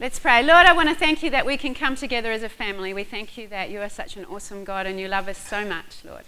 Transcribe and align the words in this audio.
Let's 0.00 0.18
pray. 0.18 0.42
Lord, 0.42 0.66
I 0.66 0.72
want 0.72 0.88
to 0.88 0.94
thank 0.96 1.22
you 1.22 1.30
that 1.30 1.46
we 1.46 1.56
can 1.56 1.72
come 1.72 1.94
together 1.94 2.32
as 2.32 2.42
a 2.42 2.48
family. 2.48 2.92
We 2.92 3.04
thank 3.04 3.38
you 3.38 3.46
that 3.46 3.70
you 3.70 3.80
are 3.80 3.88
such 3.88 4.16
an 4.16 4.24
awesome 4.24 4.64
God 4.64 4.86
and 4.86 4.98
you 4.98 5.06
love 5.06 5.28
us 5.28 5.38
so 5.38 5.64
much, 5.64 6.04
Lord. 6.04 6.24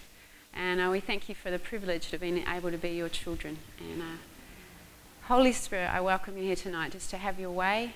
And 0.54 0.80
uh, 0.80 0.88
we 0.88 1.00
thank 1.00 1.28
you 1.28 1.34
for 1.34 1.50
the 1.50 1.58
privilege 1.58 2.12
of 2.12 2.20
being 2.20 2.44
able 2.46 2.70
to 2.70 2.78
be 2.78 2.90
your 2.90 3.08
children. 3.08 3.58
And 3.80 4.02
uh, 4.02 4.04
Holy 5.24 5.50
Spirit, 5.50 5.92
I 5.92 6.00
welcome 6.00 6.38
you 6.38 6.44
here 6.44 6.54
tonight 6.54 6.92
just 6.92 7.10
to 7.10 7.16
have 7.16 7.40
your 7.40 7.50
way. 7.50 7.94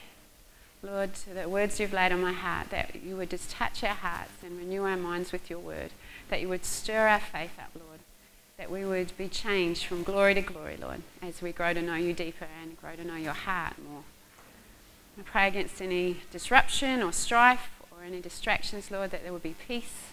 Lord, 0.83 1.11
the 1.33 1.49
words 1.49 1.79
you've 1.79 1.93
laid 1.93 2.11
on 2.11 2.21
my 2.21 2.33
heart, 2.33 2.71
that 2.71 2.97
you 3.05 3.15
would 3.15 3.31
just 3.31 3.53
touch 3.53 3.85
our 3.85 3.95
hearts 3.95 4.43
and 4.45 4.59
renew 4.59 4.83
our 4.83 4.97
minds 4.97 5.31
with 5.31 5.49
your 5.49 5.61
word, 5.61 5.93
that 6.31 6.41
you 6.41 6.49
would 6.49 6.65
stir 6.65 7.07
our 7.07 7.21
faith 7.21 7.57
up, 7.61 7.71
Lord, 7.77 8.01
that 8.59 8.73
we 8.73 8.85
would 8.85 9.17
be 9.17 9.29
changed 9.29 9.85
from 9.85 10.03
glory 10.03 10.35
to 10.35 10.43
glory, 10.43 10.77
Lord, 10.77 11.03
as 11.23 11.41
we 11.41 11.53
grow 11.53 11.73
to 11.75 11.81
know 11.81 11.95
you 11.95 12.13
deeper 12.13 12.49
and 12.61 12.77
grow 12.81 12.97
to 12.97 13.05
know 13.05 13.17
your 13.17 13.35
heart 13.35 13.75
more. 13.89 14.03
Pray 15.25 15.49
against 15.49 15.81
any 15.83 16.23
disruption 16.31 17.03
or 17.03 17.13
strife 17.13 17.71
or 17.91 18.05
any 18.05 18.21
distractions, 18.21 18.91
Lord, 18.91 19.11
that 19.11 19.23
there 19.23 19.33
would 19.33 19.43
be 19.43 19.55
peace. 19.67 20.11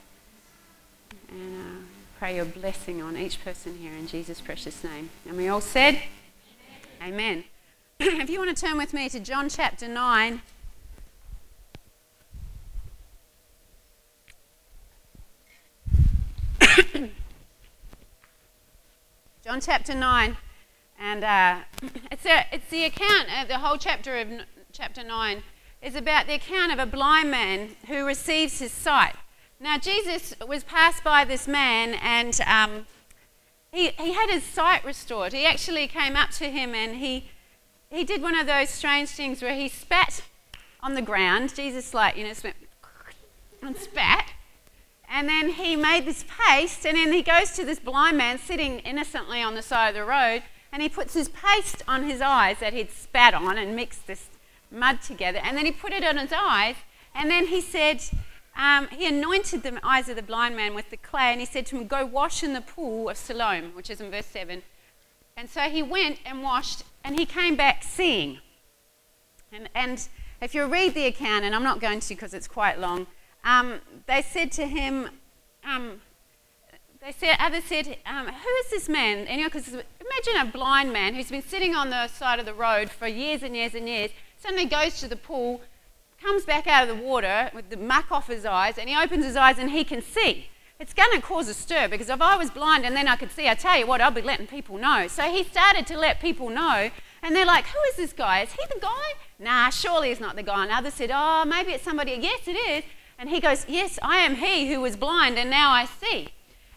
And 1.29 1.59
uh, 1.59 1.81
pray 2.19 2.35
your 2.35 2.45
blessing 2.45 3.01
on 3.01 3.17
each 3.17 3.43
person 3.43 3.77
here 3.79 3.93
in 3.93 4.07
Jesus' 4.07 4.41
precious 4.41 4.83
name. 4.83 5.09
And 5.27 5.37
we 5.37 5.47
all 5.47 5.61
said, 5.61 6.01
Amen. 7.01 7.43
Amen. 7.99 8.19
if 8.21 8.29
you 8.29 8.39
want 8.39 8.55
to 8.55 8.65
turn 8.65 8.77
with 8.77 8.93
me 8.93 9.09
to 9.09 9.19
John 9.19 9.49
chapter 9.49 9.87
9. 9.87 10.41
John 19.43 19.61
chapter 19.61 19.95
9. 19.95 20.37
And 20.99 21.23
uh, 21.23 21.59
it's, 22.11 22.25
a, 22.25 22.45
it's 22.51 22.69
the 22.69 22.83
account, 22.85 23.27
uh, 23.35 23.45
the 23.45 23.59
whole 23.59 23.77
chapter 23.77 24.17
of 24.17 24.27
chapter 24.77 25.03
9 25.03 25.41
is 25.81 25.95
about 25.95 26.27
the 26.27 26.35
account 26.35 26.71
of 26.71 26.77
a 26.77 26.85
blind 26.85 27.31
man 27.31 27.69
who 27.87 28.05
receives 28.05 28.59
his 28.59 28.71
sight. 28.71 29.15
Now, 29.59 29.79
Jesus 29.79 30.35
was 30.47 30.63
passed 30.63 31.03
by 31.03 31.25
this 31.25 31.47
man 31.47 31.95
and 31.95 32.39
um, 32.45 32.85
he, 33.71 33.87
he 33.97 34.13
had 34.13 34.29
his 34.29 34.43
sight 34.43 34.85
restored. 34.85 35.33
He 35.33 35.47
actually 35.47 35.87
came 35.87 36.15
up 36.15 36.29
to 36.31 36.51
him 36.51 36.75
and 36.75 36.97
he, 36.97 37.31
he 37.89 38.03
did 38.03 38.21
one 38.21 38.37
of 38.37 38.45
those 38.45 38.69
strange 38.69 39.09
things 39.09 39.41
where 39.41 39.55
he 39.55 39.67
spat 39.67 40.21
on 40.83 40.93
the 40.93 41.01
ground. 41.01 41.55
Jesus, 41.55 41.95
like, 41.95 42.15
you 42.15 42.25
know, 42.25 42.33
went 42.43 42.57
and 43.63 43.75
spat. 43.77 44.33
And 45.09 45.27
then 45.27 45.53
he 45.53 45.75
made 45.75 46.05
this 46.05 46.23
paste, 46.45 46.85
and 46.85 46.97
then 46.97 47.13
he 47.13 47.23
goes 47.23 47.51
to 47.53 47.65
this 47.65 47.79
blind 47.79 48.17
man 48.17 48.37
sitting 48.37 48.79
innocently 48.79 49.41
on 49.41 49.55
the 49.55 49.61
side 49.61 49.89
of 49.89 49.95
the 49.95 50.03
road, 50.03 50.43
and 50.71 50.83
he 50.83 50.89
puts 50.89 51.13
his 51.13 51.29
paste 51.29 51.81
on 51.87 52.03
his 52.03 52.19
eyes 52.19 52.59
that 52.59 52.73
he'd 52.73 52.91
spat 52.91 53.33
on 53.33 53.57
and 53.57 53.73
mixed 53.73 54.05
this 54.05 54.27
mud 54.71 55.01
together, 55.01 55.39
and 55.43 55.57
then 55.57 55.65
he 55.65 55.71
put 55.71 55.93
it 55.93 56.03
on 56.03 56.17
his 56.17 56.31
eyes, 56.33 56.75
and 57.15 57.29
then 57.29 57.47
he 57.47 57.61
said, 57.61 58.03
um, 58.57 58.87
he 58.87 59.07
anointed 59.07 59.61
the 59.61 59.79
eyes 59.83 60.09
of 60.09 60.15
the 60.15 60.23
blind 60.23 60.55
man 60.55 60.73
with 60.73 60.89
the 60.89 60.97
clay, 60.97 61.31
and 61.31 61.39
he 61.39 61.45
said 61.45 61.67
to 61.67 61.77
him, 61.77 61.85
Go 61.87 62.05
wash 62.05 62.43
in 62.43 62.53
the 62.53 62.61
pool 62.61 63.09
of 63.09 63.17
Siloam, 63.17 63.75
which 63.75 63.89
is 63.89 64.01
in 64.01 64.09
verse 64.09 64.25
7. 64.25 64.63
And 65.35 65.49
so 65.49 65.61
he 65.61 65.83
went 65.83 66.19
and 66.25 66.41
washed, 66.41 66.83
and 67.03 67.19
he 67.19 67.25
came 67.25 67.55
back 67.55 67.83
seeing. 67.83 68.39
And, 69.51 69.69
and 69.75 70.07
if 70.41 70.55
you 70.55 70.65
read 70.65 70.95
the 70.95 71.05
account, 71.05 71.45
and 71.45 71.53
I'm 71.53 71.63
not 71.63 71.79
going 71.79 71.99
to 71.99 72.09
because 72.09 72.33
it's 72.33 72.47
quite 72.47 72.79
long, 72.79 73.05
um, 73.43 73.79
they 74.07 74.23
said 74.23 74.51
to 74.53 74.65
him, 74.65 75.09
um, 75.63 76.01
they 76.99 77.11
said, 77.11 77.37
others 77.39 77.63
said, 77.65 77.97
um, 78.07 78.25
Who 78.25 78.49
is 78.65 78.71
this 78.71 78.89
man? 78.89 79.27
You 79.29 79.43
know, 79.43 79.49
because 79.49 79.67
imagine 79.67 80.41
a 80.41 80.51
blind 80.51 80.91
man 80.91 81.13
who's 81.13 81.29
been 81.29 81.43
sitting 81.43 81.75
on 81.75 81.91
the 81.91 82.07
side 82.07 82.39
of 82.39 82.47
the 82.47 82.55
road 82.55 82.89
for 82.89 83.07
years 83.07 83.43
and 83.43 83.55
years 83.55 83.75
and 83.75 83.87
years, 83.87 84.09
suddenly 84.37 84.65
goes 84.65 84.99
to 84.99 85.07
the 85.07 85.15
pool, 85.15 85.61
comes 86.21 86.45
back 86.45 86.67
out 86.67 86.87
of 86.87 86.95
the 86.95 87.03
water 87.03 87.51
with 87.53 87.69
the 87.69 87.77
muck 87.77 88.11
off 88.11 88.27
his 88.27 88.45
eyes, 88.45 88.77
and 88.77 88.89
he 88.89 88.95
opens 88.95 89.25
his 89.25 89.35
eyes 89.35 89.59
and 89.59 89.71
he 89.71 89.83
can 89.83 90.01
see. 90.01 90.49
It's 90.79 90.93
going 90.93 91.11
to 91.13 91.21
cause 91.21 91.47
a 91.47 91.55
stir 91.55 91.87
because 91.87 92.09
if 92.09 92.21
I 92.21 92.37
was 92.37 92.51
blind 92.51 92.85
and 92.85 92.95
then 92.95 93.07
I 93.07 93.15
could 93.15 93.31
see, 93.31 93.49
I 93.49 93.55
tell 93.55 93.79
you 93.79 93.87
what, 93.87 93.99
I'll 93.99 94.11
be 94.11 94.21
letting 94.21 94.45
people 94.45 94.77
know. 94.77 95.07
So 95.07 95.23
he 95.23 95.43
started 95.43 95.87
to 95.87 95.97
let 95.97 96.19
people 96.19 96.49
know, 96.49 96.91
and 97.23 97.35
they're 97.35 97.45
like, 97.45 97.65
Who 97.65 97.79
is 97.89 97.95
this 97.95 98.13
guy? 98.13 98.41
Is 98.41 98.51
he 98.51 98.63
the 98.71 98.79
guy? 98.79 99.13
Nah, 99.39 99.69
surely 99.69 100.09
he's 100.09 100.19
not 100.19 100.35
the 100.35 100.43
guy. 100.43 100.63
And 100.63 100.71
others 100.71 100.93
said, 100.93 101.09
Oh, 101.11 101.45
maybe 101.45 101.71
it's 101.71 101.83
somebody. 101.83 102.11
Yes, 102.11 102.47
it 102.47 102.51
is. 102.51 102.83
And 103.17 103.29
he 103.29 103.39
goes, 103.39 103.65
Yes, 103.67 103.97
I 104.03 104.17
am 104.17 104.35
he 104.35 104.71
who 104.71 104.81
was 104.81 104.95
blind 104.95 105.39
and 105.39 105.49
now 105.49 105.71
I 105.71 105.85
see. 105.85 106.29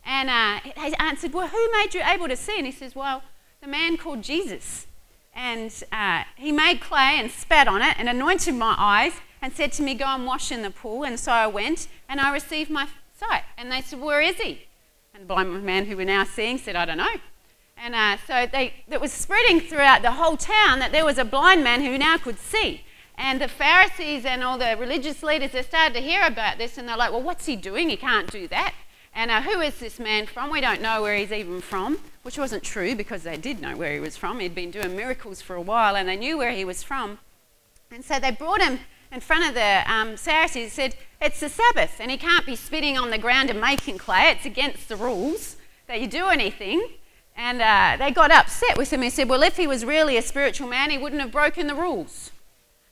And 0.04 0.30
uh, 0.30 0.60
he 0.80 0.94
answered, 0.98 1.34
Well, 1.34 1.48
who 1.48 1.72
made 1.72 1.94
you 1.94 2.02
able 2.02 2.28
to 2.28 2.36
see? 2.36 2.56
And 2.56 2.66
he 2.66 2.72
says, 2.72 2.94
Well, 2.94 3.22
the 3.60 3.68
man 3.68 3.98
called 3.98 4.22
Jesus. 4.22 4.86
And 5.34 5.72
uh, 5.92 6.24
he 6.36 6.52
made 6.52 6.80
clay 6.80 7.16
and 7.18 7.30
spat 7.30 7.68
on 7.68 7.82
it 7.82 7.94
and 7.98 8.08
anointed 8.08 8.54
my 8.54 8.74
eyes 8.78 9.12
and 9.40 9.52
said 9.52 9.72
to 9.72 9.82
me, 9.82 9.94
Go 9.94 10.06
and 10.06 10.26
wash 10.26 10.52
in 10.52 10.62
the 10.62 10.70
pool. 10.70 11.04
And 11.04 11.18
so 11.18 11.32
I 11.32 11.46
went 11.46 11.88
and 12.08 12.20
I 12.20 12.32
received 12.32 12.70
my 12.70 12.88
sight. 13.16 13.44
And 13.56 13.70
they 13.70 13.80
said, 13.80 14.00
Where 14.00 14.20
is 14.20 14.36
he? 14.36 14.66
And 15.14 15.22
the 15.22 15.26
blind 15.26 15.64
man 15.64 15.86
who 15.86 15.96
were 15.96 16.04
now 16.04 16.24
seeing 16.24 16.58
said, 16.58 16.76
I 16.76 16.84
don't 16.84 16.98
know. 16.98 17.14
And 17.76 17.94
uh, 17.94 18.18
so 18.26 18.46
they, 18.50 18.74
it 18.90 19.00
was 19.00 19.12
spreading 19.12 19.60
throughout 19.60 20.02
the 20.02 20.12
whole 20.12 20.36
town 20.36 20.80
that 20.80 20.92
there 20.92 21.04
was 21.04 21.16
a 21.16 21.24
blind 21.24 21.64
man 21.64 21.80
who 21.80 21.96
now 21.96 22.18
could 22.18 22.38
see. 22.38 22.82
And 23.16 23.40
the 23.40 23.48
Pharisees 23.48 24.24
and 24.24 24.42
all 24.42 24.58
the 24.58 24.76
religious 24.78 25.22
leaders, 25.22 25.52
they 25.52 25.62
started 25.62 25.94
to 25.94 26.00
hear 26.00 26.22
about 26.22 26.58
this 26.58 26.76
and 26.76 26.88
they're 26.88 26.96
like, 26.96 27.12
Well, 27.12 27.22
what's 27.22 27.46
he 27.46 27.56
doing? 27.56 27.88
He 27.88 27.96
can't 27.96 28.30
do 28.30 28.48
that. 28.48 28.74
And 29.14 29.30
uh, 29.30 29.42
who 29.42 29.60
is 29.60 29.78
this 29.78 29.98
man 29.98 30.26
from? 30.26 30.50
We 30.50 30.60
don't 30.60 30.80
know 30.80 31.02
where 31.02 31.16
he's 31.16 31.32
even 31.32 31.60
from, 31.60 31.98
which 32.22 32.38
wasn't 32.38 32.62
true 32.62 32.94
because 32.94 33.24
they 33.24 33.36
did 33.36 33.60
know 33.60 33.76
where 33.76 33.92
he 33.92 34.00
was 34.00 34.16
from. 34.16 34.40
He'd 34.40 34.54
been 34.54 34.70
doing 34.70 34.96
miracles 34.96 35.42
for 35.42 35.56
a 35.56 35.60
while 35.60 35.96
and 35.96 36.08
they 36.08 36.16
knew 36.16 36.38
where 36.38 36.52
he 36.52 36.64
was 36.64 36.82
from. 36.82 37.18
And 37.90 38.04
so 38.04 38.20
they 38.20 38.30
brought 38.30 38.62
him 38.62 38.80
in 39.10 39.20
front 39.20 39.48
of 39.48 39.54
the 39.54 39.82
um, 39.92 40.16
Pharisees 40.16 40.62
and 40.62 40.72
said, 40.72 40.96
It's 41.20 41.40
the 41.40 41.48
Sabbath 41.48 41.96
and 42.00 42.10
he 42.10 42.16
can't 42.16 42.46
be 42.46 42.56
spitting 42.56 42.96
on 42.96 43.10
the 43.10 43.18
ground 43.18 43.50
and 43.50 43.60
making 43.60 43.98
clay. 43.98 44.30
It's 44.30 44.46
against 44.46 44.88
the 44.88 44.96
rules 44.96 45.56
that 45.88 46.00
you 46.00 46.06
do 46.06 46.28
anything. 46.28 46.88
And 47.36 47.60
uh, 47.60 47.96
they 47.98 48.12
got 48.12 48.30
upset 48.30 48.76
with 48.76 48.92
him 48.92 49.02
and 49.02 49.12
said, 49.12 49.28
Well, 49.28 49.42
if 49.42 49.56
he 49.56 49.66
was 49.66 49.84
really 49.84 50.16
a 50.16 50.22
spiritual 50.22 50.68
man, 50.68 50.90
he 50.90 50.98
wouldn't 50.98 51.20
have 51.20 51.32
broken 51.32 51.66
the 51.66 51.74
rules. 51.74 52.30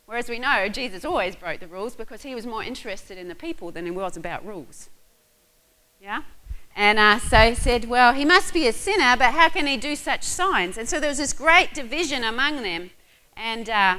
Whereas 0.07 0.29
we 0.29 0.39
know 0.39 0.69
Jesus 0.69 1.05
always 1.05 1.37
broke 1.37 1.61
the 1.61 1.67
rules 1.67 1.95
because 1.95 2.23
he 2.23 2.35
was 2.35 2.47
more 2.47 2.65
interested 2.65 3.19
in 3.19 3.29
the 3.29 3.35
people 3.35 3.71
than 3.71 3.85
he 3.85 3.91
was 3.91 4.17
about 4.17 4.45
rules. 4.45 4.89
Yeah? 6.01 6.23
And 6.77 6.99
uh, 6.99 7.19
so 7.19 7.39
he 7.49 7.55
said, 7.55 7.87
Well, 7.87 8.13
he 8.13 8.25
must 8.25 8.55
be 8.55 8.69
a 8.69 8.73
sinner, 8.73 9.17
but 9.17 9.33
how 9.33 9.49
can 9.49 9.67
he 9.67 9.77
do 9.77 9.97
such 9.97 10.23
signs? 10.23 10.79
And 10.79 10.89
so 10.89 11.01
there 11.01 11.09
was 11.09 11.19
this 11.19 11.33
great 11.33 11.75
division 11.75 12.23
among 12.23 12.63
them. 12.63 12.91
And 13.37 13.69
uh, 13.69 13.97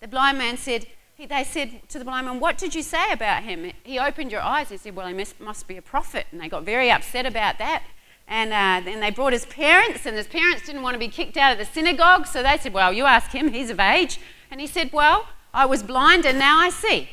the 0.00 0.08
blind 0.08 0.38
man 0.38 0.56
said, 0.56 0.86
They 1.18 1.44
said 1.44 1.88
to 1.88 1.98
the 1.98 2.04
blind 2.04 2.26
man, 2.26 2.38
What 2.38 2.56
did 2.56 2.74
you 2.74 2.82
say 2.82 3.10
about 3.10 3.42
him? 3.42 3.72
He 3.82 3.98
opened 3.98 4.30
your 4.30 4.42
eyes. 4.42 4.68
He 4.68 4.76
said, 4.76 4.94
Well, 4.94 5.08
he 5.08 5.14
must, 5.14 5.40
must 5.40 5.66
be 5.66 5.76
a 5.76 5.82
prophet. 5.82 6.26
And 6.30 6.40
they 6.40 6.48
got 6.48 6.62
very 6.62 6.90
upset 6.90 7.26
about 7.26 7.58
that. 7.58 7.82
And 8.28 8.52
uh, 8.52 8.84
then 8.84 9.00
they 9.00 9.10
brought 9.10 9.32
his 9.32 9.44
parents, 9.46 10.06
and 10.06 10.16
his 10.16 10.28
parents 10.28 10.64
didn't 10.64 10.82
want 10.82 10.94
to 10.94 11.00
be 11.00 11.08
kicked 11.08 11.36
out 11.36 11.52
of 11.52 11.58
the 11.58 11.64
synagogue. 11.64 12.26
So 12.26 12.44
they 12.44 12.58
said, 12.58 12.72
Well, 12.72 12.92
you 12.92 13.06
ask 13.06 13.32
him, 13.32 13.52
he's 13.52 13.70
of 13.70 13.80
age. 13.80 14.20
And 14.52 14.60
he 14.60 14.68
said, 14.68 14.92
Well, 14.92 15.26
I 15.52 15.66
was 15.66 15.82
blind 15.82 16.24
and 16.26 16.38
now 16.38 16.58
I 16.58 16.70
see. 16.70 17.10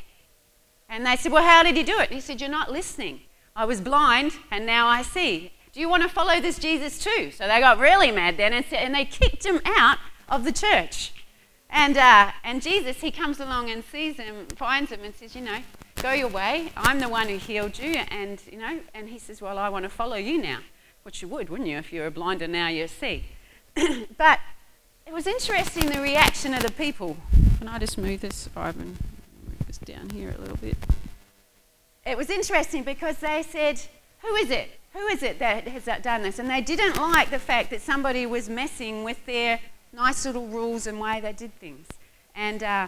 And 0.88 1.06
they 1.06 1.16
said, 1.16 1.32
Well, 1.32 1.44
how 1.44 1.64
did 1.64 1.76
he 1.76 1.84
do 1.84 2.00
it? 2.00 2.10
And 2.10 2.16
he 2.16 2.22
said, 2.22 2.40
You're 2.40 2.50
not 2.50 2.72
listening. 2.72 3.22
I 3.56 3.66
was 3.66 3.82
blind 3.82 4.34
and 4.52 4.66
now 4.66 4.88
I 4.88 5.02
see. 5.02 5.52
Do 5.72 5.80
you 5.80 5.90
want 5.90 6.04
to 6.04 6.10
follow 6.10 6.40
this 6.40 6.58
Jesus 6.58 7.00
too? 7.00 7.32
So 7.32 7.48
they 7.48 7.60
got 7.60 7.78
really 7.78 8.12
mad 8.12 8.38
then 8.38 8.54
and, 8.54 8.66
and 8.72 8.96
they 8.96 9.06
kicked 9.06 9.46
him 9.46 9.62
out 9.66 9.98
of 10.28 10.44
the 10.44 10.52
church. 10.52 11.14
And, 11.70 11.98
uh, 11.98 12.32
and 12.44 12.62
Jesus, 12.62 13.02
he 13.02 13.12
comes 13.12 13.40
along 13.40 13.70
and 13.70 13.84
sees 13.84 14.18
him, 14.18 14.48
finds 14.48 14.92
him, 14.92 15.02
and 15.04 15.14
says, 15.14 15.36
You 15.36 15.42
know, 15.42 15.60
go 16.02 16.14
your 16.14 16.28
way. 16.28 16.72
I'm 16.76 17.00
the 17.00 17.08
one 17.08 17.30
who 17.30 17.38
healed 17.38 17.78
you. 17.78 17.96
And, 18.10 18.42
you 18.52 18.58
know, 18.58 18.80
and 18.94 19.10
he 19.10 19.20
says, 19.20 19.42
Well, 19.42 19.60
I 19.60 19.70
want 19.70 19.84
to 19.84 19.90
follow 19.90 20.16
you 20.16 20.42
now. 20.42 20.60
Which 21.04 21.22
you 21.22 21.28
would, 21.28 21.50
wouldn't 21.50 21.70
you, 21.70 21.78
if 21.78 21.94
you 21.94 22.02
were 22.02 22.10
blind 22.10 22.42
and 22.42 22.52
now 22.52 22.70
you 22.70 22.88
see? 22.88 23.26
but 24.18 24.40
it 25.06 25.14
was 25.14 25.28
interesting 25.28 25.86
the 25.86 26.02
reaction 26.02 26.54
of 26.54 26.64
the 26.64 26.72
people. 26.72 27.18
Can 27.60 27.68
I 27.68 27.78
just 27.78 27.98
move 27.98 28.22
this, 28.22 28.50
Ivan? 28.56 28.98
Move 29.46 29.68
this 29.68 29.78
down 29.78 30.10
here 30.10 30.34
a 30.36 30.42
little 30.42 30.58
bit 30.58 30.78
it 32.10 32.18
was 32.18 32.30
interesting 32.30 32.84
because 32.84 33.18
they 33.18 33.44
said, 33.44 33.80
Who 34.22 34.34
is 34.36 34.50
it? 34.50 34.70
Who 34.94 35.06
is 35.08 35.22
it 35.22 35.38
that 35.40 35.68
has 35.68 35.86
done 36.02 36.24
this? 36.24 36.40
And 36.40 36.50
they 36.50 36.62
didn't 36.62 36.98
like 36.98 37.30
the 37.30 37.40
fact 37.40 37.70
that 37.70 37.82
somebody 37.82 38.26
was 38.26 38.50
messing 38.50 39.04
with 39.04 39.24
their 39.28 39.60
nice 39.94 40.26
little 40.26 40.48
rules 40.48 40.88
and 40.88 41.00
way 41.00 41.22
they 41.22 41.34
did 41.34 41.54
things. 41.60 41.88
And, 42.36 42.64
uh, 42.64 42.88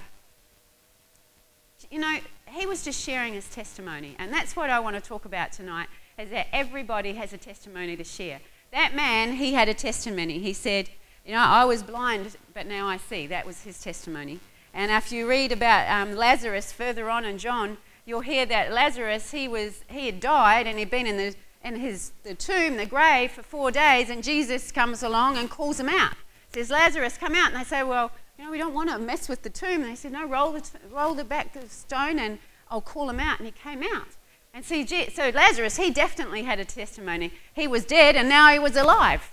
you 1.91 1.99
know, 1.99 2.17
he 2.47 2.65
was 2.65 2.83
just 2.83 2.99
sharing 2.99 3.33
his 3.33 3.47
testimony. 3.49 4.15
And 4.17 4.33
that's 4.33 4.55
what 4.55 4.71
I 4.71 4.79
want 4.79 4.95
to 4.95 5.01
talk 5.01 5.25
about 5.25 5.51
tonight, 5.51 5.87
is 6.17 6.31
that 6.31 6.47
everybody 6.51 7.13
has 7.13 7.33
a 7.33 7.37
testimony 7.37 7.95
to 7.95 8.03
share. 8.03 8.39
That 8.71 8.95
man, 8.95 9.33
he 9.33 9.53
had 9.53 9.69
a 9.69 9.73
testimony. 9.73 10.39
He 10.39 10.53
said, 10.53 10.89
you 11.25 11.33
know, 11.33 11.39
I 11.39 11.65
was 11.65 11.83
blind, 11.83 12.35
but 12.55 12.65
now 12.65 12.87
I 12.87 12.97
see. 12.97 13.27
That 13.27 13.45
was 13.45 13.61
his 13.61 13.79
testimony. 13.79 14.39
And 14.73 14.89
if 14.89 15.11
you 15.11 15.29
read 15.29 15.51
about 15.51 15.87
um, 15.89 16.15
Lazarus 16.15 16.71
further 16.71 17.09
on 17.09 17.25
in 17.25 17.37
John, 17.37 17.77
you'll 18.11 18.19
hear 18.19 18.45
that 18.45 18.73
Lazarus, 18.73 19.31
he, 19.31 19.47
was, 19.47 19.85
he 19.87 20.07
had 20.07 20.19
died 20.19 20.67
and 20.67 20.77
he'd 20.77 20.91
been 20.91 21.07
in, 21.07 21.15
the, 21.15 21.33
in 21.63 21.77
his, 21.77 22.11
the 22.23 22.35
tomb, 22.35 22.75
the 22.75 22.85
grave, 22.85 23.31
for 23.31 23.41
four 23.41 23.71
days, 23.71 24.09
and 24.09 24.21
Jesus 24.21 24.69
comes 24.69 25.01
along 25.01 25.37
and 25.37 25.49
calls 25.49 25.79
him 25.79 25.87
out. 25.87 26.15
Says, 26.53 26.69
Lazarus, 26.69 27.17
come 27.17 27.33
out. 27.35 27.53
And 27.53 27.61
they 27.61 27.63
say, 27.63 27.83
well, 27.83 28.11
You 28.37 28.43
know, 28.43 28.51
we 28.51 28.57
don't 28.57 28.73
want 28.73 28.89
to 28.89 28.99
mess 28.99 29.29
with 29.29 29.43
the 29.43 29.49
tomb. 29.49 29.83
And 29.83 29.85
they 29.85 29.95
said, 29.95 30.11
No, 30.11 30.27
roll 30.27 30.51
the, 30.51 30.69
roll 30.91 31.13
the 31.13 31.23
back 31.23 31.53
the 31.53 31.69
stone 31.69 32.19
and 32.19 32.37
I'll 32.69 32.81
call 32.81 33.09
him 33.09 33.21
out. 33.21 33.39
And 33.39 33.45
he 33.45 33.53
came 33.53 33.81
out. 33.81 34.07
And 34.53 34.65
see, 34.65 34.85
so 34.85 35.29
Lazarus, 35.29 35.77
he 35.77 35.89
definitely 35.89 36.43
had 36.43 36.59
a 36.59 36.65
testimony. 36.65 37.31
He 37.53 37.65
was 37.65 37.85
dead 37.85 38.17
and 38.17 38.27
now 38.27 38.51
he 38.51 38.59
was 38.59 38.75
alive. 38.75 39.31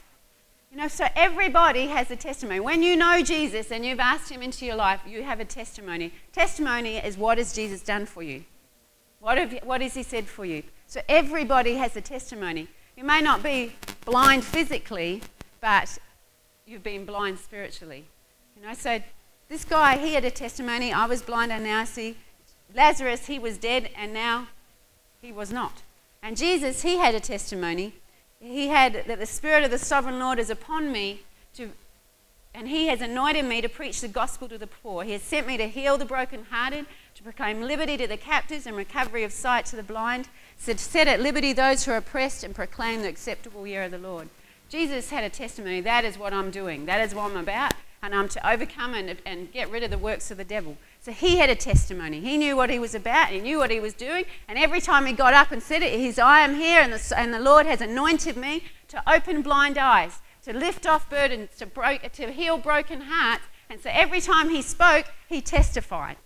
You 0.71 0.79
know, 0.79 0.87
so 0.87 1.09
everybody 1.17 1.89
has 1.89 2.13
a 2.13 2.17
testimony. 2.17 2.61
When 2.61 2.85
you 2.85 2.95
know 2.95 3.23
Jesus 3.23 3.73
and 3.73 3.85
you've 3.85 3.99
asked 3.99 4.31
him 4.31 4.41
into 4.41 4.65
your 4.65 4.77
life, 4.77 5.01
you 5.05 5.25
have 5.25 5.41
a 5.41 5.45
testimony. 5.45 6.13
Testimony 6.33 6.99
is 6.99 7.19
what 7.19 7.39
has 7.39 7.53
Jesus 7.53 7.83
done 7.83 8.07
for 8.07 8.23
you? 8.23 8.45
What, 9.21 9.39
have, 9.39 9.59
what 9.65 9.81
has 9.81 9.95
he 9.95 10.03
said 10.03 10.27
for 10.27 10.45
you? 10.45 10.63
So 10.87 11.01
everybody 11.09 11.75
has 11.75 11.97
a 11.97 12.01
testimony. 12.01 12.69
You 12.97 13.05
may 13.05 13.21
not 13.21 13.43
be 13.43 13.75
blind 14.05 14.45
physically, 14.45 15.23
but 15.61 15.99
you've 16.67 16.83
been 16.83 17.05
blind 17.05 17.39
spiritually. 17.39 18.05
You 18.57 18.67
know, 18.67 18.75
so 18.75 19.01
this 19.49 19.65
guy, 19.65 19.99
he 19.99 20.15
had 20.15 20.25
a 20.25 20.31
testimony. 20.31 20.93
I 20.93 21.07
was 21.07 21.23
blind 21.23 21.53
and 21.53 21.65
now 21.65 21.81
I 21.81 21.85
see. 21.85 22.17
Lazarus, 22.75 23.27
he 23.27 23.39
was 23.39 23.59
dead 23.59 23.91
and 23.97 24.13
now 24.13 24.49
he 25.21 25.33
was 25.33 25.53
not. 25.53 25.83
And 26.23 26.37
Jesus, 26.37 26.83
he 26.83 26.99
had 26.99 27.15
a 27.15 27.21
testimony. 27.21 27.95
He 28.41 28.69
had 28.69 29.05
that 29.07 29.19
the 29.19 29.27
Spirit 29.27 29.65
of 29.65 29.71
the 29.71 29.79
Sovereign 29.79 30.19
Lord 30.19 30.39
is 30.39 30.51
upon 30.51 30.93
me 30.93 31.23
to 31.55 31.71
and 32.55 32.69
he 32.69 32.89
has 32.89 33.01
anointed 33.01 33.45
me 33.45 33.61
to 33.61 33.69
preach 33.69 34.01
the 34.01 34.09
gospel 34.09 34.49
to 34.49 34.59
the 34.59 34.67
poor. 34.67 35.05
He 35.05 35.13
has 35.13 35.23
sent 35.23 35.47
me 35.47 35.57
to 35.59 35.69
heal 35.69 35.97
the 35.97 36.05
brokenhearted, 36.05 36.87
to 37.19 37.25
proclaim 37.25 37.61
liberty 37.61 37.97
to 37.97 38.07
the 38.07 38.17
captives 38.17 38.65
and 38.65 38.77
recovery 38.77 39.25
of 39.25 39.33
sight 39.33 39.67
to 39.67 39.75
the 39.75 39.83
blind, 39.83 40.29
to 40.65 40.79
set 40.79 41.09
at 41.09 41.19
liberty 41.19 41.53
those 41.53 41.85
who 41.85 41.91
are 41.91 41.97
oppressed 41.97 42.45
and 42.45 42.55
proclaim 42.55 43.03
the 43.03 43.09
acceptable 43.09 43.67
year 43.67 43.83
of 43.83 43.91
the 43.91 43.99
Lord. 43.99 44.29
Jesus 44.69 45.11
had 45.11 45.25
a 45.25 45.29
testimony. 45.29 45.81
That 45.81 46.05
is 46.05 46.17
what 46.17 46.33
I'm 46.33 46.53
doing. 46.53 46.87
That 46.87 47.01
is 47.01 47.17
what 47.17 47.33
I'm 47.33 47.37
about. 47.37 47.75
And 48.05 48.15
I'm 48.15 48.29
to 48.29 48.49
overcome 48.49 48.95
and, 48.95 49.17
and 49.27 49.51
get 49.51 49.69
rid 49.69 49.83
of 49.83 49.91
the 49.91 49.99
works 49.99 50.31
of 50.31 50.37
the 50.37 50.45
devil. 50.45 50.77
So 51.01 51.11
he 51.11 51.39
had 51.39 51.51
a 51.51 51.57
testimony. 51.57 52.21
He 52.21 52.37
knew 52.37 52.55
what 52.55 52.71
he 52.71 52.79
was 52.79 52.95
about. 52.95 53.31
He 53.31 53.41
knew 53.41 53.59
what 53.59 53.73
he 53.73 53.81
was 53.81 53.95
doing. 53.95 54.25
And 54.47 54.57
every 54.57 54.81
time 54.81 55.05
he 55.05 55.13
got 55.13 55.35
up 55.35 55.51
and 55.51 55.61
said 55.61 55.83
it, 55.83 55.99
he's, 55.99 56.21
I 56.21 56.43
am 56.43 56.55
here, 56.55 56.81
and 56.81 56.93
the, 56.93 57.19
and 57.19 57.35
the 57.35 57.41
Lord 57.41 57.67
has 57.67 57.81
anointed 57.81 58.37
me 58.37 58.63
to 58.89 59.03
open 59.13 59.43
blind 59.43 59.77
eyes, 59.77 60.21
to 60.45 60.53
lift 60.53 60.87
off 60.87 61.11
burdens, 61.11 61.51
to, 61.59 61.67
broke, 61.67 62.13
to 62.13 62.31
heal 62.31 62.59
broken 62.59 63.01
hearts. 63.01 63.43
And 63.69 63.81
so 63.81 63.91
every 63.93 64.21
time 64.21 64.51
he 64.51 64.63
spoke, 64.63 65.07
he 65.29 65.41
testified. 65.41 66.17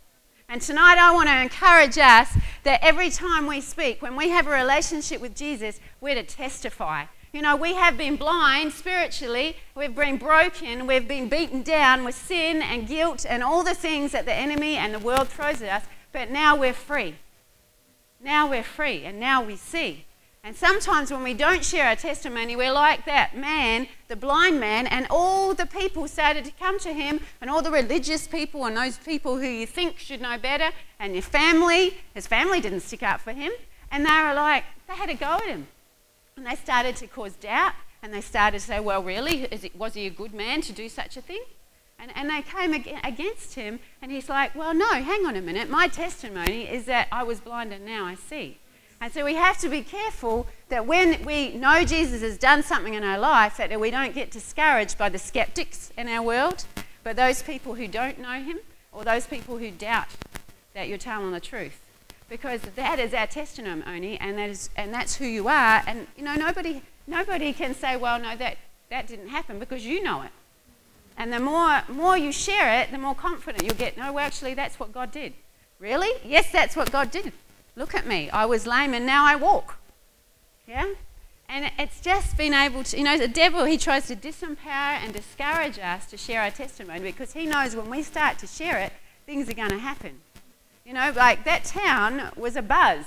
And 0.52 0.60
tonight 0.60 0.98
I 0.98 1.14
want 1.14 1.30
to 1.30 1.40
encourage 1.40 1.96
us 1.96 2.36
that 2.64 2.84
every 2.84 3.08
time 3.08 3.46
we 3.46 3.62
speak, 3.62 4.02
when 4.02 4.16
we 4.16 4.28
have 4.28 4.46
a 4.46 4.50
relationship 4.50 5.18
with 5.18 5.34
Jesus, 5.34 5.80
we're 5.98 6.14
to 6.14 6.22
testify. 6.22 7.06
You 7.32 7.40
know, 7.40 7.56
we 7.56 7.72
have 7.72 7.96
been 7.96 8.16
blind 8.16 8.74
spiritually, 8.74 9.56
we've 9.74 9.94
been 9.94 10.18
broken, 10.18 10.86
we've 10.86 11.08
been 11.08 11.30
beaten 11.30 11.62
down 11.62 12.04
with 12.04 12.14
sin 12.14 12.60
and 12.60 12.86
guilt 12.86 13.24
and 13.26 13.42
all 13.42 13.62
the 13.62 13.74
things 13.74 14.12
that 14.12 14.26
the 14.26 14.34
enemy 14.34 14.76
and 14.76 14.92
the 14.92 14.98
world 14.98 15.30
throws 15.30 15.62
at 15.62 15.70
us, 15.70 15.88
but 16.12 16.30
now 16.30 16.54
we're 16.54 16.74
free. 16.74 17.14
Now 18.22 18.50
we're 18.50 18.62
free, 18.62 19.06
and 19.06 19.18
now 19.18 19.42
we 19.42 19.56
see. 19.56 20.04
And 20.44 20.56
sometimes 20.56 21.12
when 21.12 21.22
we 21.22 21.34
don't 21.34 21.64
share 21.64 21.86
our 21.86 21.94
testimony, 21.94 22.56
we're 22.56 22.72
like 22.72 23.04
that 23.04 23.36
man, 23.36 23.86
the 24.08 24.16
blind 24.16 24.58
man, 24.58 24.88
and 24.88 25.06
all 25.08 25.54
the 25.54 25.66
people 25.66 26.08
started 26.08 26.44
to 26.46 26.50
come 26.58 26.80
to 26.80 26.92
him, 26.92 27.20
and 27.40 27.48
all 27.48 27.62
the 27.62 27.70
religious 27.70 28.26
people, 28.26 28.64
and 28.64 28.76
those 28.76 28.98
people 28.98 29.38
who 29.38 29.46
you 29.46 29.68
think 29.68 30.00
should 30.00 30.20
know 30.20 30.36
better, 30.36 30.70
and 30.98 31.12
your 31.12 31.22
family. 31.22 31.96
His 32.12 32.26
family 32.26 32.60
didn't 32.60 32.80
stick 32.80 33.04
up 33.04 33.20
for 33.20 33.32
him, 33.32 33.52
and 33.92 34.04
they 34.04 34.20
were 34.20 34.34
like, 34.34 34.64
they 34.88 34.94
had 34.94 35.10
a 35.10 35.14
go 35.14 35.26
at 35.26 35.46
him. 35.46 35.68
And 36.36 36.44
they 36.44 36.56
started 36.56 36.96
to 36.96 37.06
cause 37.06 37.34
doubt, 37.34 37.74
and 38.02 38.12
they 38.12 38.20
started 38.20 38.58
to 38.58 38.66
say, 38.66 38.80
well, 38.80 39.00
really? 39.00 39.44
It, 39.44 39.76
was 39.76 39.94
he 39.94 40.06
a 40.06 40.10
good 40.10 40.34
man 40.34 40.60
to 40.62 40.72
do 40.72 40.88
such 40.88 41.16
a 41.16 41.20
thing? 41.20 41.44
And, 42.00 42.10
and 42.16 42.28
they 42.28 42.42
came 42.42 42.72
against 43.04 43.54
him, 43.54 43.78
and 44.02 44.10
he's 44.10 44.28
like, 44.28 44.56
well, 44.56 44.74
no, 44.74 44.90
hang 44.90 45.24
on 45.24 45.36
a 45.36 45.40
minute. 45.40 45.70
My 45.70 45.86
testimony 45.86 46.68
is 46.68 46.86
that 46.86 47.06
I 47.12 47.22
was 47.22 47.38
blind 47.38 47.72
and 47.72 47.86
now 47.86 48.06
I 48.06 48.16
see. 48.16 48.58
And 49.02 49.12
so 49.12 49.24
we 49.24 49.34
have 49.34 49.58
to 49.58 49.68
be 49.68 49.82
careful 49.82 50.46
that 50.68 50.86
when 50.86 51.24
we 51.24 51.54
know 51.54 51.84
Jesus 51.84 52.22
has 52.22 52.38
done 52.38 52.62
something 52.62 52.94
in 52.94 53.02
our 53.02 53.18
life, 53.18 53.56
that 53.56 53.80
we 53.80 53.90
don't 53.90 54.14
get 54.14 54.30
discouraged 54.30 54.96
by 54.96 55.08
the 55.08 55.18
skeptics 55.18 55.90
in 55.98 56.06
our 56.06 56.22
world, 56.22 56.64
but 57.02 57.16
those 57.16 57.42
people 57.42 57.74
who 57.74 57.88
don't 57.88 58.20
know 58.20 58.40
him 58.40 58.60
or 58.92 59.02
those 59.02 59.26
people 59.26 59.58
who 59.58 59.72
doubt 59.72 60.06
that 60.74 60.86
you're 60.86 60.98
telling 60.98 61.32
the 61.32 61.40
truth. 61.40 61.80
Because 62.28 62.60
that 62.76 63.00
is 63.00 63.12
our 63.12 63.26
testimony 63.26 64.18
and 64.20 64.38
that 64.38 64.48
is 64.48 64.70
and 64.76 64.94
that's 64.94 65.16
who 65.16 65.26
you 65.26 65.48
are. 65.48 65.82
And 65.84 66.06
you 66.16 66.22
know, 66.22 66.36
nobody 66.36 66.80
nobody 67.08 67.52
can 67.52 67.74
say, 67.74 67.96
well, 67.96 68.20
no, 68.20 68.36
that, 68.36 68.56
that 68.90 69.08
didn't 69.08 69.30
happen 69.30 69.58
because 69.58 69.84
you 69.84 70.00
know 70.04 70.22
it. 70.22 70.30
And 71.18 71.32
the 71.32 71.40
more 71.40 71.82
more 71.88 72.16
you 72.16 72.30
share 72.30 72.80
it, 72.80 72.92
the 72.92 72.98
more 72.98 73.16
confident 73.16 73.64
you'll 73.64 73.74
get, 73.74 73.96
no, 73.96 74.12
well, 74.12 74.24
actually 74.24 74.54
that's 74.54 74.78
what 74.78 74.92
God 74.92 75.10
did. 75.10 75.32
Really? 75.80 76.12
Yes, 76.24 76.52
that's 76.52 76.76
what 76.76 76.92
God 76.92 77.10
did. 77.10 77.32
Look 77.74 77.94
at 77.94 78.06
me. 78.06 78.28
I 78.30 78.44
was 78.44 78.66
lame 78.66 78.94
and 78.94 79.06
now 79.06 79.24
I 79.24 79.36
walk. 79.36 79.78
Yeah? 80.66 80.92
And 81.48 81.70
it's 81.78 82.00
just 82.00 82.36
been 82.36 82.54
able 82.54 82.82
to, 82.84 82.96
you 82.96 83.04
know, 83.04 83.18
the 83.18 83.28
devil, 83.28 83.64
he 83.64 83.76
tries 83.76 84.06
to 84.06 84.16
disempower 84.16 84.96
and 85.02 85.12
discourage 85.12 85.78
us 85.78 86.06
to 86.06 86.16
share 86.16 86.42
our 86.42 86.50
testimony 86.50 87.00
because 87.00 87.32
he 87.32 87.46
knows 87.46 87.76
when 87.76 87.90
we 87.90 88.02
start 88.02 88.38
to 88.38 88.46
share 88.46 88.78
it, 88.78 88.92
things 89.26 89.48
are 89.48 89.54
going 89.54 89.70
to 89.70 89.78
happen. 89.78 90.20
You 90.84 90.94
know, 90.94 91.12
like 91.14 91.44
that 91.44 91.64
town 91.64 92.30
was 92.36 92.56
a 92.56 92.62
buzz. 92.62 93.04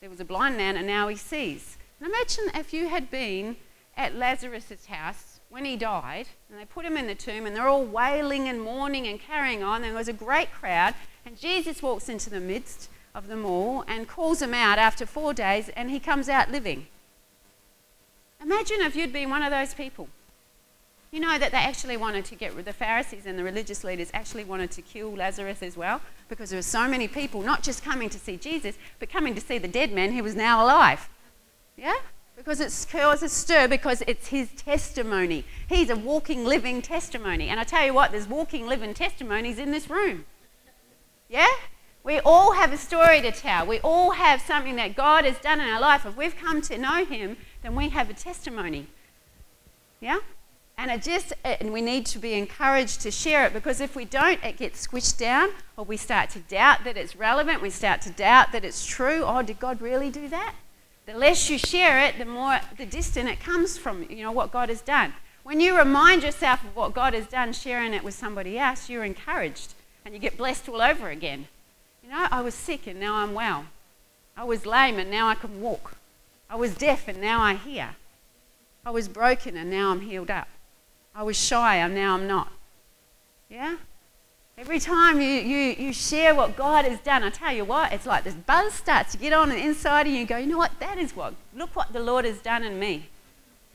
There 0.00 0.10
was 0.10 0.20
a 0.20 0.24
blind 0.24 0.56
man 0.56 0.76
and 0.76 0.86
now 0.86 1.08
he 1.08 1.16
sees. 1.16 1.76
And 1.98 2.08
imagine 2.08 2.50
if 2.54 2.72
you 2.72 2.88
had 2.88 3.10
been 3.10 3.56
at 3.96 4.14
Lazarus' 4.14 4.86
house 4.86 5.40
when 5.48 5.64
he 5.64 5.76
died 5.76 6.26
and 6.48 6.58
they 6.58 6.64
put 6.64 6.84
him 6.84 6.96
in 6.96 7.06
the 7.06 7.14
tomb 7.14 7.46
and 7.46 7.54
they're 7.54 7.68
all 7.68 7.84
wailing 7.84 8.48
and 8.48 8.62
mourning 8.62 9.06
and 9.06 9.20
carrying 9.20 9.62
on. 9.62 9.76
And 9.76 9.84
there 9.84 9.94
was 9.94 10.08
a 10.08 10.12
great 10.12 10.52
crowd 10.52 10.94
and 11.26 11.38
Jesus 11.38 11.82
walks 11.82 12.08
into 12.08 12.30
the 12.30 12.40
midst 12.40 12.88
of 13.14 13.28
them 13.28 13.44
all 13.44 13.84
and 13.86 14.08
calls 14.08 14.40
them 14.40 14.54
out 14.54 14.78
after 14.78 15.06
four 15.06 15.34
days, 15.34 15.68
and 15.70 15.90
he 15.90 15.98
comes 15.98 16.28
out 16.28 16.50
living. 16.50 16.86
Imagine 18.42 18.80
if 18.80 18.96
you'd 18.96 19.12
been 19.12 19.30
one 19.30 19.42
of 19.42 19.50
those 19.50 19.74
people. 19.74 20.08
You 21.10 21.18
know 21.18 21.38
that 21.38 21.50
they 21.50 21.58
actually 21.58 21.96
wanted 21.96 22.24
to 22.26 22.36
get 22.36 22.54
rid 22.54 22.66
the 22.66 22.72
Pharisees 22.72 23.26
and 23.26 23.36
the 23.36 23.42
religious 23.42 23.82
leaders 23.82 24.10
actually 24.14 24.44
wanted 24.44 24.70
to 24.72 24.82
kill 24.82 25.10
Lazarus 25.10 25.60
as 25.60 25.76
well 25.76 26.00
because 26.28 26.50
there 26.50 26.58
were 26.58 26.62
so 26.62 26.86
many 26.86 27.08
people 27.08 27.42
not 27.42 27.64
just 27.64 27.82
coming 27.82 28.08
to 28.10 28.18
see 28.18 28.36
Jesus, 28.36 28.76
but 29.00 29.10
coming 29.10 29.34
to 29.34 29.40
see 29.40 29.58
the 29.58 29.66
dead 29.66 29.92
man 29.92 30.12
who 30.12 30.22
was 30.22 30.36
now 30.36 30.64
alive. 30.64 31.08
Yeah? 31.76 31.96
Because 32.36 32.60
it's 32.60 32.84
caused 32.84 33.24
a 33.24 33.28
stir 33.28 33.66
because 33.66 34.04
it's 34.06 34.28
his 34.28 34.50
testimony. 34.52 35.44
He's 35.68 35.90
a 35.90 35.96
walking, 35.96 36.44
living 36.44 36.80
testimony. 36.80 37.48
And 37.48 37.58
I 37.58 37.64
tell 37.64 37.84
you 37.84 37.92
what, 37.92 38.12
there's 38.12 38.28
walking, 38.28 38.68
living 38.68 38.94
testimonies 38.94 39.58
in 39.58 39.72
this 39.72 39.90
room. 39.90 40.24
Yeah? 41.28 41.48
We 42.10 42.18
all 42.18 42.54
have 42.54 42.72
a 42.72 42.76
story 42.76 43.20
to 43.20 43.30
tell. 43.30 43.64
We 43.64 43.78
all 43.84 44.10
have 44.10 44.40
something 44.40 44.74
that 44.74 44.96
God 44.96 45.24
has 45.24 45.38
done 45.38 45.60
in 45.60 45.68
our 45.68 45.78
life. 45.78 46.04
If 46.04 46.16
we've 46.16 46.36
come 46.36 46.60
to 46.62 46.76
know 46.76 47.04
Him, 47.04 47.36
then 47.62 47.76
we 47.76 47.90
have 47.90 48.10
a 48.10 48.14
testimony. 48.14 48.88
Yeah? 50.00 50.18
And 50.76 50.90
it 50.90 51.02
just 51.02 51.32
and 51.44 51.72
we 51.72 51.80
need 51.80 52.06
to 52.06 52.18
be 52.18 52.32
encouraged 52.32 53.00
to 53.02 53.12
share 53.12 53.46
it 53.46 53.52
because 53.52 53.80
if 53.80 53.94
we 53.94 54.04
don't, 54.04 54.42
it 54.42 54.56
gets 54.56 54.84
squished 54.84 55.18
down, 55.18 55.50
or 55.76 55.84
we 55.84 55.96
start 55.96 56.30
to 56.30 56.40
doubt 56.40 56.82
that 56.82 56.96
it's 56.96 57.14
relevant. 57.14 57.62
We 57.62 57.70
start 57.70 58.00
to 58.00 58.10
doubt 58.10 58.50
that 58.50 58.64
it's 58.64 58.84
true. 58.84 59.22
Oh, 59.24 59.42
did 59.42 59.60
God 59.60 59.80
really 59.80 60.10
do 60.10 60.28
that? 60.30 60.56
The 61.06 61.16
less 61.16 61.48
you 61.48 61.58
share 61.58 62.00
it, 62.00 62.18
the 62.18 62.24
more 62.24 62.58
the 62.76 62.86
distant 62.86 63.28
it 63.28 63.38
comes 63.38 63.78
from 63.78 64.10
you 64.10 64.24
know 64.24 64.32
what 64.32 64.50
God 64.50 64.68
has 64.68 64.80
done. 64.80 65.14
When 65.44 65.60
you 65.60 65.78
remind 65.78 66.24
yourself 66.24 66.64
of 66.64 66.74
what 66.74 66.92
God 66.92 67.14
has 67.14 67.28
done, 67.28 67.52
sharing 67.52 67.94
it 67.94 68.02
with 68.02 68.14
somebody 68.14 68.58
else, 68.58 68.90
you're 68.90 69.04
encouraged 69.04 69.74
and 70.04 70.12
you 70.12 70.18
get 70.18 70.36
blessed 70.36 70.68
all 70.68 70.82
over 70.82 71.08
again. 71.08 71.46
You 72.10 72.16
know, 72.16 72.26
I 72.32 72.40
was 72.40 72.56
sick 72.56 72.88
and 72.88 72.98
now 72.98 73.14
I'm 73.14 73.34
well. 73.34 73.66
I 74.36 74.42
was 74.42 74.66
lame 74.66 74.98
and 74.98 75.12
now 75.12 75.28
I 75.28 75.36
can 75.36 75.60
walk. 75.60 75.94
I 76.48 76.56
was 76.56 76.74
deaf 76.74 77.06
and 77.06 77.20
now 77.20 77.40
I 77.40 77.54
hear. 77.54 77.90
I 78.84 78.90
was 78.90 79.06
broken 79.06 79.56
and 79.56 79.70
now 79.70 79.92
I'm 79.92 80.00
healed 80.00 80.28
up. 80.28 80.48
I 81.14 81.22
was 81.22 81.38
shy 81.38 81.76
and 81.76 81.94
now 81.94 82.14
I'm 82.14 82.26
not. 82.26 82.48
Yeah? 83.48 83.76
Every 84.58 84.80
time 84.80 85.20
you, 85.20 85.28
you, 85.28 85.76
you 85.78 85.92
share 85.92 86.34
what 86.34 86.56
God 86.56 86.84
has 86.84 86.98
done, 86.98 87.22
I 87.22 87.30
tell 87.30 87.52
you 87.52 87.64
what, 87.64 87.92
it's 87.92 88.06
like 88.06 88.24
this 88.24 88.34
buzz 88.34 88.72
starts 88.74 89.12
to 89.12 89.18
get 89.18 89.32
on 89.32 89.48
the 89.48 89.56
inside 89.56 90.08
of 90.08 90.12
you 90.12 90.18
and 90.18 90.28
go, 90.28 90.36
you 90.36 90.48
know 90.48 90.58
what, 90.58 90.80
that 90.80 90.98
is 90.98 91.14
what, 91.14 91.34
look 91.54 91.76
what 91.76 91.92
the 91.92 92.00
Lord 92.00 92.24
has 92.24 92.40
done 92.40 92.64
in 92.64 92.80
me. 92.80 93.06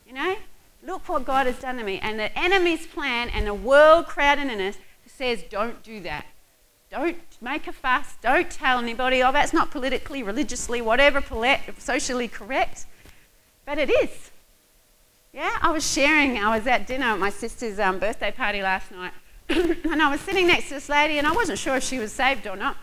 You 0.06 0.13
know? 0.13 0.36
Look 0.84 1.08
what 1.08 1.24
God 1.24 1.48
has 1.48 1.58
done 1.60 1.77
to 1.77 1.86
me. 1.86 2.00
And 2.00 2.20
the 2.20 2.38
enemy's 2.38 2.86
plan 2.86 3.30
and 3.30 3.48
the 3.48 3.54
world 3.54 4.08
crowding 4.08 4.50
in 4.50 4.60
us 4.60 4.77
says, 5.06 5.42
don't 5.50 5.82
do 5.84 6.01
that. 6.01 6.25
Don't 6.92 7.18
make 7.42 7.68
a 7.68 7.74
fuss. 7.74 8.15
Don't 8.22 8.50
tell 8.50 8.80
anybody, 8.80 9.24
oh, 9.24 9.32
that's 9.32 9.54
not 9.54 9.72
politically, 9.72 10.24
religiously, 10.24 10.82
whatever, 10.82 11.22
socially 11.77 12.27
correct. 12.27 12.86
But 13.65 13.80
it 13.80 13.89
is. 13.89 14.32
Yeah, 15.34 15.58
I 15.62 15.72
was 15.72 15.92
sharing, 15.92 16.38
I 16.38 16.56
was 16.58 16.65
at 16.68 16.88
dinner 16.88 17.08
at 17.08 17.20
my 17.20 17.30
sister's 17.30 17.80
um, 17.80 18.00
birthday 18.00 18.32
party 18.32 18.62
last 18.62 18.89
night, 18.92 19.12
and 19.50 20.01
I 20.01 20.10
was 20.10 20.22
sitting 20.22 20.48
next 20.48 20.70
to 20.70 20.75
this 20.75 20.88
lady, 20.88 21.18
and 21.18 21.27
I 21.27 21.34
wasn't 21.34 21.60
sure 21.60 21.75
if 21.75 21.84
she 21.84 22.00
was 22.00 22.13
saved 22.13 22.48
or 22.48 22.56
not. 22.56 22.77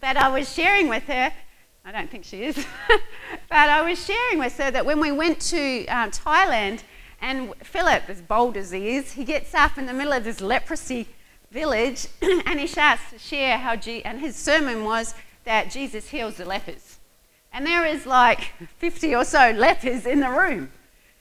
But 0.00 0.16
I 0.16 0.28
was 0.28 0.50
sharing 0.50 0.88
with 0.88 1.02
her, 1.04 1.30
I 1.84 1.92
don't 1.92 2.10
think 2.10 2.24
she 2.24 2.44
is, 2.44 2.56
but 2.88 3.68
I 3.68 3.82
was 3.82 4.02
sharing 4.02 4.38
with 4.38 4.56
her 4.56 4.70
that 4.70 4.86
when 4.86 4.98
we 4.98 5.12
went 5.12 5.40
to 5.40 5.84
um, 5.86 6.10
Thailand, 6.10 6.80
and 7.20 7.54
Philip, 7.62 8.08
as 8.08 8.20
bold 8.20 8.56
as 8.56 8.70
he 8.70 8.96
is, 8.96 9.12
he 9.12 9.24
gets 9.24 9.54
up 9.54 9.78
in 9.78 9.86
the 9.86 9.92
middle 9.92 10.12
of 10.12 10.24
this 10.24 10.40
leprosy 10.40 11.08
village 11.54 12.08
and 12.20 12.58
he 12.58 12.66
starts 12.66 13.00
to 13.10 13.18
share 13.18 13.56
how, 13.56 13.76
Je- 13.76 14.02
and 14.02 14.20
his 14.20 14.34
sermon 14.34 14.84
was 14.84 15.14
that 15.44 15.70
Jesus 15.70 16.10
heals 16.10 16.34
the 16.34 16.44
lepers. 16.44 16.98
And 17.52 17.64
there 17.64 17.86
is 17.86 18.04
like 18.04 18.52
50 18.78 19.14
or 19.14 19.24
so 19.24 19.52
lepers 19.52 20.04
in 20.04 20.20
the 20.20 20.28
room. 20.28 20.70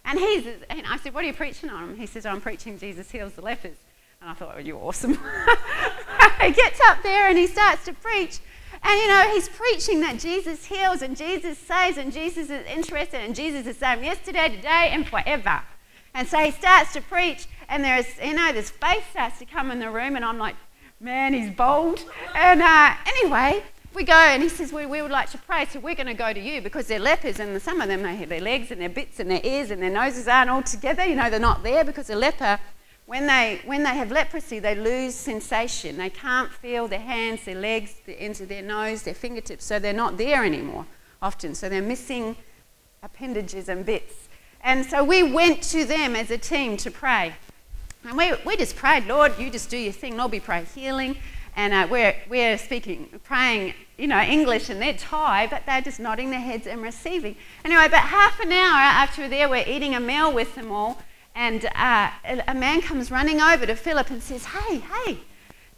And, 0.04 0.20
he's, 0.20 0.46
and 0.70 0.86
I 0.88 0.98
said, 0.98 1.14
What 1.14 1.24
are 1.24 1.28
you 1.28 1.34
preaching 1.34 1.70
on? 1.70 1.96
He 1.96 2.08
says, 2.08 2.26
I'm 2.26 2.42
preaching 2.42 2.78
Jesus 2.78 3.10
heals 3.12 3.34
the 3.34 3.42
lepers. 3.42 3.78
And 4.20 4.30
I 4.30 4.34
thought, 4.34 4.56
oh, 4.58 4.60
You're 4.60 4.84
awesome. 4.84 5.14
he 6.42 6.52
gets 6.52 6.80
up 6.88 7.04
there 7.04 7.30
and 7.30 7.38
he 7.38 7.48
starts 7.48 7.86
to 7.86 7.94
preach. 7.94 8.40
And 8.82 9.00
you 9.00 9.08
know, 9.08 9.30
he's 9.32 9.48
preaching 9.48 10.02
that 10.02 10.20
Jesus 10.20 10.66
heals 10.66 11.04
and 11.04 11.16
Jesus 11.16 11.58
saves 11.58 11.98
and 11.98 12.12
Jesus 12.12 12.50
is 12.50 12.66
interested 12.68 13.22
and 13.22 13.34
Jesus 13.34 13.62
is 13.62 13.78
the 13.78 13.86
same 13.86 14.04
yesterday, 14.04 14.50
today, 14.50 14.90
and 14.92 15.08
forever. 15.08 15.62
And 16.14 16.28
so 16.28 16.38
he 16.40 16.52
starts 16.52 16.92
to 16.94 17.02
preach, 17.02 17.48
and 17.74 17.84
there's, 17.84 18.06
you 18.24 18.36
know, 18.36 18.52
this 18.54 18.70
faith 18.70 19.04
starts 19.10 19.40
to 19.40 19.46
come 19.46 19.72
in 19.72 19.80
the 19.80 19.90
room, 19.90 20.16
and 20.16 20.24
I'm 20.24 20.38
like, 20.38 20.56
man, 21.00 21.34
he's 21.34 21.50
bold. 21.50 22.06
And 22.36 22.62
uh, 22.62 22.94
anyway, 23.08 23.64
we 23.96 24.04
go, 24.04 24.14
and 24.14 24.44
he 24.44 24.50
says, 24.50 24.72
we, 24.72 24.86
we 24.86 25.02
would 25.02 25.10
like 25.10 25.32
to 25.32 25.40
pray, 25.40 25.66
so 25.66 25.80
we're 25.80 25.96
going 25.96 26.06
to 26.06 26.14
go 26.14 26.32
to 26.32 26.40
you 26.40 26.62
because 26.62 26.86
they're 26.86 27.00
lepers, 27.00 27.40
and 27.40 27.60
some 27.60 27.82
of 27.82 27.88
them, 27.88 28.04
they 28.04 28.16
have 28.16 28.30
their 28.30 28.42
legs 28.42 28.70
and 28.70 28.80
their 28.80 28.90
bits 28.90 29.20
and 29.20 29.32
their 29.32 29.42
ears 29.44 29.72
and 29.72 29.82
their 29.82 29.90
noses 29.90 30.28
aren't 30.28 30.52
all 30.52 30.62
together. 30.62 31.04
You 31.04 31.16
know, 31.16 31.32
they're 31.32 31.40
not 31.40 31.64
there 31.64 31.84
because 31.84 32.12
a 32.12 32.16
leper, 32.16 32.60
when 33.08 33.26
they, 33.26 33.60
when 33.66 33.82
they 33.82 33.96
have 33.96 34.12
leprosy, 34.12 34.60
they 34.60 34.76
lose 34.76 35.16
sensation. 35.16 35.98
They 35.98 36.12
can't 36.12 36.52
feel 36.52 36.88
their 36.88 37.00
hands, 37.00 37.44
their 37.44 37.56
legs, 37.56 37.96
the 38.06 38.14
ends 38.22 38.40
of 38.40 38.50
their 38.50 38.62
nose, 38.62 39.02
their 39.02 39.16
fingertips, 39.16 39.66
so 39.66 39.80
they're 39.80 39.94
not 39.94 40.18
there 40.18 40.46
anymore 40.46 40.86
often. 41.24 41.56
So 41.56 41.70
they're 41.70 41.82
missing 41.82 42.36
appendages 43.02 43.68
and 43.68 43.84
bits. 43.84 44.30
And 44.62 44.86
so 44.86 45.04
we 45.04 45.24
went 45.24 45.64
to 45.64 45.86
them 45.86 46.16
as 46.16 46.30
a 46.30 46.38
team 46.38 46.78
to 46.78 46.92
pray. 46.92 47.34
And 48.06 48.18
we, 48.18 48.34
we 48.46 48.58
just 48.58 48.76
prayed, 48.76 49.06
Lord, 49.06 49.38
you 49.40 49.50
just 49.50 49.70
do 49.70 49.78
your 49.78 49.94
thing. 49.94 50.18
We 50.30 50.40
pray 50.40 50.66
healing. 50.76 51.18
And 51.56 51.74
uh, 51.74 51.88
we're, 51.90 52.16
we're 52.30 52.58
speaking, 52.58 53.08
praying, 53.24 53.76
you 53.98 54.08
know, 54.08 54.20
English 54.20 54.70
and 54.70 54.82
they're 54.82 54.94
Thai, 54.94 55.48
but 55.48 55.66
they're 55.66 55.82
just 55.82 56.00
nodding 56.00 56.32
their 56.32 56.40
heads 56.40 56.66
and 56.66 56.82
receiving. 56.82 57.36
Anyway, 57.64 57.86
about 57.86 58.08
half 58.08 58.40
an 58.40 58.52
hour 58.52 58.80
after 58.80 59.22
we're 59.22 59.30
there, 59.30 59.48
we're 59.48 59.68
eating 59.68 59.94
a 59.94 60.00
meal 60.00 60.34
with 60.34 60.56
them 60.56 60.72
all. 60.72 60.98
And 61.36 61.66
uh, 61.76 62.10
a 62.48 62.54
man 62.54 62.82
comes 62.82 63.12
running 63.12 63.40
over 63.40 63.66
to 63.66 63.76
Philip 63.76 64.10
and 64.10 64.22
says, 64.22 64.46
Hey, 64.46 64.80
hey, 64.80 65.18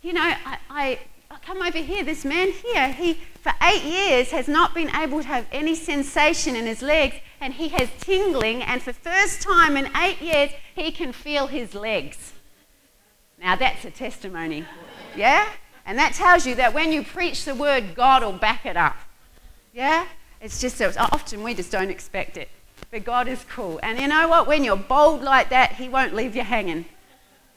you 0.02 0.14
know, 0.14 0.22
I, 0.22 0.58
I, 0.70 1.00
I 1.30 1.38
come 1.46 1.62
over 1.62 1.78
here. 1.78 2.04
This 2.04 2.26
man 2.26 2.52
here, 2.52 2.92
he 2.92 3.20
for 3.42 3.54
eight 3.62 3.84
years 3.84 4.32
has 4.32 4.48
not 4.48 4.74
been 4.74 4.90
able 4.96 5.22
to 5.22 5.28
have 5.28 5.46
any 5.52 5.76
sensation 5.76 6.56
in 6.56 6.66
his 6.66 6.82
legs 6.82 7.16
and 7.40 7.54
he 7.54 7.70
has 7.70 7.90
tingling, 8.00 8.62
and 8.64 8.82
for 8.82 8.94
first 8.94 9.42
time 9.42 9.78
in 9.78 9.90
eight 9.96 10.22
years, 10.22 10.52
he 10.76 10.92
can 10.92 11.12
feel 11.12 11.48
his 11.48 11.74
legs. 11.74 12.34
Now 13.40 13.56
that's 13.56 13.86
a 13.86 13.92
testimony, 13.92 14.66
yeah? 15.16 15.48
And 15.86 15.98
that 16.00 16.14
tells 16.14 16.48
you 16.48 16.56
that 16.56 16.74
when 16.74 16.92
you 16.92 17.04
preach 17.04 17.46
the 17.46 17.54
word, 17.54 17.96
God 17.96 18.24
will 18.24 18.34
back 18.34 18.66
it 18.66 18.78
up, 18.78 18.96
yeah? 19.74 20.08
It's 20.42 20.60
just 20.62 20.78
that 20.80 20.98
often 20.98 21.44
we 21.44 21.54
just 21.54 21.72
don't 21.72 21.90
expect 21.90 22.38
it. 22.38 22.50
But 22.92 23.04
God 23.04 23.28
is 23.28 23.44
cool. 23.50 23.80
And 23.84 24.00
you 24.00 24.08
know 24.08 24.28
what? 24.28 24.48
When 24.48 24.64
you're 24.64 24.76
bold 24.76 25.22
like 25.22 25.50
that, 25.50 25.74
He 25.74 25.90
won't 25.90 26.14
leave 26.14 26.36
you 26.36 26.44
hanging. 26.44 26.86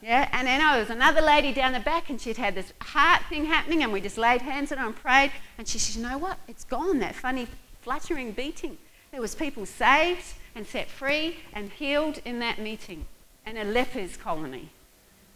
Yeah, 0.03 0.29
and 0.33 0.47
then 0.47 0.61
oh, 0.61 0.73
there 0.73 0.81
was 0.81 0.91
another 0.91 1.21
lady 1.21 1.53
down 1.53 1.73
the 1.73 1.81
back, 1.81 2.09
and 2.09 2.21
she'd 2.21 2.37
had 2.37 2.55
this 2.55 2.73
heart 2.81 3.23
thing 3.29 3.47
happening, 3.47 3.83
and 3.83 3.93
we 3.93 4.01
just 4.01 4.17
laid 4.17 4.43
hands 4.43 4.71
on 4.71 4.79
her 4.79 4.87
and 4.87 4.95
prayed. 4.95 5.33
And 5.59 5.67
she 5.67 5.79
said, 5.79 5.97
"You 6.01 6.09
know 6.09 6.19
what? 6.19 6.39
It's 6.47 6.65
gone. 6.65 7.01
That 7.01 7.15
funny 7.17 7.49
fluttering 7.83 8.31
beating." 8.33 8.79
There 9.11 9.21
was 9.21 9.35
people 9.35 9.67
saved 9.67 10.35
and 10.55 10.67
set 10.67 10.89
free 10.89 11.39
and 11.53 11.71
healed 11.71 12.21
in 12.25 12.39
that 12.41 12.59
meeting 12.59 13.07
and 13.47 13.57
a 13.57 13.65
lepers 13.65 14.17
colony. 14.17 14.71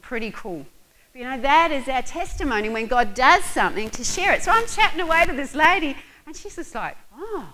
Pretty 0.03 0.31
cool. 0.31 0.67
But 1.13 1.19
you 1.21 1.25
know, 1.29 1.41
that 1.41 1.71
is 1.71 1.89
our 1.89 2.03
testimony 2.03 2.69
when 2.69 2.87
God 2.87 3.15
does 3.15 3.45
something 3.45 3.91
to 3.91 4.05
share 4.05 4.33
it. 4.33 4.43
So 4.43 4.51
I'm 4.51 4.67
chatting 4.67 5.01
away 5.01 5.25
to 5.27 5.33
this 5.33 5.55
lady 5.55 5.97
and 6.27 6.37
she's 6.37 6.57
just 6.57 6.75
like, 6.75 6.97
oh. 7.17 7.49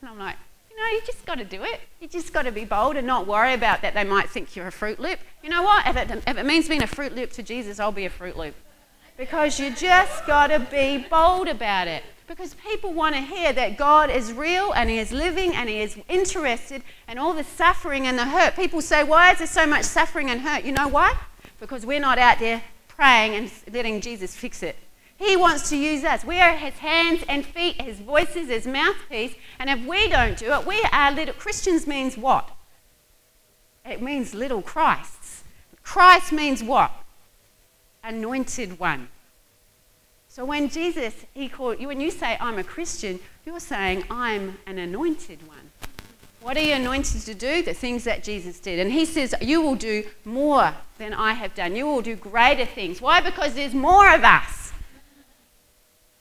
And 0.00 0.10
I'm 0.10 0.18
like, 0.18 0.36
you 0.70 0.76
know, 0.76 0.84
you 0.92 1.00
just 1.04 1.24
got 1.26 1.38
to 1.38 1.44
do 1.44 1.64
it. 1.64 1.80
You 2.00 2.08
just 2.08 2.32
got 2.32 2.42
to 2.42 2.52
be 2.52 2.64
bold 2.64 2.96
and 2.96 3.06
not 3.06 3.26
worry 3.26 3.54
about 3.54 3.82
that 3.82 3.94
they 3.94 4.04
might 4.04 4.30
think 4.30 4.54
you're 4.54 4.68
a 4.68 4.72
Fruit 4.72 5.00
Loop. 5.00 5.18
You 5.42 5.50
know 5.50 5.62
what? 5.62 5.86
If 5.86 5.96
it, 5.96 6.22
if 6.26 6.38
it 6.38 6.46
means 6.46 6.68
being 6.68 6.82
a 6.82 6.86
Fruit 6.86 7.14
Loop 7.14 7.32
to 7.32 7.42
Jesus, 7.42 7.80
I'll 7.80 7.90
be 7.92 8.04
a 8.04 8.10
Fruit 8.10 8.36
Loop. 8.36 8.54
Because 9.16 9.58
you 9.58 9.74
just 9.74 10.24
got 10.26 10.48
to 10.48 10.60
be 10.60 11.04
bold 11.10 11.48
about 11.48 11.88
it. 11.88 12.04
Because 12.28 12.52
people 12.54 12.92
want 12.92 13.14
to 13.14 13.22
hear 13.22 13.54
that 13.54 13.78
God 13.78 14.10
is 14.10 14.34
real 14.34 14.72
and 14.74 14.90
He 14.90 14.98
is 14.98 15.10
living 15.12 15.54
and 15.56 15.66
He 15.66 15.80
is 15.80 15.98
interested 16.10 16.82
and 17.08 17.18
all 17.18 17.32
the 17.32 17.42
suffering 17.42 18.06
and 18.06 18.18
the 18.18 18.26
hurt. 18.26 18.54
People 18.54 18.82
say, 18.82 19.02
Why 19.02 19.32
is 19.32 19.38
there 19.38 19.46
so 19.46 19.66
much 19.66 19.84
suffering 19.84 20.28
and 20.28 20.42
hurt? 20.42 20.62
You 20.64 20.72
know 20.72 20.88
why? 20.88 21.16
Because 21.58 21.86
we're 21.86 22.00
not 22.00 22.18
out 22.18 22.38
there 22.38 22.62
praying 22.86 23.34
and 23.34 23.50
letting 23.72 24.02
Jesus 24.02 24.36
fix 24.36 24.62
it. 24.62 24.76
He 25.16 25.36
wants 25.36 25.70
to 25.70 25.76
use 25.76 26.04
us. 26.04 26.22
We 26.22 26.38
are 26.38 26.54
His 26.54 26.74
hands 26.74 27.24
and 27.28 27.46
feet, 27.46 27.80
His 27.80 27.98
voices, 27.98 28.48
His 28.48 28.66
mouthpiece. 28.66 29.34
And 29.58 29.70
if 29.70 29.84
we 29.86 30.08
don't 30.08 30.36
do 30.36 30.52
it, 30.52 30.66
we 30.66 30.80
are 30.92 31.10
little. 31.10 31.34
Christians 31.34 31.86
means 31.86 32.18
what? 32.18 32.50
It 33.86 34.02
means 34.02 34.34
little 34.34 34.60
Christs. 34.60 35.44
Christ 35.82 36.30
means 36.30 36.62
what? 36.62 36.92
Anointed 38.04 38.78
one. 38.78 39.08
So 40.28 40.44
when 40.44 40.68
Jesus, 40.68 41.14
he 41.32 41.48
called 41.48 41.80
you, 41.80 41.88
when 41.88 42.00
you 42.00 42.10
say, 42.10 42.36
I'm 42.40 42.58
a 42.58 42.64
Christian, 42.64 43.18
you're 43.46 43.58
saying, 43.58 44.04
I'm 44.10 44.58
an 44.66 44.78
anointed 44.78 45.46
one. 45.48 45.70
What 46.40 46.56
are 46.56 46.62
you 46.62 46.74
anointed 46.74 47.22
to 47.22 47.34
do? 47.34 47.62
The 47.62 47.74
things 47.74 48.04
that 48.04 48.22
Jesus 48.22 48.60
did. 48.60 48.78
And 48.78 48.92
he 48.92 49.04
says, 49.04 49.34
You 49.40 49.60
will 49.60 49.74
do 49.74 50.04
more 50.24 50.72
than 50.98 51.12
I 51.12 51.32
have 51.32 51.54
done. 51.54 51.74
You 51.74 51.86
will 51.86 52.02
do 52.02 52.14
greater 52.14 52.66
things. 52.66 53.00
Why? 53.00 53.20
Because 53.20 53.54
there's 53.54 53.74
more 53.74 54.14
of 54.14 54.22
us. 54.22 54.72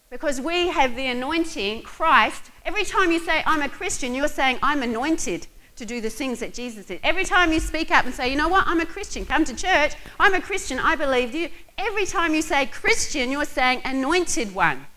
Because 0.10 0.40
we 0.40 0.70
have 0.70 0.96
the 0.96 1.08
anointing, 1.08 1.84
Christ. 1.84 2.50
Every 2.66 2.86
time 2.86 3.12
you 3.12 3.20
say, 3.20 3.44
I'm 3.46 3.62
a 3.62 3.70
Christian, 3.70 4.16
you're 4.16 4.28
saying, 4.28 4.58
I'm 4.64 4.82
anointed 4.82 5.48
to 5.78 5.86
do 5.86 6.02
the 6.02 6.10
things 6.10 6.40
that 6.40 6.54
Jesus 6.54 6.88
did. 6.88 7.00
Every 7.04 7.24
time 7.24 7.54
you 7.54 7.60
speak 7.60 7.92
up 7.92 8.06
and 8.06 8.14
say, 8.14 8.30
you 8.30 8.36
know 8.36 8.50
what, 8.50 8.68
I'm 8.68 8.82
a 8.82 8.86
Christian, 8.86 9.26
come 9.26 9.46
to 9.46 9.56
church, 9.56 9.94
I'm 10.20 10.34
a 10.34 10.42
Christian, 10.42 10.80
I 10.80 10.96
believe 10.96 11.34
you. 11.34 11.50
Every 11.78 12.06
time 12.06 12.34
you 12.34 12.42
say 12.42 12.66
Christian, 12.66 13.32
you're 13.32 13.46
saying 13.46 13.82
anointed 13.86 14.54
one. 14.54 14.88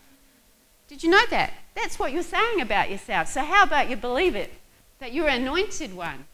Did 0.87 1.03
you 1.03 1.09
know 1.09 1.25
that? 1.29 1.53
That's 1.75 1.99
what 1.99 2.11
you're 2.11 2.23
saying 2.23 2.59
about 2.59 2.89
yourself. 2.89 3.27
So, 3.27 3.43
how 3.43 3.63
about 3.63 3.89
you 3.89 3.95
believe 3.95 4.35
it? 4.35 4.51
That 4.99 5.13
you're 5.13 5.27
anointed 5.27 5.95
one. 5.95 6.25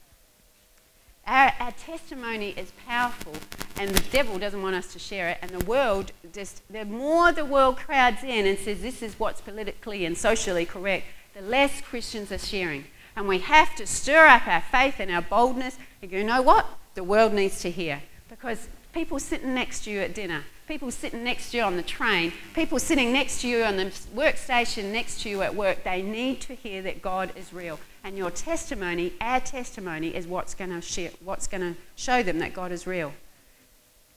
Our, 1.27 1.53
our, 1.59 1.71
testimony 1.73 2.51
is 2.51 2.71
powerful, 2.87 3.33
and 3.77 3.91
the 3.91 4.09
devil 4.11 4.39
doesn't 4.39 4.61
want 4.61 4.75
us 4.75 4.93
to 4.93 4.99
share 4.99 5.29
it. 5.29 5.39
And 5.41 5.51
the 5.51 5.65
world, 5.65 6.13
just 6.33 6.61
the 6.71 6.85
more 6.85 7.33
the 7.33 7.43
world 7.43 7.77
crowds 7.77 8.23
in 8.23 8.47
and 8.47 8.57
says 8.57 8.81
this 8.81 9.01
is 9.01 9.19
what's 9.19 9.41
politically 9.41 10.05
and 10.05 10.17
socially 10.17 10.65
correct, 10.65 11.05
the 11.35 11.41
less 11.41 11.81
Christians 11.81 12.31
are 12.31 12.37
sharing. 12.37 12.85
And 13.17 13.27
we 13.27 13.39
have 13.39 13.75
to 13.75 13.87
stir 13.87 14.27
up 14.27 14.47
our 14.47 14.61
faith 14.61 14.99
and 14.99 15.09
our 15.11 15.23
boldness 15.23 15.77
and 16.01 16.11
you 16.11 16.23
know 16.23 16.43
what? 16.43 16.67
The 16.93 17.03
world 17.03 17.33
needs 17.33 17.59
to 17.61 17.71
hear. 17.71 18.03
Because 18.29 18.67
people 18.93 19.19
sitting 19.19 19.55
next 19.55 19.85
to 19.85 19.91
you 19.91 20.01
at 20.01 20.13
dinner, 20.13 20.43
people 20.67 20.91
sitting 20.91 21.23
next 21.23 21.49
to 21.49 21.57
you 21.57 21.63
on 21.63 21.77
the 21.77 21.81
train, 21.81 22.31
people 22.53 22.77
sitting 22.77 23.11
next 23.11 23.41
to 23.41 23.47
you 23.47 23.63
on 23.63 23.75
the 23.75 23.85
workstation 24.15 24.91
next 24.91 25.21
to 25.21 25.29
you 25.29 25.41
at 25.41 25.55
work, 25.55 25.83
they 25.83 26.03
need 26.03 26.41
to 26.41 26.53
hear 26.53 26.83
that 26.83 27.01
God 27.01 27.31
is 27.35 27.51
real. 27.51 27.79
And 28.03 28.15
your 28.15 28.29
testimony, 28.29 29.13
our 29.19 29.39
testimony, 29.39 30.15
is 30.15 30.27
what's 30.27 30.53
going 30.53 30.69
to 30.69 30.81
share, 30.81 31.09
what's 31.23 31.47
going 31.47 31.61
to 31.61 31.79
show 31.95 32.21
them 32.21 32.37
that 32.39 32.53
God 32.53 32.71
is 32.71 32.85
real. 32.85 33.13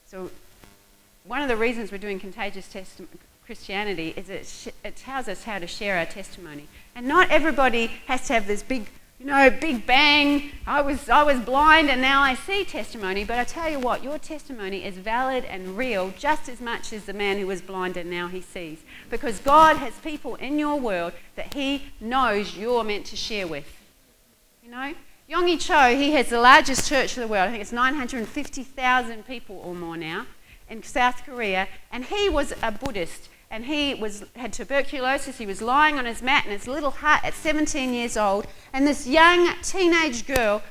So, 0.05 0.29
one 1.23 1.41
of 1.41 1.47
the 1.47 1.55
reasons 1.55 1.91
we're 1.91 1.97
doing 1.97 2.19
contagious 2.19 2.69
Christianity 3.45 4.13
is 4.15 4.29
it, 4.29 4.45
sh- 4.45 4.67
it 4.83 4.95
tells 4.95 5.27
us 5.27 5.43
how 5.43 5.59
to 5.59 5.67
share 5.67 5.97
our 5.97 6.05
testimony. 6.05 6.67
And 6.95 7.07
not 7.07 7.29
everybody 7.31 7.87
has 8.07 8.27
to 8.27 8.33
have 8.33 8.47
this 8.47 8.63
big, 8.63 8.87
you 9.19 9.25
know, 9.25 9.49
big 9.49 9.85
bang. 9.85 10.51
I 10.67 10.81
was, 10.81 11.09
I 11.09 11.23
was 11.23 11.39
blind 11.39 11.89
and 11.89 12.01
now 12.01 12.21
I 12.21 12.35
see 12.35 12.65
testimony. 12.65 13.23
But 13.23 13.39
I 13.39 13.43
tell 13.43 13.69
you 13.69 13.79
what, 13.79 14.03
your 14.03 14.19
testimony 14.19 14.83
is 14.83 14.97
valid 14.97 15.45
and 15.45 15.77
real 15.77 16.13
just 16.17 16.49
as 16.49 16.59
much 16.59 16.91
as 16.91 17.05
the 17.05 17.13
man 17.13 17.37
who 17.37 17.47
was 17.47 17.61
blind 17.61 17.97
and 17.97 18.09
now 18.09 18.27
he 18.27 18.41
sees. 18.41 18.79
Because 19.09 19.39
God 19.39 19.77
has 19.77 19.93
people 19.99 20.35
in 20.35 20.59
your 20.59 20.79
world 20.79 21.13
that 21.35 21.53
He 21.53 21.91
knows 21.99 22.57
you're 22.57 22.83
meant 22.83 23.05
to 23.07 23.15
share 23.15 23.47
with. 23.47 23.77
You 24.63 24.71
know? 24.71 24.93
Yonggi 25.31 25.61
Cho, 25.61 25.95
he 25.95 26.11
has 26.11 26.27
the 26.27 26.41
largest 26.41 26.89
church 26.89 27.15
in 27.15 27.21
the 27.21 27.27
world. 27.27 27.47
I 27.47 27.51
think 27.51 27.61
it's 27.61 27.71
950,000 27.71 29.25
people 29.25 29.61
or 29.63 29.73
more 29.73 29.95
now 29.95 30.25
in 30.69 30.83
South 30.83 31.23
Korea. 31.25 31.69
And 31.89 32.03
he 32.03 32.27
was 32.27 32.53
a 32.61 32.69
Buddhist 32.69 33.29
and 33.51 33.65
he 33.65 33.93
was, 33.93 34.23
had 34.35 34.53
tuberculosis. 34.53 35.37
He 35.37 35.45
was 35.45 35.61
lying 35.61 35.99
on 35.99 36.05
his 36.05 36.21
mat 36.21 36.45
in 36.45 36.51
his 36.51 36.67
little 36.67 36.89
hut 36.89 37.19
at 37.23 37.33
17 37.33 37.93
years 37.93 38.15
old. 38.15 38.47
And 38.71 38.87
this 38.87 39.05
young 39.05 39.53
teenage 39.61 40.25
girl 40.25 40.63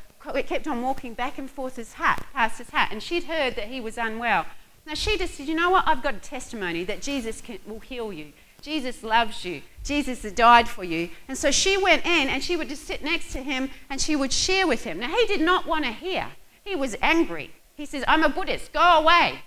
kept 0.47 0.67
on 0.67 0.83
walking 0.83 1.13
back 1.15 1.39
and 1.39 1.49
forth 1.49 1.77
his 1.77 1.95
hut, 1.95 2.23
past 2.33 2.59
his 2.59 2.71
hut, 2.71 2.89
and 2.91 3.03
she'd 3.03 3.25
heard 3.25 3.55
that 3.57 3.69
he 3.69 3.81
was 3.81 3.99
unwell. 3.99 4.47
Now 4.87 4.95
she 4.95 5.19
just 5.19 5.35
said, 5.35 5.47
You 5.47 5.55
know 5.55 5.71
what? 5.71 5.87
I've 5.87 6.03
got 6.03 6.15
a 6.15 6.19
testimony 6.19 6.85
that 6.85 7.03
Jesus 7.03 7.43
can, 7.43 7.59
will 7.67 7.81
heal 7.81 8.13
you. 8.13 8.33
Jesus 8.63 9.03
loves 9.03 9.45
you. 9.45 9.63
Jesus 9.85 10.23
has 10.23 10.33
died 10.33 10.69
for 10.69 10.85
you. 10.85 11.11
And 11.29 11.37
so 11.37 11.51
she 11.51 11.77
went 11.77 12.05
in 12.05 12.29
and 12.29 12.43
she 12.43 12.57
would 12.57 12.69
just 12.69 12.87
sit 12.87 13.03
next 13.03 13.33
to 13.33 13.43
him 13.43 13.71
and 13.89 14.01
she 14.01 14.17
would 14.17 14.33
share 14.33 14.67
with 14.67 14.85
him. 14.85 14.99
Now 14.99 15.09
he 15.09 15.27
did 15.27 15.41
not 15.41 15.67
want 15.67 15.85
to 15.85 15.93
hear. 15.93 16.29
He 16.65 16.77
was 16.77 16.97
angry. 17.01 17.51
He 17.75 17.87
says, 17.87 18.05
I'm 18.07 18.23
a 18.23 18.29
Buddhist. 18.29 18.73
Go 18.73 18.81
away. 18.81 19.43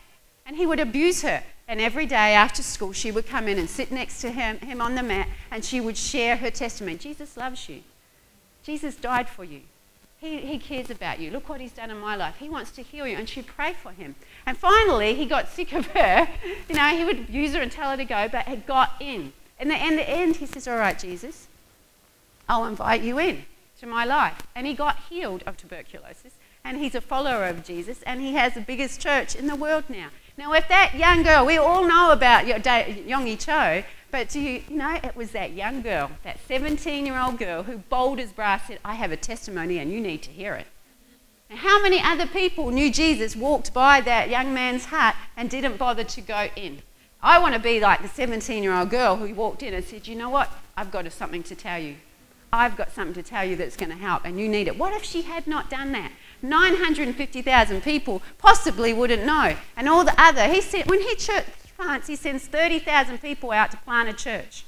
And 0.45 0.55
he 0.55 0.65
would 0.65 0.79
abuse 0.79 1.21
her. 1.21 1.43
And 1.67 1.79
every 1.79 2.05
day 2.05 2.34
after 2.34 2.62
school, 2.62 2.91
she 2.91 3.12
would 3.12 3.25
come 3.25 3.48
in 3.48 3.58
and 3.58 3.70
sit 3.70 3.91
next 3.91 4.20
to 4.22 4.32
him, 4.32 4.60
him 4.60 4.82
on 4.82 4.96
the 4.96 5.03
mat 5.03 5.29
and 5.50 5.63
she 5.63 5.79
would 5.79 5.98
share 5.98 6.38
her 6.38 6.51
testimony. 6.51 6.98
Jesus 6.98 7.38
loves 7.38 7.70
you. 7.70 7.82
Jesus 8.63 8.96
died 8.96 9.29
for 9.29 9.43
you. 9.43 9.62
He, 10.20 10.38
he 10.38 10.58
cares 10.58 10.89
about 10.89 11.20
you. 11.20 11.32
Look 11.32 11.50
what 11.50 11.60
he's 11.60 11.74
done 11.74 11.91
in 11.91 12.00
my 12.00 12.15
life. 12.15 12.36
He 12.39 12.48
wants 12.48 12.72
to 12.72 12.82
heal 12.82 13.05
you. 13.05 13.17
And 13.17 13.27
she'd 13.27 13.48
pray 13.48 13.74
for 13.74 13.91
him. 13.91 14.15
And 14.46 14.58
finally, 14.58 15.15
he 15.15 15.25
got 15.25 15.50
sick 15.50 15.74
of 15.74 15.88
her. 15.88 16.29
You 16.70 16.75
know, 16.75 16.89
he 16.96 17.03
would 17.03 17.29
use 17.29 17.53
her 17.53 17.62
and 17.62 17.72
tell 17.72 17.91
her 17.91 17.98
to 17.98 18.05
go, 18.05 18.29
but 18.29 18.46
had 18.46 18.65
got 18.65 18.93
in. 19.01 19.34
And 19.60 19.70
in 19.72 19.98
the 19.98 20.10
end, 20.10 20.38
he 20.38 20.46
says, 20.46 20.67
All 20.67 20.77
right, 20.77 20.98
Jesus, 20.98 21.48
I'll 22.48 22.65
invite 22.65 23.01
you 23.01 23.20
in 23.20 23.46
to 23.79 23.86
my 23.86 24.05
life. 24.05 24.48
And 24.55 24.65
he 24.65 24.74
got 24.74 24.98
healed 25.10 25.43
of 25.46 25.58
tuberculosis. 25.58 26.34
And 26.63 26.77
he's 26.77 26.96
a 26.96 27.01
follower 27.01 27.46
of 27.46 27.65
Jesus. 27.65 28.01
And 28.03 28.22
he 28.22 28.34
has 28.34 28.53
the 28.53 28.62
biggest 28.62 29.01
church 29.01 29.36
in 29.36 29.48
the 29.48 29.55
world 29.58 29.84
now. 29.89 30.08
Now, 30.37 30.53
if 30.53 30.67
that 30.67 30.95
young 30.95 31.23
girl, 31.23 31.45
we 31.45 31.57
all 31.57 31.87
know 31.87 32.11
about 32.11 32.45
Yonggi 32.45 33.39
Cho, 33.39 33.83
but 34.09 34.29
do 34.29 34.39
you, 34.39 34.63
know, 34.69 34.99
it 35.03 35.15
was 35.15 35.31
that 35.31 35.53
young 35.53 35.81
girl, 35.81 36.11
that 36.23 36.39
17 36.47 37.05
year 37.05 37.19
old 37.19 37.37
girl 37.37 37.63
who 37.63 37.77
bold 37.77 38.19
as 38.19 38.31
brass 38.31 38.67
said, 38.67 38.79
I 38.83 38.95
have 38.95 39.11
a 39.11 39.17
testimony 39.17 39.77
and 39.77 39.91
you 39.91 40.01
need 40.01 40.23
to 40.23 40.31
hear 40.31 40.55
it. 40.55 40.67
And 41.49 41.59
how 41.59 41.81
many 41.81 42.01
other 42.01 42.25
people 42.25 42.71
knew 42.71 42.91
Jesus 42.91 43.35
walked 43.35 43.73
by 43.73 44.01
that 44.01 44.29
young 44.29 44.53
man's 44.53 44.85
hut 44.85 45.15
and 45.37 45.49
didn't 45.49 45.77
bother 45.77 46.03
to 46.03 46.21
go 46.21 46.47
in? 46.55 46.81
I 47.21 47.39
want 47.39 47.53
to 47.53 47.59
be 47.59 47.79
like 47.79 48.01
the 48.01 48.07
17 48.07 48.63
year 48.63 48.73
old 48.73 48.89
girl 48.89 49.17
who 49.17 49.33
walked 49.35 49.61
in 49.61 49.73
and 49.73 49.85
said, 49.85 50.07
You 50.07 50.15
know 50.15 50.29
what? 50.29 50.51
I've 50.75 50.91
got 50.91 51.11
something 51.11 51.43
to 51.43 51.55
tell 51.55 51.79
you. 51.79 51.95
I've 52.51 52.75
got 52.75 52.91
something 52.91 53.15
to 53.15 53.23
tell 53.23 53.43
you 53.45 53.55
that's 53.55 53.77
going 53.77 53.91
to 53.91 53.97
help 53.97 54.25
and 54.25 54.39
you 54.39 54.47
need 54.47 54.67
it. 54.67 54.77
What 54.77 54.93
if 54.93 55.03
she 55.03 55.23
had 55.23 55.47
not 55.47 55.69
done 55.69 55.91
that? 55.93 56.11
950,000 56.43 57.81
people 57.81 58.21
possibly 58.38 58.93
wouldn't 58.93 59.25
know. 59.25 59.55
And 59.75 59.89
all 59.89 60.03
the 60.03 60.19
other, 60.21 60.47
he 60.47 60.62
said, 60.62 60.89
when 60.89 61.01
he 61.01 61.15
church, 61.15 61.45
plants, 61.77 62.07
he 62.07 62.15
sends 62.15 62.45
30,000 62.45 63.19
people 63.19 63.51
out 63.51 63.71
to 63.71 63.77
plant 63.77 64.09
a 64.09 64.13
church. 64.13 64.65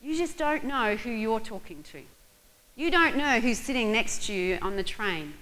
You 0.00 0.16
just 0.16 0.38
don't 0.38 0.64
know 0.64 0.96
who 0.96 1.10
you're 1.10 1.40
talking 1.40 1.82
to. 1.92 2.02
You 2.76 2.90
don't 2.90 3.16
know 3.16 3.40
who's 3.40 3.58
sitting 3.58 3.90
next 3.90 4.26
to 4.26 4.32
you 4.32 4.58
on 4.62 4.76
the 4.76 4.84
train 4.84 5.34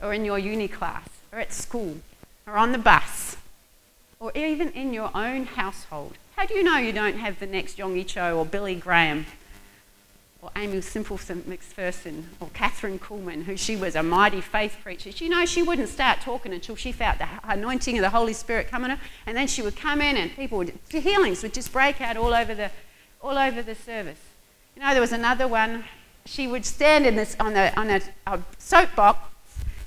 or 0.00 0.14
in 0.14 0.24
your 0.24 0.38
uni 0.38 0.68
class 0.68 1.06
or 1.32 1.38
at 1.38 1.52
school 1.52 1.98
or 2.46 2.54
on 2.54 2.72
the 2.72 2.78
bus 2.78 3.36
or 4.18 4.32
even 4.34 4.70
in 4.70 4.94
your 4.94 5.10
own 5.14 5.44
household. 5.44 6.14
How 6.36 6.46
do 6.46 6.54
you 6.54 6.62
know 6.62 6.78
you 6.78 6.92
don't 6.92 7.18
have 7.18 7.38
the 7.38 7.46
next 7.46 7.76
Yonggi 7.76 8.06
Cho 8.06 8.38
or 8.38 8.46
Billy 8.46 8.74
Graham 8.74 9.26
or 10.44 10.50
Aimee 10.56 10.82
Semple 10.82 11.16
McPherson 11.16 12.24
or 12.38 12.48
Kathryn 12.48 12.98
Kuhlman, 12.98 13.44
who 13.44 13.56
she 13.56 13.76
was 13.76 13.96
a 13.96 14.02
mighty 14.02 14.42
faith 14.42 14.76
preacher. 14.82 15.08
You 15.08 15.30
know, 15.30 15.46
she 15.46 15.62
wouldn't 15.62 15.88
start 15.88 16.20
talking 16.20 16.52
until 16.52 16.76
she 16.76 16.92
felt 16.92 17.16
the 17.16 17.26
anointing 17.44 17.96
of 17.96 18.02
the 18.02 18.10
Holy 18.10 18.34
Spirit 18.34 18.68
coming 18.68 18.90
her, 18.90 19.00
and 19.24 19.34
then 19.34 19.46
she 19.46 19.62
would 19.62 19.74
come 19.74 20.02
in 20.02 20.18
and 20.18 20.30
people 20.36 20.58
would, 20.58 20.78
healings 20.90 21.42
would 21.42 21.54
just 21.54 21.72
break 21.72 21.98
out 22.02 22.18
all 22.18 22.34
over 22.34 22.54
the, 22.54 22.70
all 23.22 23.38
over 23.38 23.62
the 23.62 23.74
service. 23.74 24.18
You 24.76 24.82
know, 24.82 24.90
there 24.90 25.00
was 25.00 25.12
another 25.12 25.48
one. 25.48 25.84
She 26.26 26.46
would 26.46 26.66
stand 26.66 27.06
in 27.06 27.16
this, 27.16 27.34
on, 27.40 27.56
a, 27.56 27.72
on 27.74 27.88
a, 27.88 28.02
a 28.26 28.38
soapbox 28.58 29.20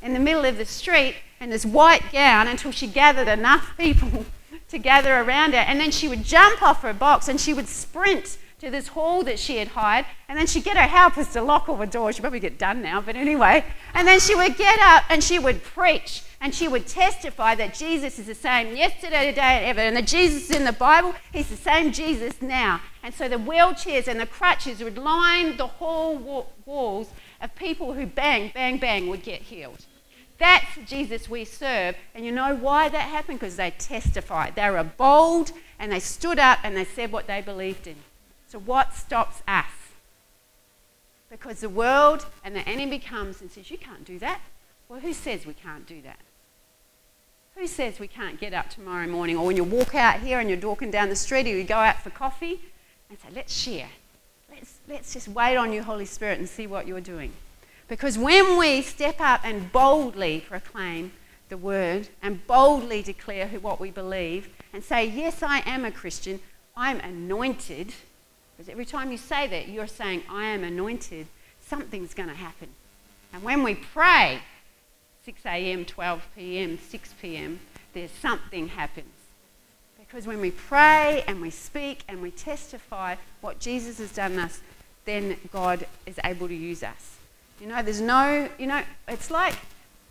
in 0.01 0.13
the 0.13 0.19
middle 0.19 0.43
of 0.43 0.57
the 0.57 0.65
street 0.65 1.17
in 1.39 1.51
this 1.51 1.67
white 1.67 2.11
gown 2.11 2.47
until 2.47 2.71
she 2.71 2.87
gathered 2.87 3.27
enough 3.27 3.77
people 3.77 4.25
to 4.69 4.79
gather 4.79 5.19
around 5.19 5.53
her, 5.53 5.59
and 5.59 5.79
then 5.79 5.91
she 5.91 6.07
would 6.07 6.23
jump 6.23 6.63
off 6.63 6.81
her 6.81 6.93
box 6.93 7.27
and 7.27 7.39
she 7.39 7.53
would 7.53 7.67
sprint 7.67 8.39
to 8.59 8.71
this 8.71 8.87
hall 8.87 9.23
that 9.23 9.37
she 9.37 9.57
had 9.57 9.67
hired, 9.67 10.05
and 10.27 10.37
then 10.37 10.47
she'd 10.47 10.63
get 10.63 10.75
her 10.75 10.87
helpers 10.87 11.27
to 11.27 11.41
lock 11.43 11.69
all 11.69 11.77
the 11.77 11.85
doors. 11.85 12.15
She'd 12.15 12.21
probably 12.21 12.39
get 12.39 12.57
done 12.57 12.81
now, 12.81 12.99
but 12.99 13.15
anyway. 13.15 13.63
And 13.93 14.07
then 14.07 14.19
she 14.19 14.33
would 14.33 14.57
get 14.57 14.79
up 14.79 15.03
and 15.09 15.23
she 15.23 15.37
would 15.37 15.63
preach 15.63 16.23
and 16.41 16.55
she 16.55 16.67
would 16.67 16.87
testify 16.87 17.53
that 17.53 17.75
Jesus 17.75 18.17
is 18.17 18.25
the 18.25 18.33
same 18.33 18.75
yesterday, 18.75 19.29
today, 19.29 19.41
and 19.41 19.65
ever. 19.65 19.81
And 19.81 19.95
the 19.95 20.01
Jesus 20.01 20.49
in 20.49 20.65
the 20.65 20.71
Bible, 20.71 21.13
he's 21.31 21.49
the 21.49 21.55
same 21.55 21.91
Jesus 21.91 22.41
now. 22.41 22.81
And 23.03 23.13
so 23.13 23.29
the 23.29 23.37
wheelchairs 23.37 24.07
and 24.07 24.19
the 24.19 24.25
crutches 24.25 24.81
would 24.81 24.97
line 24.97 25.57
the 25.57 25.67
hall 25.67 26.47
walls 26.65 27.09
of 27.41 27.53
people 27.53 27.93
who 27.93 28.07
bang, 28.07 28.49
bang, 28.55 28.79
bang 28.79 29.07
would 29.07 29.21
get 29.21 29.43
healed. 29.43 29.85
That's 30.39 30.65
Jesus 30.87 31.29
we 31.29 31.45
serve. 31.45 31.95
And 32.15 32.25
you 32.25 32.31
know 32.31 32.55
why 32.55 32.89
that 32.89 33.01
happened? 33.01 33.39
Because 33.39 33.55
they 33.55 33.71
testified. 33.71 34.55
They 34.55 34.69
were 34.71 34.83
bold 34.83 35.51
and 35.77 35.91
they 35.91 35.99
stood 35.99 36.39
up 36.39 36.59
and 36.63 36.75
they 36.75 36.85
said 36.85 37.11
what 37.11 37.27
they 37.27 37.41
believed 37.41 37.85
in. 37.85 37.97
So, 38.47 38.59
what 38.59 38.93
stops 38.93 39.41
us? 39.47 39.65
Because 41.29 41.59
the 41.59 41.69
world 41.69 42.25
and 42.43 42.55
the 42.55 42.67
enemy 42.67 42.99
comes 42.99 43.41
and 43.41 43.51
says, 43.51 43.69
You 43.69 43.77
can't 43.77 44.05
do 44.05 44.17
that. 44.19 44.39
Well, 44.87 45.01
who 45.01 45.13
says 45.13 45.45
we 45.45 45.53
can't 45.53 45.85
do 45.85 46.01
that? 46.03 46.19
Who 47.55 47.67
says 47.67 47.99
we 47.99 48.07
can't 48.07 48.39
get 48.39 48.53
up 48.53 48.69
tomorrow 48.69 49.07
morning 49.07 49.35
or 49.35 49.45
when 49.45 49.57
you 49.57 49.63
walk 49.63 49.95
out 49.95 50.21
here 50.21 50.39
and 50.39 50.49
you're 50.49 50.59
walking 50.59 50.91
down 50.91 51.09
the 51.09 51.15
street 51.15 51.45
or 51.47 51.49
you 51.49 51.63
go 51.63 51.75
out 51.75 52.01
for 52.01 52.09
coffee 52.09 52.61
and 53.09 53.19
say, 53.19 53.27
Let's 53.35 53.53
share. 53.53 53.89
Let's, 54.49 54.79
let's 54.87 55.13
just 55.13 55.27
wait 55.27 55.57
on 55.57 55.73
you, 55.73 55.83
Holy 55.83 56.05
Spirit, 56.05 56.39
and 56.39 56.47
see 56.47 56.67
what 56.67 56.87
you're 56.87 57.01
doing. 57.01 57.33
Because 57.87 58.17
when 58.17 58.57
we 58.57 58.81
step 58.81 59.19
up 59.19 59.41
and 59.43 59.71
boldly 59.71 60.45
proclaim 60.47 61.11
the 61.49 61.57
word 61.57 62.09
and 62.21 62.45
boldly 62.47 63.01
declare 63.01 63.47
what 63.47 63.79
we 63.79 63.91
believe 63.91 64.49
and 64.71 64.83
say, 64.83 65.05
Yes, 65.05 65.43
I 65.43 65.59
am 65.65 65.83
a 65.83 65.91
Christian, 65.91 66.39
I'm 66.77 66.99
anointed 67.01 67.93
because 68.57 68.71
every 68.71 68.85
time 68.85 69.11
you 69.11 69.19
say 69.19 69.45
that, 69.45 69.69
you're 69.69 69.85
saying, 69.85 70.23
I 70.27 70.45
am 70.45 70.63
anointed, 70.63 71.27
something's 71.61 72.15
going 72.15 72.29
to 72.29 72.35
happen. 72.35 72.69
And 73.31 73.43
when 73.43 73.61
we 73.61 73.75
pray, 73.75 74.39
6 75.25 75.45
a.m., 75.45 75.85
12 75.85 76.27
p.m., 76.35 76.79
6 76.79 77.13
p.m., 77.21 77.59
there's 77.93 78.09
something 78.09 78.69
happens. 78.69 79.13
Because 79.99 80.25
when 80.25 80.41
we 80.41 80.51
pray 80.51 81.23
and 81.27 81.39
we 81.39 81.51
speak 81.51 82.03
and 82.07 82.21
we 82.21 82.31
testify 82.31 83.15
what 83.41 83.59
Jesus 83.59 83.99
has 83.99 84.11
done 84.11 84.39
us, 84.39 84.61
then 85.05 85.37
God 85.51 85.85
is 86.05 86.19
able 86.23 86.47
to 86.47 86.55
use 86.55 86.81
us. 86.81 87.17
You 87.61 87.67
know, 87.67 87.83
there's 87.83 88.01
no, 88.01 88.49
you 88.57 88.67
know, 88.67 88.81
it's 89.07 89.29
like 89.29 89.55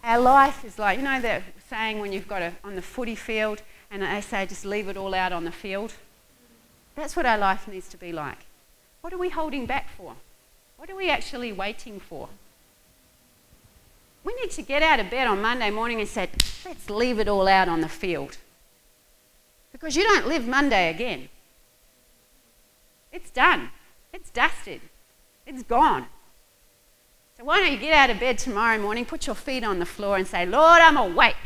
our 0.05 0.21
life 0.21 0.65
is 0.65 0.79
like, 0.79 0.99
you 0.99 1.05
know, 1.05 1.21
that 1.21 1.43
saying 1.69 1.99
when 1.99 2.13
you've 2.13 2.29
got 2.29 2.43
a, 2.43 2.53
on 2.63 2.77
the 2.77 2.83
footy 2.83 3.15
field 3.15 3.63
and 3.91 4.03
they 4.03 4.21
say 4.21 4.47
just 4.47 4.65
leave 4.65 4.89
it 4.89 4.97
all 4.97 5.15
out 5.15 5.33
on 5.33 5.45
the 5.45 5.53
field. 5.53 5.95
That's 6.97 7.15
what 7.15 7.27
our 7.27 7.39
life 7.39 7.69
needs 7.69 7.89
to 7.89 7.97
be 7.97 8.11
like. 8.11 8.47
What 9.03 9.13
are 9.13 9.19
we 9.19 9.29
holding 9.29 9.67
back 9.67 9.89
for? 9.97 10.17
What 10.79 10.91
are 10.91 10.97
we 10.97 11.09
actually 11.09 11.53
waiting 11.53 12.01
for? 12.01 12.29
We 14.25 14.35
need 14.35 14.51
to 14.53 14.63
get 14.63 14.83
out 14.83 14.99
of 14.99 15.09
bed 15.09 15.29
on 15.29 15.41
Monday 15.41 15.71
morning 15.71 16.01
and 16.01 16.09
say, 16.09 16.29
let's 16.65 16.91
leave 16.91 17.21
it 17.21 17.29
all 17.29 17.47
out 17.47 17.69
on 17.69 17.81
the 17.81 17.89
field. 17.89 18.39
Because 19.71 19.95
you 19.95 20.03
don't 20.03 20.27
live 20.27 20.49
Monday 20.49 20.91
again. 20.91 21.29
It's 23.13 23.31
done, 23.31 23.71
it's 24.13 24.31
dusted, 24.31 24.81
it's 25.47 25.63
gone. 25.63 26.07
So 27.39 27.45
why 27.45 27.61
don't 27.61 27.73
you 27.73 27.79
get 27.79 27.93
out 27.93 28.11
of 28.11 28.19
bed 28.19 28.39
tomorrow 28.39 28.79
morning, 28.79 29.05
put 29.05 29.27
your 29.27 29.37
feet 29.37 29.63
on 29.63 29.79
the 29.79 29.87
floor, 29.87 30.17
and 30.17 30.27
say, 30.27 30.45
Lord, 30.45 30.81
I'm 30.81 30.97
awake. 30.97 31.37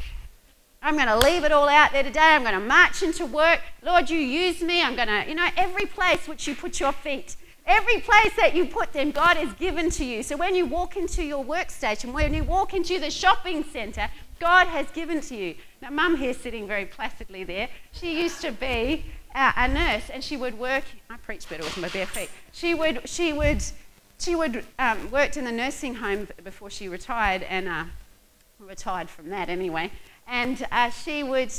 I'm 0.83 0.97
going 0.97 1.09
to 1.09 1.19
leave 1.19 1.45
it 1.45 1.53
all 1.53 1.69
out 1.69 1.93
there 1.93 2.03
today. 2.03 2.21
I'm 2.21 2.43
going 2.43 2.55
to 2.55 2.61
march 2.61 3.03
into 3.03 3.27
work. 3.27 3.61
Lord, 3.83 4.09
you 4.09 4.19
use 4.19 4.63
me. 4.63 4.83
I'm 4.83 4.97
going 4.97 5.09
to, 5.09 5.29
you 5.29 5.35
know, 5.35 5.49
every 5.55 5.85
place 5.85 6.27
which 6.27 6.49
you 6.49 6.55
put 6.55 6.81
your 6.81 6.93
feet, 6.93 7.37
every 7.67 8.01
place 8.01 8.35
that 8.37 8.55
you 8.55 8.65
put 8.65 8.95
them, 8.95 9.11
God 9.11 9.37
has 9.37 9.53
given 9.55 9.91
to 9.91 10.05
you. 10.07 10.23
So 10.23 10.39
when 10.39 10.55
you 10.55 10.65
walk 10.65 10.97
into 10.97 11.23
your 11.23 11.45
workstation, 11.45 12.15
when 12.15 12.33
you 12.33 12.45
walk 12.45 12.73
into 12.73 12.99
the 12.99 13.11
shopping 13.11 13.63
centre, 13.63 14.09
God 14.39 14.69
has 14.69 14.91
given 14.91 15.21
to 15.23 15.37
you. 15.37 15.55
Now, 15.83 15.91
Mum 15.91 16.17
here 16.17 16.33
sitting 16.33 16.67
very 16.67 16.87
placidly 16.87 17.45
there, 17.45 17.69
she 17.93 18.23
used 18.23 18.41
to 18.41 18.51
be 18.51 19.05
uh, 19.35 19.53
a 19.57 19.69
nurse 19.69 20.09
and 20.09 20.25
she 20.25 20.39
would 20.39 20.59
work. 20.59 20.85
I 21.11 21.19
preach 21.19 21.47
better 21.47 21.63
with 21.63 21.77
my 21.77 21.91
bare 21.91 22.07
feet. 22.07 22.31
She 22.53 22.73
would, 22.73 23.07
she 23.07 23.35
would, 23.35 23.63
she 24.19 24.35
would 24.35 24.65
um, 24.79 25.11
worked 25.11 25.37
in 25.37 25.45
the 25.45 25.53
nursing 25.53 25.97
home 25.97 26.27
before 26.43 26.71
she 26.71 26.89
retired 26.89 27.43
and 27.43 27.69
uh, 27.69 27.85
retired 28.59 29.11
from 29.11 29.29
that 29.29 29.51
anyway 29.51 29.91
and 30.31 30.67
uh, 30.71 30.89
she 30.91 31.23
would 31.23 31.53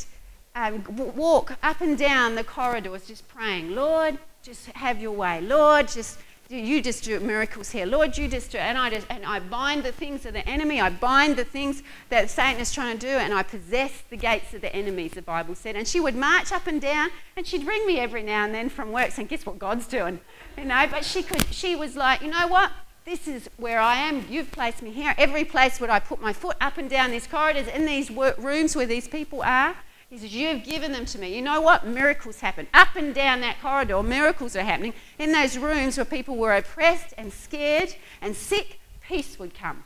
um, 0.55 0.83
walk 1.15 1.57
up 1.61 1.81
and 1.81 1.97
down 1.97 2.35
the 2.35 2.43
corridors 2.43 3.05
just 3.05 3.27
praying, 3.27 3.75
Lord, 3.75 4.17
just 4.41 4.65
have 4.67 4.99
your 4.99 5.11
way. 5.11 5.41
Lord, 5.41 5.89
just 5.89 6.19
you 6.49 6.81
just 6.81 7.05
do 7.05 7.17
miracles 7.21 7.71
here. 7.71 7.85
Lord, 7.85 8.17
you 8.17 8.27
just 8.27 8.51
do 8.51 8.57
and 8.57 8.77
I 8.77 8.89
just 8.89 9.07
and 9.09 9.25
I 9.25 9.39
bind 9.39 9.83
the 9.83 9.91
things 9.91 10.25
of 10.25 10.33
the 10.33 10.47
enemy. 10.47 10.81
I 10.81 10.89
bind 10.89 11.37
the 11.37 11.45
things 11.45 11.81
that 12.09 12.29
Satan 12.29 12.59
is 12.59 12.73
trying 12.73 12.97
to 12.97 13.07
do, 13.07 13.13
and 13.13 13.33
I 13.33 13.43
possess 13.43 14.03
the 14.09 14.17
gates 14.17 14.53
of 14.53 14.61
the 14.61 14.75
enemies, 14.75 15.11
the 15.11 15.21
Bible 15.21 15.55
said. 15.55 15.75
And 15.75 15.87
she 15.87 15.99
would 15.99 16.15
march 16.15 16.51
up 16.51 16.67
and 16.67 16.81
down, 16.81 17.09
and 17.37 17.47
she'd 17.47 17.65
ring 17.65 17.85
me 17.87 17.99
every 17.99 18.23
now 18.23 18.43
and 18.43 18.53
then 18.53 18.67
from 18.67 18.91
work 18.91 19.11
saying, 19.11 19.29
Guess 19.29 19.45
what 19.45 19.59
God's 19.59 19.87
doing? 19.87 20.19
You 20.57 20.65
know, 20.65 20.87
but 20.91 21.05
she 21.05 21.23
could 21.23 21.45
she 21.53 21.75
was 21.75 21.95
like, 21.95 22.21
you 22.21 22.29
know 22.29 22.47
what? 22.47 22.71
This 23.05 23.27
is 23.27 23.49
where 23.57 23.79
I 23.79 23.95
am. 23.95 24.25
You've 24.29 24.51
placed 24.51 24.81
me 24.81 24.91
here. 24.91 25.15
Every 25.17 25.43
place 25.43 25.79
where 25.79 25.89
I 25.89 25.99
put 25.99 26.21
my 26.21 26.33
foot 26.33 26.55
up 26.61 26.77
and 26.77 26.89
down 26.89 27.11
these 27.11 27.27
corridors, 27.27 27.67
in 27.67 27.85
these 27.85 28.11
rooms 28.11 28.75
where 28.75 28.85
these 28.85 29.07
people 29.07 29.41
are, 29.41 29.75
he 30.09 30.17
says, 30.17 30.35
You've 30.35 30.63
given 30.63 30.91
them 30.91 31.05
to 31.05 31.17
me. 31.17 31.33
You 31.35 31.41
know 31.41 31.61
what? 31.61 31.87
Miracles 31.87 32.41
happen. 32.41 32.67
Up 32.73 32.95
and 32.95 33.15
down 33.15 33.41
that 33.41 33.61
corridor, 33.61 34.03
miracles 34.03 34.55
are 34.55 34.63
happening. 34.63 34.93
In 35.17 35.31
those 35.31 35.57
rooms 35.57 35.97
where 35.97 36.05
people 36.05 36.35
were 36.35 36.55
oppressed 36.55 37.13
and 37.17 37.33
scared 37.33 37.95
and 38.21 38.35
sick, 38.35 38.79
peace 39.01 39.39
would 39.39 39.55
come. 39.55 39.85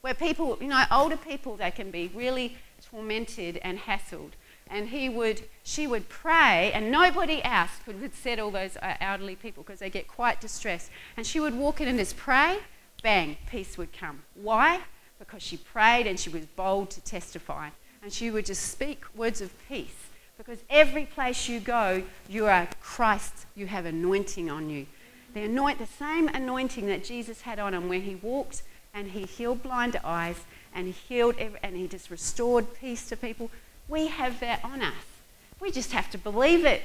Where 0.00 0.14
people, 0.14 0.58
you 0.60 0.68
know, 0.68 0.84
older 0.90 1.16
people, 1.16 1.56
they 1.56 1.70
can 1.70 1.90
be 1.90 2.10
really 2.14 2.56
tormented 2.90 3.58
and 3.58 3.78
hassled. 3.78 4.32
And 4.70 4.88
he 4.88 5.08
would, 5.08 5.42
she 5.62 5.86
would 5.86 6.08
pray, 6.08 6.70
and 6.72 6.90
nobody 6.90 7.42
else 7.42 7.70
could 7.84 8.14
settle 8.14 8.50
those 8.50 8.76
uh, 8.76 8.94
elderly 9.00 9.36
people 9.36 9.62
because 9.62 9.80
they 9.80 9.90
get 9.90 10.08
quite 10.08 10.40
distressed. 10.40 10.90
And 11.16 11.26
she 11.26 11.40
would 11.40 11.54
walk 11.54 11.80
in 11.80 11.88
and 11.88 11.98
just 11.98 12.16
pray, 12.16 12.58
bang, 13.02 13.36
peace 13.50 13.78
would 13.78 13.92
come. 13.92 14.22
Why? 14.34 14.80
Because 15.18 15.42
she 15.42 15.56
prayed 15.56 16.06
and 16.06 16.18
she 16.18 16.30
was 16.30 16.44
bold 16.46 16.90
to 16.90 17.00
testify. 17.00 17.70
And 18.02 18.12
she 18.12 18.30
would 18.30 18.46
just 18.46 18.70
speak 18.70 19.04
words 19.16 19.40
of 19.40 19.52
peace. 19.68 20.08
Because 20.36 20.58
every 20.70 21.06
place 21.06 21.48
you 21.48 21.58
go, 21.58 22.04
you 22.28 22.46
are 22.46 22.68
Christ, 22.80 23.46
you 23.56 23.66
have 23.66 23.86
anointing 23.86 24.48
on 24.48 24.70
you. 24.70 24.86
The, 25.34 25.42
anoint, 25.42 25.78
the 25.78 25.86
same 25.86 26.28
anointing 26.28 26.86
that 26.86 27.04
Jesus 27.04 27.42
had 27.42 27.58
on 27.58 27.74
him 27.74 27.88
when 27.88 28.02
he 28.02 28.14
walked 28.14 28.62
and 28.94 29.10
he 29.10 29.22
healed 29.22 29.62
blind 29.62 29.98
eyes 30.04 30.36
and 30.74 30.86
he 30.86 30.92
healed 30.92 31.36
and 31.38 31.76
he 31.76 31.88
just 31.88 32.10
restored 32.10 32.72
peace 32.74 33.08
to 33.08 33.16
people 33.16 33.50
we 33.88 34.08
have 34.08 34.38
that 34.40 34.64
on 34.64 34.82
us. 34.82 34.94
We 35.60 35.70
just 35.70 35.92
have 35.92 36.10
to 36.10 36.18
believe 36.18 36.64
it. 36.64 36.82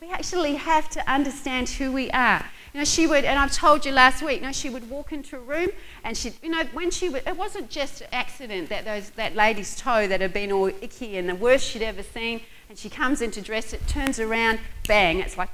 We 0.00 0.10
actually 0.10 0.56
have 0.56 0.88
to 0.90 1.10
understand 1.10 1.68
who 1.68 1.92
we 1.92 2.10
are. 2.10 2.44
You 2.74 2.80
know, 2.80 2.84
she 2.84 3.06
would, 3.06 3.24
and 3.24 3.38
I've 3.38 3.52
told 3.52 3.84
you 3.84 3.92
last 3.92 4.22
week, 4.22 4.40
you 4.40 4.46
know, 4.46 4.52
she 4.52 4.70
would 4.70 4.88
walk 4.90 5.12
into 5.12 5.36
a 5.36 5.40
room 5.40 5.68
and 6.04 6.16
she, 6.16 6.32
you 6.42 6.48
know, 6.48 6.64
when 6.72 6.90
she 6.90 7.08
would, 7.08 7.22
it 7.26 7.36
wasn't 7.36 7.70
just 7.70 8.00
an 8.00 8.08
accident 8.12 8.68
that 8.70 8.84
those, 8.84 9.10
that 9.10 9.36
lady's 9.36 9.76
toe 9.76 10.06
that 10.08 10.20
had 10.20 10.32
been 10.32 10.50
all 10.50 10.68
icky 10.68 11.18
and 11.18 11.28
the 11.28 11.34
worst 11.34 11.68
she'd 11.68 11.82
ever 11.82 12.02
seen, 12.02 12.40
and 12.68 12.78
she 12.78 12.88
comes 12.88 13.20
in 13.20 13.30
to 13.32 13.40
dress 13.40 13.72
it, 13.72 13.86
turns 13.86 14.18
around, 14.18 14.58
bang, 14.88 15.20
it's 15.20 15.36
like 15.36 15.50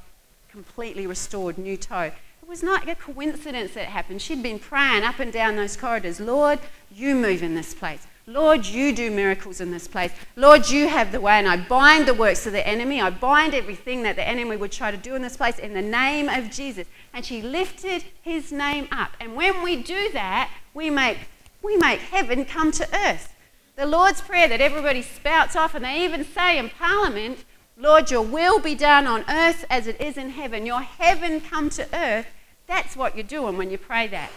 completely 0.48 1.06
restored, 1.06 1.58
new 1.58 1.76
toe. 1.76 2.12
It 2.42 2.48
was 2.48 2.62
not 2.62 2.88
a 2.88 2.94
coincidence 2.94 3.74
that 3.74 3.82
it 3.82 3.88
happened. 3.88 4.22
She'd 4.22 4.42
been 4.42 4.58
praying 4.58 5.04
up 5.04 5.18
and 5.18 5.32
down 5.32 5.56
those 5.56 5.76
corridors, 5.76 6.20
Lord, 6.20 6.60
you 6.90 7.14
move 7.14 7.42
in 7.42 7.54
this 7.54 7.74
place. 7.74 8.06
Lord, 8.28 8.66
you 8.66 8.94
do 8.94 9.10
miracles 9.10 9.58
in 9.62 9.70
this 9.70 9.88
place. 9.88 10.12
Lord, 10.36 10.68
you 10.68 10.86
have 10.86 11.12
the 11.12 11.20
way. 11.20 11.38
And 11.38 11.48
I 11.48 11.56
bind 11.56 12.06
the 12.06 12.12
works 12.12 12.46
of 12.46 12.52
the 12.52 12.66
enemy. 12.66 13.00
I 13.00 13.08
bind 13.08 13.54
everything 13.54 14.02
that 14.02 14.16
the 14.16 14.28
enemy 14.28 14.54
would 14.54 14.70
try 14.70 14.90
to 14.90 14.98
do 14.98 15.14
in 15.14 15.22
this 15.22 15.38
place 15.38 15.58
in 15.58 15.72
the 15.72 15.80
name 15.80 16.28
of 16.28 16.50
Jesus. 16.50 16.86
And 17.14 17.24
she 17.24 17.40
lifted 17.40 18.04
his 18.20 18.52
name 18.52 18.86
up. 18.92 19.12
And 19.18 19.34
when 19.34 19.62
we 19.62 19.82
do 19.82 20.10
that, 20.12 20.50
we 20.74 20.90
make, 20.90 21.16
we 21.62 21.78
make 21.78 22.00
heaven 22.00 22.44
come 22.44 22.70
to 22.72 22.86
earth. 22.94 23.34
The 23.76 23.86
Lord's 23.86 24.20
Prayer 24.20 24.46
that 24.48 24.60
everybody 24.60 25.00
spouts 25.00 25.56
off, 25.56 25.74
and 25.74 25.84
they 25.84 26.04
even 26.04 26.24
say 26.24 26.58
in 26.58 26.68
Parliament, 26.68 27.44
Lord, 27.78 28.10
your 28.10 28.22
will 28.22 28.58
be 28.58 28.74
done 28.74 29.06
on 29.06 29.24
earth 29.28 29.64
as 29.70 29.86
it 29.86 29.98
is 30.00 30.18
in 30.18 30.30
heaven. 30.30 30.66
Your 30.66 30.82
heaven 30.82 31.40
come 31.40 31.70
to 31.70 31.88
earth. 31.94 32.26
That's 32.66 32.94
what 32.94 33.14
you're 33.16 33.24
doing 33.24 33.56
when 33.56 33.70
you 33.70 33.78
pray 33.78 34.06
that. 34.08 34.30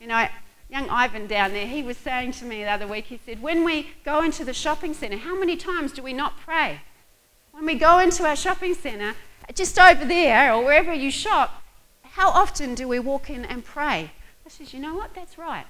You 0.00 0.06
know, 0.06 0.28
young 0.72 0.88
Ivan 0.88 1.26
down 1.26 1.52
there, 1.52 1.66
he 1.66 1.82
was 1.82 1.98
saying 1.98 2.32
to 2.32 2.46
me 2.46 2.64
the 2.64 2.70
other 2.70 2.86
week, 2.86 3.04
he 3.04 3.20
said, 3.24 3.42
When 3.42 3.62
we 3.62 3.90
go 4.04 4.22
into 4.22 4.42
the 4.42 4.54
shopping 4.54 4.94
centre, 4.94 5.18
how 5.18 5.38
many 5.38 5.54
times 5.54 5.92
do 5.92 6.02
we 6.02 6.14
not 6.14 6.40
pray? 6.40 6.80
When 7.52 7.66
we 7.66 7.74
go 7.74 7.98
into 7.98 8.24
our 8.24 8.34
shopping 8.34 8.74
centre, 8.74 9.14
just 9.54 9.78
over 9.78 10.06
there 10.06 10.52
or 10.52 10.64
wherever 10.64 10.92
you 10.92 11.10
shop, 11.10 11.62
how 12.02 12.30
often 12.30 12.74
do 12.74 12.88
we 12.88 12.98
walk 12.98 13.28
in 13.28 13.44
and 13.44 13.62
pray? 13.62 14.12
I 14.46 14.48
says, 14.48 14.72
You 14.72 14.80
know 14.80 14.94
what? 14.94 15.14
That's 15.14 15.36
right. 15.36 15.66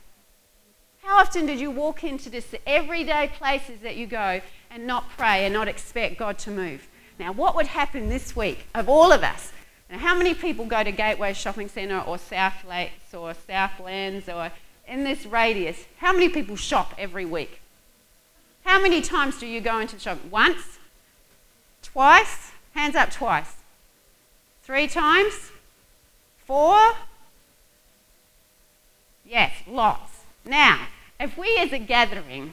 How 1.03 1.19
often 1.19 1.47
did 1.47 1.59
you 1.59 1.73
walk 1.73 2.05
into 2.05 2.31
the 2.31 2.45
everyday 2.65 3.29
places 3.37 3.81
that 3.81 3.97
you 3.97 4.07
go 4.07 4.41
and 4.71 4.87
not 4.87 5.11
pray 5.11 5.45
and 5.45 5.53
not 5.53 5.67
expect 5.67 6.17
God 6.17 6.39
to 6.41 6.53
move? 6.53 6.87
Now, 7.19 7.33
what 7.33 7.57
would 7.57 7.67
happen 7.67 8.09
this 8.09 8.37
week 8.37 8.67
of 8.73 8.89
all 8.89 9.11
of 9.11 9.25
us? 9.25 9.53
Now, 9.91 9.99
how 9.99 10.15
many 10.17 10.33
people 10.33 10.65
go 10.65 10.85
to 10.85 10.93
Gateway 10.93 11.33
Shopping 11.33 11.69
Centre 11.69 11.99
or 11.99 12.19
South 12.19 12.65
Lakes 12.65 13.13
or 13.13 13.35
Southlands 13.35 14.29
or 14.29 14.53
in 14.93 15.05
this 15.05 15.25
radius, 15.25 15.87
how 15.99 16.13
many 16.13 16.29
people 16.29 16.55
shop 16.55 16.95
every 16.99 17.25
week? 17.25 17.61
How 18.65 18.81
many 18.81 19.01
times 19.01 19.41
do 19.41 19.47
you 19.47 19.63
go 19.63 19.79
into 19.79 19.97
the 19.97 20.03
shop? 20.03 20.19
Once? 20.31 20.79
Twice? 21.83 22.53
Hands 22.75 22.95
up 22.95 23.11
twice. 23.11 23.55
Three 24.63 24.87
times? 24.87 25.51
Four? 26.45 26.93
Yes, 29.25 29.53
lots. 29.67 30.25
Now, 30.45 30.89
if 31.19 31.39
we 31.39 31.57
as 31.57 31.73
a 31.73 31.79
gathering 31.79 32.53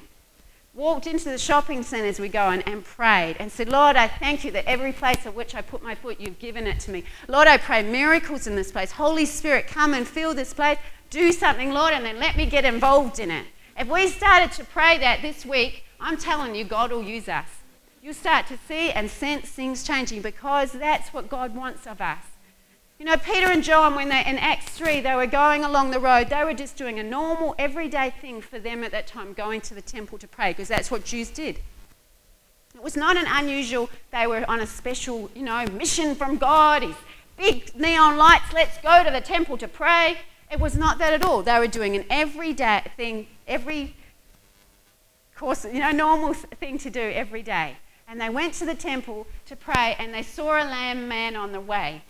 walked 0.73 1.08
into 1.08 1.25
the 1.25 1.38
shopping 1.38 1.84
centres 1.84 2.19
we 2.19 2.30
go 2.30 2.52
in 2.52 2.62
and 2.62 2.86
prayed 2.86 3.36
and 3.38 3.52
said, 3.52 3.67
Lord, 3.67 3.97
I 3.97 4.08
thank 4.08 4.45
you 4.45 4.52
that 4.52 4.65
every 4.65 4.93
place 4.93 5.25
of 5.25 5.36
which 5.36 5.56
I 5.56 5.62
put 5.62 5.84
my 5.84 5.93
foot, 5.93 6.21
you've 6.21 6.39
given 6.39 6.67
it 6.67 6.80
to 6.82 6.91
me. 6.91 7.04
Lord, 7.28 7.49
I 7.49 7.58
pray 7.58 7.84
miracles 7.84 8.47
in 8.47 8.56
this 8.56 8.71
place. 8.71 8.93
Holy 8.93 9.25
Spirit, 9.25 9.67
come 9.67 9.93
and 9.93 10.08
fill 10.08 10.34
this 10.34 10.54
place 10.54 10.78
do 11.10 11.32
something, 11.32 11.72
Lord, 11.72 11.93
and 11.93 12.06
then 12.06 12.19
let 12.19 12.38
me 12.38 12.45
get 12.45 12.65
involved 12.65 13.19
in 13.19 13.32
it. 13.32 13.45
If 13.78 13.88
we 13.88 14.08
started 14.08 14.52
to 14.54 14.63
pray 14.63 14.98
that 14.98 15.22
this 15.22 15.45
week, 15.45 15.84
I'm 16.00 16.17
telling 16.17 16.56
you, 16.56 16.63
God 16.63 16.91
will 16.91 17.04
use 17.04 17.28
us. 17.28 17.48
You'll 18.02 18.13
start 18.13 18.48
to 18.48 18.58
see 18.67 18.91
and 18.91 19.10
sense 19.10 19.50
things 19.50 19.84
changing 19.84 20.22
because 20.22 20.72
that's 20.72 21.13
what 21.13 21.30
God 21.30 21.56
wants 21.56 21.86
of 21.86 22.00
us. 22.00 22.24
You 22.98 23.06
know, 23.06 23.17
Peter 23.17 23.48
and 23.48 23.63
John, 23.63 23.95
when 23.95 24.10
they 24.10 24.26
in 24.26 24.38
Acts 24.38 24.72
3, 24.72 25.00
they 25.00 25.15
were 25.15 25.26
going 25.26 25.63
along 25.63 25.91
the 25.91 26.00
road, 26.00 26.30
they 26.30 26.43
were 26.43 26.54
just 26.54 26.76
doing 26.76 27.00
a 27.00 27.04
normal, 27.04 27.56
everyday 27.58 28.10
thing 28.10 28.41
for 28.41 28.60
them 28.60 28.84
at 28.84 28.91
that 28.91 29.08
time, 29.08 29.32
going 29.34 29.62
to 29.62 29.74
the 29.74 29.82
temple 29.82 30.17
to 30.17 30.28
pray, 30.28 30.52
because 30.52 30.67
that's 30.67 30.91
what 30.91 31.06
Jews 31.06 31.30
did. 31.30 31.60
It 32.76 32.84
was 32.84 32.98
not 32.98 33.15
an 33.15 33.26
unusual, 33.28 33.89
they 34.12 34.28
were 34.28 34.43
on 34.50 34.60
a 34.60 34.67
special, 34.67 35.30
you 35.34 35.43
know, 35.43 35.65
mission 35.67 36.13
from 36.13 36.38
God. 36.38 36.84
His 36.84 36.95
big 37.38 37.74
neon 37.74 38.17
lights, 38.17 38.52
let's 38.54 38.78
go 38.80 39.04
to 39.04 39.12
the 39.12 39.22
temple 39.22 39.58
to 39.58 39.67
pray. 39.67 40.17
It 40.52 40.60
was 40.60 40.76
not 40.76 40.98
that 40.98 41.14
at 41.14 41.24
all. 41.24 41.44
They 41.44 41.60
were 41.60 41.68
doing 41.68 41.96
an 41.96 42.06
everyday 42.10 42.84
thing, 42.98 43.28
every 43.48 43.96
course, 45.36 45.64
you 45.66 45.80
know, 45.80 45.92
normal 45.92 46.34
thing 46.34 46.78
to 46.80 46.90
do 46.90 47.00
every 47.00 47.42
day. 47.42 47.78
And 48.08 48.20
they 48.20 48.30
went 48.30 48.56
to 48.56 48.66
the 48.66 48.76
temple 48.76 49.28
to 49.46 49.56
pray, 49.56 49.96
and 50.00 50.14
they 50.14 50.24
saw 50.24 50.62
a 50.62 50.66
lame 50.66 51.08
man 51.08 51.36
on 51.36 51.52
the 51.52 51.62
way. 51.62 52.02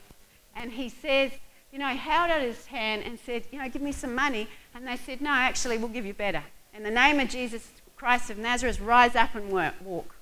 And 0.56 0.72
he 0.72 0.90
says, 0.90 1.32
you 1.72 1.78
know, 1.78 1.88
held 1.88 2.32
out 2.32 2.42
his 2.42 2.66
hand 2.66 3.04
and 3.06 3.20
said, 3.20 3.44
you 3.52 3.60
know, 3.60 3.70
give 3.70 3.82
me 3.82 3.92
some 3.92 4.16
money. 4.16 4.48
And 4.74 4.88
they 4.88 4.96
said, 4.98 5.22
no, 5.22 5.30
actually, 5.30 5.78
we'll 5.78 5.90
give 5.90 6.06
you 6.06 6.14
better. 6.14 6.42
In 6.74 6.84
the 6.84 6.92
name 6.92 7.20
of 7.20 7.30
Jesus 7.30 7.70
Christ 7.96 8.30
of 8.30 8.38
Nazareth, 8.38 8.80
rise 8.80 9.16
up 9.16 9.36
and 9.36 9.52
walk. 9.52 10.16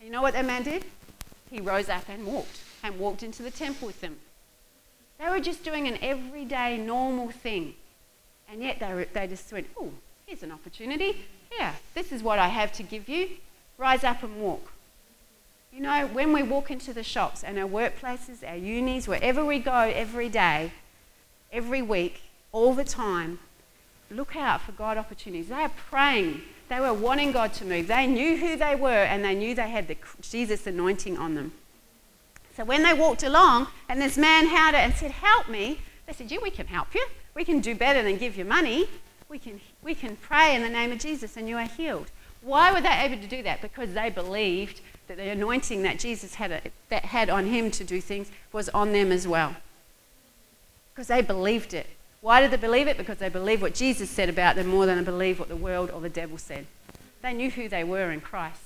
And 0.00 0.06
you 0.06 0.10
know 0.10 0.20
what 0.20 0.34
that 0.34 0.44
man 0.44 0.64
did? 0.64 0.84
He 1.50 1.60
rose 1.60 1.88
up 1.88 2.08
and 2.08 2.26
walked, 2.26 2.60
and 2.82 2.98
walked 2.98 3.22
into 3.22 3.42
the 3.42 3.50
temple 3.50 3.86
with 3.86 4.00
them. 4.00 4.18
They 5.18 5.28
were 5.30 5.40
just 5.40 5.64
doing 5.64 5.86
an 5.88 5.98
everyday, 6.02 6.76
normal 6.76 7.30
thing. 7.30 7.74
And 8.50 8.62
yet 8.62 8.78
they, 8.78 8.92
were, 8.92 9.06
they 9.12 9.26
just 9.26 9.52
went, 9.52 9.66
oh, 9.78 9.90
here's 10.26 10.42
an 10.42 10.52
opportunity. 10.52 11.24
Yeah, 11.56 11.74
this 11.94 12.12
is 12.12 12.22
what 12.22 12.38
I 12.38 12.48
have 12.48 12.72
to 12.72 12.82
give 12.82 13.08
you. 13.08 13.28
Rise 13.78 14.04
up 14.04 14.22
and 14.22 14.40
walk. 14.40 14.72
You 15.72 15.80
know, 15.80 16.06
when 16.08 16.32
we 16.32 16.42
walk 16.42 16.70
into 16.70 16.92
the 16.92 17.02
shops 17.02 17.42
and 17.42 17.58
our 17.58 17.68
workplaces, 17.68 18.48
our 18.48 18.56
unis, 18.56 19.08
wherever 19.08 19.44
we 19.44 19.58
go 19.58 19.72
every 19.74 20.28
day, 20.28 20.72
every 21.52 21.82
week, 21.82 22.22
all 22.52 22.74
the 22.74 22.84
time, 22.84 23.40
look 24.10 24.36
out 24.36 24.60
for 24.60 24.72
God 24.72 24.96
opportunities. 24.96 25.48
They 25.48 25.56
are 25.56 25.72
praying. 25.90 26.42
They 26.68 26.78
were 26.78 26.94
wanting 26.94 27.32
God 27.32 27.52
to 27.54 27.64
move. 27.64 27.88
They 27.88 28.06
knew 28.06 28.36
who 28.36 28.56
they 28.56 28.76
were 28.76 28.88
and 28.88 29.24
they 29.24 29.34
knew 29.34 29.54
they 29.54 29.68
had 29.68 29.88
the 29.88 29.96
Jesus 30.22 30.66
anointing 30.66 31.18
on 31.18 31.34
them. 31.34 31.52
So 32.56 32.64
when 32.64 32.82
they 32.82 32.94
walked 32.94 33.22
along 33.22 33.68
and 33.88 34.00
this 34.00 34.16
man 34.16 34.46
it 34.46 34.74
and 34.74 34.94
said, 34.94 35.10
Help 35.10 35.48
me, 35.48 35.80
they 36.06 36.12
said, 36.12 36.30
Yeah, 36.30 36.38
we 36.42 36.50
can 36.50 36.66
help 36.66 36.94
you. 36.94 37.06
We 37.34 37.44
can 37.44 37.60
do 37.60 37.74
better 37.74 38.02
than 38.02 38.16
give 38.16 38.36
you 38.36 38.44
money. 38.44 38.88
We 39.28 39.38
can, 39.38 39.60
we 39.82 39.94
can 39.94 40.16
pray 40.16 40.54
in 40.54 40.62
the 40.62 40.68
name 40.68 40.92
of 40.92 40.98
Jesus 40.98 41.36
and 41.36 41.48
you 41.48 41.56
are 41.56 41.66
healed. 41.66 42.10
Why 42.42 42.72
were 42.72 42.80
they 42.80 43.00
able 43.00 43.20
to 43.20 43.26
do 43.26 43.42
that? 43.42 43.62
Because 43.62 43.94
they 43.94 44.10
believed 44.10 44.80
that 45.08 45.16
the 45.16 45.28
anointing 45.30 45.82
that 45.82 45.98
Jesus 45.98 46.34
had, 46.34 46.70
that 46.90 47.04
had 47.06 47.30
on 47.30 47.46
him 47.46 47.70
to 47.72 47.84
do 47.84 48.00
things 48.00 48.30
was 48.52 48.68
on 48.68 48.92
them 48.92 49.10
as 49.10 49.26
well. 49.26 49.56
Because 50.92 51.08
they 51.08 51.22
believed 51.22 51.74
it. 51.74 51.86
Why 52.20 52.40
did 52.40 52.52
they 52.52 52.56
believe 52.56 52.86
it? 52.86 52.96
Because 52.96 53.18
they 53.18 53.28
believed 53.28 53.62
what 53.62 53.74
Jesus 53.74 54.08
said 54.08 54.28
about 54.28 54.56
them 54.56 54.68
more 54.68 54.86
than 54.86 54.98
they 54.98 55.04
believed 55.04 55.40
what 55.40 55.48
the 55.48 55.56
world 55.56 55.90
or 55.90 56.00
the 56.00 56.08
devil 56.08 56.38
said. 56.38 56.66
They 57.22 57.32
knew 57.32 57.50
who 57.50 57.68
they 57.68 57.84
were 57.84 58.10
in 58.12 58.20
Christ. 58.20 58.60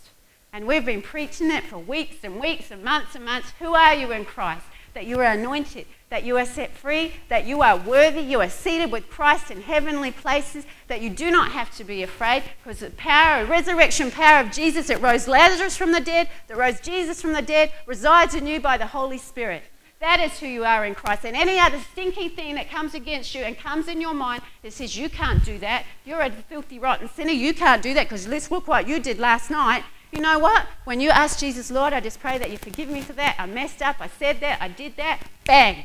And 0.53 0.67
we've 0.67 0.85
been 0.85 1.03
preaching 1.03 1.51
it 1.51 1.65
for 1.65 1.79
weeks 1.79 2.17
and 2.23 2.41
weeks 2.41 2.71
and 2.71 2.83
months 2.83 3.15
and 3.15 3.25
months. 3.25 3.53
Who 3.59 3.75
are 3.75 3.95
you 3.95 4.13
in 4.13 4.25
Christ? 4.25 4.65
That 4.95 5.07
you 5.07 5.21
are 5.21 5.33
anointed, 5.33 5.87
that 6.09 6.25
you 6.25 6.39
are 6.39 6.47
set 6.47 6.73
free, 6.73 7.13
that 7.29 7.47
you 7.47 7.61
are 7.63 7.77
worthy, 7.77 8.21
you 8.21 8.41
are 8.41 8.49
seated 8.49 8.91
with 8.91 9.11
Christ 9.11 9.51
in 9.51 9.63
heavenly 9.63 10.11
places, 10.11 10.65
that 10.89 11.03
you 11.03 11.11
do 11.11 11.31
not 11.31 11.53
have 11.53 11.77
to 11.77 11.85
be 11.85 12.03
afraid 12.03 12.43
because 12.63 12.81
the 12.81 12.91
power, 12.91 13.45
resurrection 13.45 14.11
power 14.11 14.41
of 14.41 14.51
Jesus 14.51 14.89
that 14.89 15.03
rose 15.03 15.29
Lazarus 15.29 15.77
from 15.77 15.93
the 15.93 16.01
dead, 16.01 16.29
that 16.49 16.57
rose 16.57 16.81
Jesus 16.81 17.21
from 17.21 17.35
the 17.35 17.43
dead, 17.43 17.71
resides 17.87 18.35
in 18.35 18.47
you 18.47 18.59
by 18.59 18.79
the 18.79 18.87
Holy 18.87 19.19
Spirit. 19.19 19.63
That 20.01 20.21
is 20.21 20.39
who 20.39 20.47
you 20.47 20.65
are 20.65 20.85
in 20.87 20.95
Christ. 20.95 21.25
And 21.25 21.37
any 21.37 21.59
other 21.59 21.81
stinky 21.93 22.29
thing 22.29 22.55
that 22.55 22.71
comes 22.71 22.95
against 22.95 23.35
you 23.35 23.43
and 23.43 23.59
comes 23.59 23.89
in 23.89 24.01
your 24.01 24.15
mind 24.15 24.43
that 24.63 24.73
says 24.73 24.97
you 24.97 25.09
can't 25.09 25.45
do 25.45 25.59
that, 25.59 25.85
you're 26.05 26.21
a 26.21 26.31
filthy, 26.31 26.79
rotten 26.79 27.09
sinner, 27.09 27.33
you 27.33 27.53
can't 27.53 27.83
do 27.83 27.95
that 27.95 28.05
because 28.05 28.29
let's 28.29 28.51
look 28.51 28.69
what 28.69 28.89
you 28.89 29.01
did 29.01 29.19
last 29.19 29.51
night. 29.51 29.85
You 30.13 30.21
know 30.21 30.39
what? 30.39 30.67
When 30.85 31.01
you 31.01 31.11
ask 31.11 31.39
Jesus, 31.39 31.71
Lord, 31.71 31.93
I 31.93 32.01
just 32.01 32.21
pray 32.21 32.39
that 32.39 32.51
you 32.51 32.59
forgive 32.59 32.89
me 32.89 33.03
for 33.03 33.13
that. 33.15 33.37
I 33.39 33.47
messed 33.47 33.83
up. 33.83 33.97
I 34.01 34.09
said 34.09 34.41
that. 34.41 34.61
I 34.63 34.69
did 34.69 34.97
that. 34.97 35.21
Bang. 35.45 35.85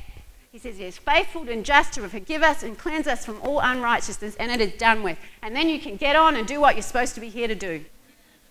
He 0.52 0.60
says 0.60 0.78
he 0.78 0.86
is 0.86 0.98
faithful 0.98 1.50
and 1.50 1.66
just 1.66 1.94
to 1.94 2.08
forgive 2.08 2.44
us 2.44 2.64
and 2.64 2.78
cleanse 2.78 3.08
us 3.08 3.26
from 3.26 3.42
all 3.42 3.60
unrighteousness, 3.60 4.36
and 4.36 4.52
it 4.52 4.62
is 4.62 4.80
done 4.80 5.02
with. 5.02 5.18
And 5.42 5.56
then 5.56 5.68
you 5.68 5.80
can 5.80 5.96
get 5.98 6.16
on 6.16 6.36
and 6.36 6.48
do 6.48 6.62
what 6.62 6.76
you're 6.76 6.84
supposed 6.84 7.16
to 7.16 7.22
be 7.22 7.30
here 7.30 7.48
to 7.48 7.56
do. 7.56 7.84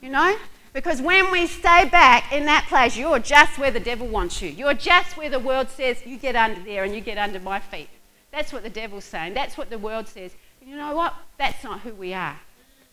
You 0.00 0.10
know? 0.10 0.36
Because 0.72 1.00
when 1.00 1.30
we 1.30 1.46
stay 1.46 1.88
back 1.88 2.32
in 2.32 2.46
that 2.46 2.66
place, 2.68 2.96
you're 2.96 3.18
just 3.18 3.58
where 3.58 3.70
the 3.70 3.78
devil 3.78 4.08
wants 4.08 4.42
you. 4.42 4.48
You're 4.48 4.74
just 4.74 5.16
where 5.16 5.30
the 5.30 5.38
world 5.38 5.68
says, 5.68 6.04
you 6.04 6.16
get 6.16 6.34
under 6.34 6.60
there 6.60 6.84
and 6.84 6.94
you 6.94 7.00
get 7.00 7.18
under 7.18 7.38
my 7.38 7.60
feet. 7.60 7.88
That's 8.32 8.52
what 8.52 8.62
the 8.62 8.70
devil's 8.70 9.04
saying. 9.04 9.34
That's 9.34 9.56
what 9.56 9.70
the 9.70 9.78
world 9.78 10.08
says. 10.08 10.32
You 10.60 10.76
know 10.76 10.96
what? 10.96 11.14
That's 11.38 11.62
not 11.62 11.80
who 11.80 11.92
we 11.92 12.14
are. 12.14 12.40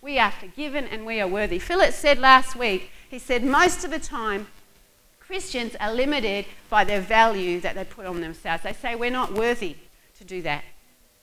We 0.02 0.18
are 0.18 0.32
forgiven 0.32 0.86
and 0.86 1.06
we 1.06 1.20
are 1.20 1.28
worthy. 1.28 1.60
Philip 1.60 1.94
said 1.94 2.20
last 2.20 2.56
week, 2.56 2.92
he 3.10 3.20
said, 3.20 3.44
most 3.44 3.84
of 3.84 3.92
the 3.92 4.00
time, 4.00 4.48
Christians 5.20 5.76
are 5.80 5.94
limited 5.94 6.46
by 6.70 6.84
their 6.84 7.02
value 7.02 7.60
that 7.62 7.76
they 7.76 7.84
put 7.84 8.06
on 8.06 8.22
themselves. 8.22 8.64
They 8.64 8.74
say 8.74 8.96
we're 8.96 9.12
not 9.12 9.34
worthy 9.34 9.76
to 10.18 10.24
do 10.24 10.42
that. 10.44 10.64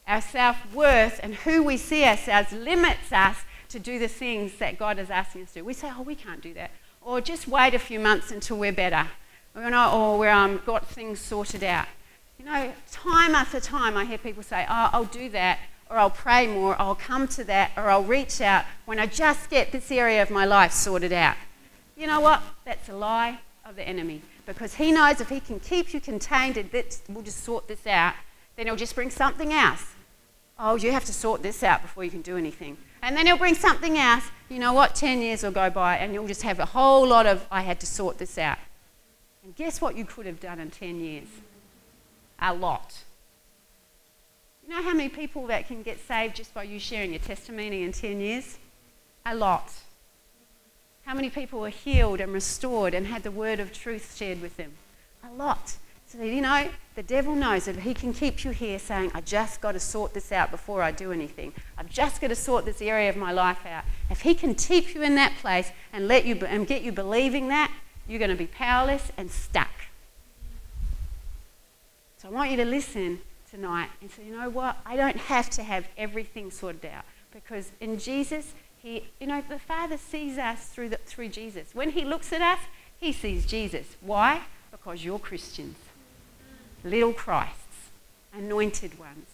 Our 0.06 0.20
self 0.20 0.56
worth 0.72 1.18
and 1.22 1.34
who 1.34 1.62
we 1.62 1.76
see 1.76 2.04
ourselves 2.04 2.52
limits 2.52 3.12
us 3.12 3.38
to 3.70 3.78
do 3.78 3.98
the 3.98 4.08
things 4.08 4.58
that 4.58 4.78
God 4.78 4.98
is 4.98 5.10
asking 5.10 5.42
us 5.42 5.52
to 5.54 5.60
do. 5.60 5.64
We 5.64 5.74
say, 5.74 5.90
oh, 5.96 6.02
we 6.02 6.14
can't 6.14 6.40
do 6.40 6.54
that. 6.54 6.70
Or 7.00 7.20
just 7.20 7.48
wait 7.48 7.74
a 7.74 7.78
few 7.78 7.98
months 7.98 8.30
until 8.30 8.58
we're 8.58 8.72
better. 8.72 9.08
Or 9.56 10.18
we've 10.18 10.28
um, 10.28 10.60
got 10.64 10.86
things 10.86 11.18
sorted 11.18 11.64
out. 11.64 11.86
You 12.38 12.44
know, 12.44 12.72
time 12.92 13.34
after 13.34 13.58
time, 13.58 13.96
I 13.96 14.04
hear 14.04 14.18
people 14.18 14.42
say, 14.42 14.66
oh, 14.68 14.90
I'll 14.92 15.04
do 15.04 15.28
that, 15.30 15.58
or 15.88 15.96
I'll 15.96 16.10
pray 16.10 16.46
more, 16.46 16.74
I'll 16.80 16.94
come 16.94 17.28
to 17.28 17.44
that, 17.44 17.72
or 17.76 17.90
I'll 17.90 18.02
reach 18.02 18.40
out 18.40 18.64
when 18.84 18.98
I 18.98 19.06
just 19.06 19.50
get 19.50 19.72
this 19.72 19.90
area 19.90 20.22
of 20.22 20.30
my 20.30 20.44
life 20.44 20.72
sorted 20.72 21.12
out. 21.12 21.36
You 21.96 22.06
know 22.06 22.20
what? 22.20 22.42
That's 22.64 22.88
a 22.88 22.96
lie 22.96 23.38
of 23.64 23.76
the 23.76 23.86
enemy. 23.86 24.22
Because 24.44 24.74
he 24.74 24.92
knows 24.92 25.20
if 25.20 25.28
he 25.28 25.40
can 25.40 25.58
keep 25.60 25.92
you 25.92 26.00
contained 26.00 26.56
and 26.56 26.70
that 26.70 27.00
we'll 27.08 27.24
just 27.24 27.42
sort 27.42 27.68
this 27.68 27.86
out, 27.86 28.14
then 28.56 28.66
he'll 28.66 28.76
just 28.76 28.94
bring 28.94 29.10
something 29.10 29.52
else. 29.52 29.94
Oh, 30.58 30.76
you 30.76 30.92
have 30.92 31.04
to 31.04 31.12
sort 31.12 31.42
this 31.42 31.62
out 31.62 31.82
before 31.82 32.04
you 32.04 32.10
can 32.10 32.22
do 32.22 32.36
anything. 32.36 32.76
And 33.02 33.16
then 33.16 33.26
he'll 33.26 33.36
bring 33.36 33.54
something 33.54 33.98
else. 33.98 34.24
You 34.48 34.58
know 34.58 34.72
what? 34.72 34.94
10 34.94 35.20
years 35.20 35.42
will 35.42 35.50
go 35.50 35.68
by 35.70 35.96
and 35.96 36.14
you'll 36.14 36.26
just 36.26 36.42
have 36.42 36.58
a 36.58 36.64
whole 36.64 37.06
lot 37.06 37.26
of, 37.26 37.46
I 37.50 37.62
had 37.62 37.80
to 37.80 37.86
sort 37.86 38.18
this 38.18 38.38
out. 38.38 38.58
And 39.44 39.54
guess 39.54 39.80
what 39.80 39.96
you 39.96 40.04
could 40.04 40.26
have 40.26 40.40
done 40.40 40.58
in 40.58 40.70
10 40.70 41.00
years? 41.00 41.28
A 42.40 42.54
lot. 42.54 43.04
You 44.66 44.74
know 44.74 44.82
how 44.82 44.94
many 44.94 45.08
people 45.08 45.46
that 45.46 45.68
can 45.68 45.82
get 45.82 46.00
saved 46.00 46.34
just 46.34 46.52
by 46.52 46.64
you 46.64 46.80
sharing 46.80 47.12
your 47.12 47.20
testimony 47.20 47.84
in 47.84 47.92
10 47.92 48.20
years? 48.20 48.58
A 49.24 49.32
lot. 49.32 49.72
How 51.04 51.14
many 51.14 51.30
people 51.30 51.60
were 51.60 51.68
healed 51.68 52.20
and 52.20 52.32
restored 52.32 52.92
and 52.92 53.06
had 53.06 53.22
the 53.22 53.30
word 53.30 53.60
of 53.60 53.72
truth 53.72 54.16
shared 54.16 54.42
with 54.42 54.56
them? 54.56 54.72
A 55.22 55.32
lot. 55.32 55.76
So, 56.08 56.20
you 56.20 56.40
know, 56.40 56.68
the 56.96 57.04
devil 57.04 57.36
knows 57.36 57.66
that 57.66 57.76
he 57.76 57.94
can 57.94 58.12
keep 58.12 58.44
you 58.44 58.50
here 58.50 58.80
saying, 58.80 59.12
I 59.14 59.20
just 59.20 59.60
got 59.60 59.72
to 59.72 59.80
sort 59.80 60.14
this 60.14 60.32
out 60.32 60.50
before 60.50 60.82
I 60.82 60.90
do 60.90 61.12
anything. 61.12 61.52
I've 61.78 61.88
just 61.88 62.20
got 62.20 62.28
to 62.28 62.36
sort 62.36 62.64
this 62.64 62.82
area 62.82 63.08
of 63.08 63.16
my 63.16 63.30
life 63.30 63.64
out. 63.66 63.84
If 64.10 64.22
he 64.22 64.34
can 64.34 64.56
keep 64.56 64.96
you 64.96 65.02
in 65.02 65.14
that 65.14 65.32
place 65.40 65.70
and 65.92 66.08
let 66.08 66.24
you 66.24 66.34
and 66.44 66.66
get 66.66 66.82
you 66.82 66.90
believing 66.90 67.48
that, 67.48 67.72
you're 68.08 68.18
going 68.18 68.30
to 68.32 68.36
be 68.36 68.48
powerless 68.48 69.12
and 69.16 69.30
stuck. 69.30 69.70
So 72.18 72.28
I 72.28 72.30
want 72.32 72.50
you 72.50 72.56
to 72.56 72.64
listen 72.64 73.20
tonight 73.56 73.88
and 74.00 74.10
say, 74.10 74.24
you 74.26 74.36
know 74.36 74.50
what? 74.50 74.76
I 74.84 74.96
don't 74.96 75.16
have 75.16 75.50
to 75.50 75.62
have 75.62 75.86
everything 75.96 76.50
sorted 76.50 76.86
out 76.86 77.04
because 77.32 77.72
in 77.80 77.98
Jesus, 77.98 78.54
he, 78.82 79.04
you 79.18 79.26
know, 79.26 79.42
the 79.48 79.58
Father 79.58 79.96
sees 79.96 80.38
us 80.38 80.66
through, 80.66 80.90
the, 80.90 80.98
through 80.98 81.30
Jesus. 81.30 81.74
When 81.74 81.90
he 81.90 82.04
looks 82.04 82.32
at 82.32 82.42
us, 82.42 82.60
he 82.98 83.12
sees 83.12 83.46
Jesus. 83.46 83.96
Why? 84.00 84.42
Because 84.70 85.04
you're 85.04 85.18
Christians 85.18 85.76
little 86.84 87.12
Christs, 87.12 87.90
anointed 88.32 88.96
ones. 88.96 89.26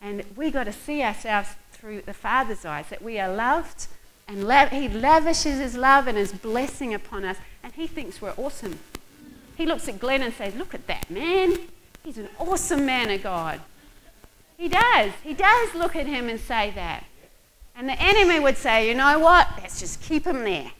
And 0.00 0.24
we 0.36 0.52
got 0.52 0.64
to 0.64 0.72
see 0.72 1.02
ourselves 1.02 1.48
through 1.72 2.02
the 2.02 2.14
Father's 2.14 2.64
eyes 2.64 2.88
that 2.90 3.02
we 3.02 3.18
are 3.18 3.32
loved 3.32 3.88
and 4.28 4.40
He 4.72 4.88
lavishes 4.88 5.58
His 5.58 5.76
love 5.76 6.06
and 6.06 6.16
His 6.16 6.32
blessing 6.32 6.94
upon 6.94 7.24
us, 7.24 7.36
and 7.62 7.72
He 7.72 7.86
thinks 7.86 8.22
we're 8.22 8.34
awesome. 8.36 8.78
He 9.56 9.66
looks 9.66 9.88
at 9.88 9.98
Glenn 9.98 10.22
and 10.22 10.32
says, 10.32 10.54
Look 10.54 10.74
at 10.74 10.86
that 10.86 11.10
man. 11.10 11.58
He's 12.04 12.18
an 12.18 12.28
awesome 12.38 12.84
man 12.84 13.10
of 13.10 13.22
God. 13.22 13.60
He 14.56 14.68
does. 14.68 15.12
He 15.22 15.34
does 15.34 15.74
look 15.74 15.96
at 15.96 16.06
him 16.06 16.28
and 16.28 16.38
say 16.38 16.72
that. 16.74 17.04
And 17.74 17.88
the 17.88 18.00
enemy 18.00 18.38
would 18.38 18.56
say, 18.56 18.88
You 18.88 18.94
know 18.94 19.18
what? 19.18 19.48
Let's 19.58 19.80
just 19.80 20.02
keep 20.02 20.26
him 20.26 20.44
there. 20.44 20.72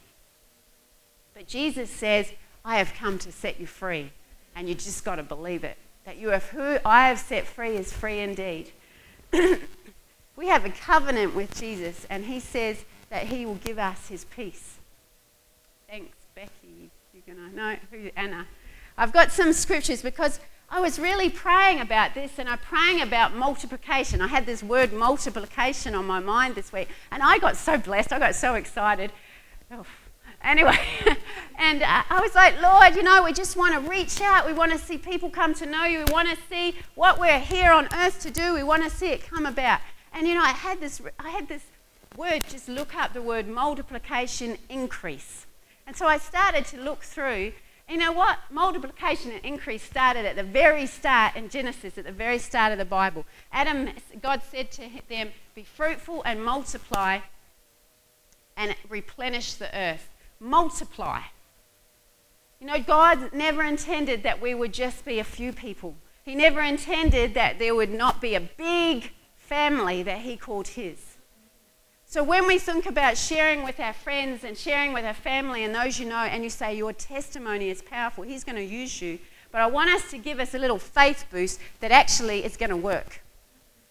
But 1.34 1.46
Jesus 1.46 1.90
says, 1.90 2.32
I 2.64 2.76
have 2.76 2.92
come 2.94 3.18
to 3.20 3.32
set 3.32 3.58
you 3.58 3.66
free, 3.66 4.12
and 4.54 4.68
you 4.68 4.74
just 4.74 5.04
got 5.04 5.16
to 5.16 5.22
believe 5.22 5.64
it 5.64 5.76
that 6.04 6.16
you 6.16 6.28
have 6.28 6.48
who 6.48 6.78
I 6.84 7.08
have 7.08 7.18
set 7.18 7.46
free 7.46 7.76
is 7.76 7.92
free 7.92 8.18
indeed. 8.20 8.72
we 10.36 10.48
have 10.48 10.64
a 10.64 10.70
covenant 10.70 11.34
with 11.34 11.56
Jesus, 11.58 12.06
and 12.10 12.24
he 12.24 12.40
says 12.40 12.84
that 13.10 13.24
he 13.24 13.46
will 13.46 13.56
give 13.56 13.78
us 13.78 14.08
his 14.08 14.24
peace. 14.24 14.78
Thanks, 15.88 16.16
Becky. 16.34 16.90
You're 17.12 17.36
gonna 17.36 17.54
know 17.54 17.76
who 17.90 18.10
Anna. 18.16 18.46
I've 18.98 19.12
got 19.12 19.32
some 19.32 19.52
scriptures 19.52 20.02
because 20.02 20.40
I 20.72 20.80
was 20.80 20.98
really 20.98 21.28
praying 21.28 21.80
about 21.80 22.14
this 22.14 22.38
and 22.38 22.48
I'm 22.48 22.56
praying 22.56 23.02
about 23.02 23.36
multiplication. 23.36 24.22
I 24.22 24.26
had 24.26 24.46
this 24.46 24.62
word 24.62 24.90
multiplication 24.90 25.94
on 25.94 26.06
my 26.06 26.18
mind 26.18 26.54
this 26.54 26.72
week, 26.72 26.88
and 27.10 27.22
I 27.22 27.38
got 27.38 27.58
so 27.58 27.76
blessed. 27.76 28.10
I 28.10 28.18
got 28.18 28.34
so 28.34 28.54
excited. 28.54 29.12
Oh, 29.70 29.84
Anyway, 30.42 30.76
and 31.58 31.82
uh, 31.82 32.02
I 32.10 32.20
was 32.20 32.34
like, 32.34 32.60
Lord, 32.60 32.96
you 32.96 33.02
know, 33.02 33.22
we 33.22 33.32
just 33.32 33.56
want 33.56 33.74
to 33.74 33.88
reach 33.88 34.20
out. 34.20 34.46
We 34.46 34.54
want 34.54 34.72
to 34.72 34.78
see 34.78 34.98
people 34.98 35.30
come 35.30 35.54
to 35.54 35.66
know 35.66 35.84
you. 35.84 35.98
We 35.98 36.12
want 36.12 36.30
to 36.30 36.36
see 36.48 36.74
what 36.94 37.20
we're 37.20 37.38
here 37.38 37.70
on 37.70 37.86
earth 37.94 38.20
to 38.22 38.30
do. 38.30 38.54
We 38.54 38.64
want 38.64 38.82
to 38.82 38.90
see 38.90 39.10
it 39.10 39.24
come 39.28 39.46
about. 39.46 39.80
And 40.12 40.26
you 40.26 40.34
know, 40.34 40.42
I 40.42 40.52
had 40.52 40.80
this, 40.80 41.00
I 41.20 41.28
had 41.28 41.48
this 41.48 41.64
word. 42.16 42.42
Just 42.48 42.68
look 42.68 42.96
up 42.96 43.12
the 43.12 43.22
word 43.22 43.46
multiplication, 43.46 44.56
increase. 44.68 45.46
And 45.86 45.94
so 45.94 46.06
I 46.06 46.18
started 46.18 46.64
to 46.66 46.80
look 46.80 47.02
through. 47.02 47.52
You 47.92 47.98
know 47.98 48.12
what? 48.12 48.38
Multiplication 48.50 49.32
and 49.32 49.44
increase 49.44 49.82
started 49.82 50.24
at 50.24 50.34
the 50.34 50.42
very 50.42 50.86
start 50.86 51.36
in 51.36 51.50
Genesis, 51.50 51.98
at 51.98 52.06
the 52.06 52.10
very 52.10 52.38
start 52.38 52.72
of 52.72 52.78
the 52.78 52.86
Bible. 52.86 53.26
Adam, 53.52 53.90
God 54.22 54.40
said 54.50 54.70
to 54.72 54.88
them, 55.10 55.32
"Be 55.54 55.62
fruitful 55.62 56.22
and 56.24 56.42
multiply, 56.42 57.20
and 58.56 58.74
replenish 58.88 59.52
the 59.52 59.68
earth." 59.76 60.08
multiply. 60.40 61.20
You 62.60 62.66
know, 62.66 62.82
God 62.82 63.34
never 63.34 63.62
intended 63.62 64.22
that 64.22 64.40
we 64.40 64.54
would 64.54 64.72
just 64.72 65.04
be 65.04 65.18
a 65.18 65.24
few 65.24 65.52
people. 65.52 65.94
He 66.24 66.34
never 66.34 66.62
intended 66.62 67.34
that 67.34 67.58
there 67.58 67.74
would 67.74 67.90
not 67.90 68.22
be 68.22 68.34
a 68.34 68.40
big 68.40 69.12
family 69.36 70.02
that 70.02 70.20
He 70.20 70.38
called 70.38 70.68
His. 70.68 71.11
So 72.12 72.22
when 72.22 72.46
we 72.46 72.58
think 72.58 72.84
about 72.84 73.16
sharing 73.16 73.64
with 73.64 73.80
our 73.80 73.94
friends 73.94 74.44
and 74.44 74.54
sharing 74.54 74.92
with 74.92 75.06
our 75.06 75.14
family 75.14 75.64
and 75.64 75.74
those 75.74 75.98
you 75.98 76.06
know, 76.06 76.14
and 76.14 76.44
you 76.44 76.50
say 76.50 76.76
your 76.76 76.92
testimony 76.92 77.70
is 77.70 77.80
powerful, 77.80 78.22
He's 78.22 78.44
going 78.44 78.56
to 78.56 78.62
use 78.62 79.00
you. 79.00 79.18
But 79.50 79.62
I 79.62 79.66
want 79.66 79.88
us 79.88 80.10
to 80.10 80.18
give 80.18 80.38
us 80.38 80.52
a 80.52 80.58
little 80.58 80.78
faith 80.78 81.24
boost 81.32 81.58
that 81.80 81.90
actually 81.90 82.44
it's 82.44 82.58
going 82.58 82.68
to 82.68 82.76
work. 82.76 83.22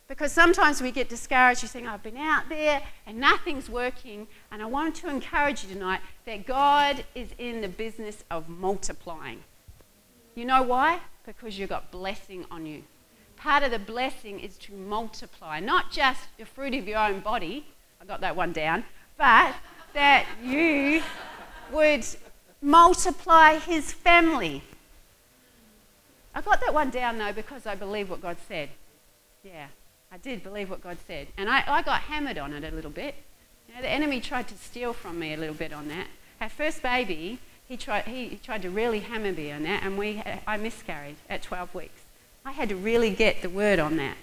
Because 0.07 0.31
sometimes 0.31 0.83
we 0.83 0.91
get 0.91 1.09
discouraged. 1.09 1.63
You 1.63 1.67
think, 1.67 1.87
I've 1.87 2.03
been 2.03 2.15
out 2.15 2.47
there 2.47 2.83
and 3.07 3.17
nothing's 3.17 3.71
working. 3.71 4.27
And 4.51 4.61
I 4.61 4.67
want 4.67 4.93
to 4.97 5.09
encourage 5.09 5.63
you 5.63 5.73
tonight 5.73 6.01
that 6.27 6.45
God 6.45 7.03
is 7.15 7.29
in 7.39 7.61
the 7.61 7.69
business 7.69 8.23
of 8.29 8.47
multiplying. 8.47 9.43
You 10.35 10.45
know 10.45 10.61
why? 10.61 10.99
Because 11.25 11.57
you've 11.57 11.69
got 11.69 11.89
blessing 11.89 12.45
on 12.51 12.67
you. 12.67 12.83
Part 13.35 13.63
of 13.63 13.71
the 13.71 13.79
blessing 13.79 14.39
is 14.39 14.57
to 14.57 14.73
multiply, 14.73 15.59
not 15.59 15.91
just 15.91 16.21
the 16.37 16.45
fruit 16.45 16.75
of 16.75 16.87
your 16.87 16.99
own 16.99 17.21
body. 17.21 17.65
I 18.01 18.05
got 18.05 18.21
that 18.21 18.35
one 18.35 18.51
down. 18.51 18.83
But 19.17 19.53
that 19.93 20.25
you 20.43 21.03
would 21.71 22.05
multiply 22.61 23.57
his 23.57 23.93
family. 23.93 24.63
I 26.33 26.41
got 26.41 26.61
that 26.61 26.73
one 26.73 26.89
down 26.89 27.17
though 27.17 27.33
because 27.33 27.67
I 27.67 27.75
believe 27.75 28.09
what 28.09 28.21
God 28.21 28.37
said. 28.47 28.69
Yeah. 29.43 29.67
I 30.11 30.17
did 30.17 30.43
believe 30.43 30.69
what 30.69 30.81
God 30.81 30.97
said. 31.07 31.27
And 31.37 31.49
I, 31.49 31.63
I 31.67 31.81
got 31.81 32.01
hammered 32.01 32.37
on 32.37 32.51
it 32.53 32.69
a 32.69 32.75
little 32.75 32.91
bit. 32.91 33.15
You 33.67 33.75
know, 33.75 33.81
the 33.81 33.89
enemy 33.89 34.19
tried 34.19 34.47
to 34.49 34.57
steal 34.57 34.91
from 34.91 35.19
me 35.19 35.33
a 35.33 35.37
little 35.37 35.55
bit 35.55 35.71
on 35.71 35.87
that. 35.87 36.07
Our 36.41 36.49
first 36.49 36.81
baby, 36.81 37.39
he 37.65 37.77
tried, 37.77 38.05
he 38.05 38.37
tried 38.43 38.63
to 38.63 38.69
really 38.69 38.99
hammer 38.99 39.31
me 39.31 39.51
on 39.51 39.63
that, 39.63 39.83
and 39.83 39.97
we, 39.97 40.21
I 40.45 40.57
miscarried 40.57 41.15
at 41.29 41.41
12 41.43 41.73
weeks. 41.73 42.01
I 42.43 42.51
had 42.51 42.67
to 42.69 42.75
really 42.75 43.11
get 43.11 43.41
the 43.41 43.49
word 43.49 43.79
on 43.79 43.95
that, 43.97 44.17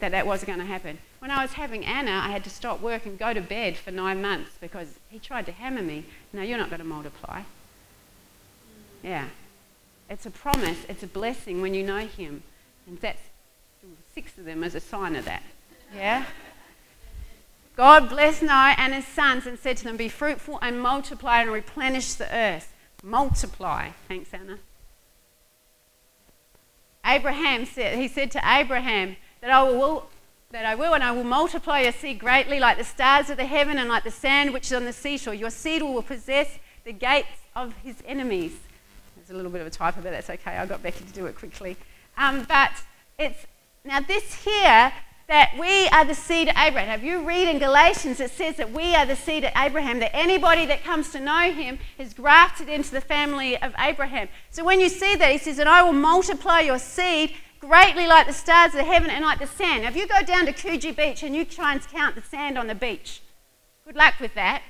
that 0.00 0.10
that 0.10 0.26
wasn't 0.26 0.48
going 0.48 0.58
to 0.58 0.66
happen. 0.66 0.98
When 1.20 1.30
I 1.30 1.42
was 1.42 1.52
having 1.52 1.84
Anna, 1.84 2.22
I 2.24 2.30
had 2.30 2.44
to 2.44 2.50
stop 2.50 2.80
work 2.80 3.06
and 3.06 3.18
go 3.18 3.32
to 3.32 3.40
bed 3.40 3.76
for 3.76 3.90
nine 3.90 4.20
months 4.20 4.52
because 4.60 4.98
he 5.08 5.18
tried 5.18 5.46
to 5.46 5.52
hammer 5.52 5.82
me. 5.82 6.04
No, 6.32 6.42
you're 6.42 6.58
not 6.58 6.70
going 6.70 6.80
to 6.80 6.86
multiply. 6.86 7.42
Yeah. 9.02 9.26
It's 10.08 10.26
a 10.26 10.30
promise, 10.30 10.78
it's 10.88 11.02
a 11.02 11.06
blessing 11.06 11.60
when 11.62 11.74
you 11.74 11.84
know 11.84 12.06
him. 12.06 12.42
And 12.86 12.98
that's 12.98 13.20
six 14.14 14.36
of 14.38 14.44
them 14.44 14.64
as 14.64 14.74
a 14.74 14.80
sign 14.80 15.14
of 15.14 15.24
that. 15.26 15.42
Yeah? 15.94 16.24
God 17.76 18.08
blessed 18.08 18.42
Noah 18.42 18.74
and 18.76 18.92
his 18.94 19.06
sons 19.06 19.46
and 19.46 19.58
said 19.58 19.76
to 19.78 19.84
them, 19.84 19.96
Be 19.96 20.08
fruitful 20.08 20.58
and 20.60 20.80
multiply 20.80 21.42
and 21.42 21.50
replenish 21.50 22.14
the 22.14 22.34
earth. 22.34 22.72
Multiply. 23.02 23.90
Thanks, 24.08 24.34
Anna. 24.34 24.58
Abraham 27.04 27.64
said, 27.64 27.98
he 27.98 28.08
said 28.08 28.30
to 28.32 28.42
Abraham, 28.44 29.16
that 29.40 29.50
I 29.50 29.62
will, 29.62 30.10
that 30.50 30.64
I 30.64 30.74
will, 30.74 30.94
and 30.94 31.04
I 31.04 31.12
will 31.12 31.24
multiply 31.24 31.80
your 31.80 31.92
seed 31.92 32.18
greatly, 32.18 32.58
like 32.58 32.76
the 32.76 32.84
stars 32.84 33.30
of 33.30 33.36
the 33.36 33.44
heaven 33.44 33.78
and 33.78 33.88
like 33.88 34.02
the 34.02 34.10
sand 34.10 34.52
which 34.52 34.66
is 34.66 34.72
on 34.72 34.84
the 34.84 34.92
seashore. 34.92 35.32
Your 35.32 35.50
seed 35.50 35.80
will 35.82 36.02
possess 36.02 36.58
the 36.84 36.92
gates 36.92 37.28
of 37.54 37.72
his 37.84 38.02
enemies. 38.04 38.56
There's 39.14 39.30
a 39.30 39.34
little 39.34 39.52
bit 39.52 39.60
of 39.60 39.68
a 39.68 39.70
typo, 39.70 40.00
but 40.02 40.10
that's 40.10 40.28
okay. 40.28 40.56
I 40.56 40.66
got 40.66 40.82
Becky 40.82 41.04
to 41.04 41.12
do 41.12 41.26
it 41.26 41.36
quickly. 41.36 41.76
Um, 42.16 42.44
but 42.48 42.72
it's 43.16 43.46
now 43.84 44.00
this 44.00 44.34
here 44.42 44.92
that 45.28 45.54
we 45.56 45.86
are 45.88 46.04
the 46.04 46.16
seed 46.16 46.48
of 46.48 46.56
Abraham. 46.56 46.98
If 46.98 47.04
you 47.04 47.22
read 47.22 47.46
in 47.46 47.60
Galatians, 47.60 48.18
it 48.18 48.32
says 48.32 48.56
that 48.56 48.72
we 48.72 48.96
are 48.96 49.06
the 49.06 49.14
seed 49.14 49.44
of 49.44 49.52
Abraham, 49.56 50.00
that 50.00 50.10
anybody 50.16 50.66
that 50.66 50.82
comes 50.82 51.12
to 51.12 51.20
know 51.20 51.52
him 51.52 51.78
is 51.96 52.12
grafted 52.12 52.68
into 52.68 52.90
the 52.90 53.00
family 53.00 53.56
of 53.62 53.72
Abraham. 53.78 54.28
So 54.50 54.64
when 54.64 54.80
you 54.80 54.88
see 54.88 55.14
that, 55.14 55.30
he 55.30 55.38
says, 55.38 55.60
And 55.60 55.68
I 55.68 55.84
will 55.84 55.92
multiply 55.92 56.58
your 56.58 56.80
seed 56.80 57.34
greatly 57.60 58.06
like 58.06 58.26
the 58.26 58.32
stars 58.32 58.74
of 58.74 58.86
heaven 58.86 59.10
and 59.10 59.24
like 59.24 59.38
the 59.38 59.46
sand. 59.46 59.82
Now, 59.82 59.88
if 59.90 59.96
you 59.96 60.08
go 60.08 60.22
down 60.22 60.46
to 60.46 60.52
Coogee 60.52 60.96
Beach 60.96 61.22
and 61.22 61.36
you 61.36 61.44
try 61.44 61.72
and 61.72 61.82
count 61.82 62.14
the 62.14 62.22
sand 62.22 62.58
on 62.58 62.66
the 62.66 62.74
beach, 62.74 63.22
good 63.84 63.96
luck 63.96 64.14
with 64.20 64.34
that. 64.34 64.62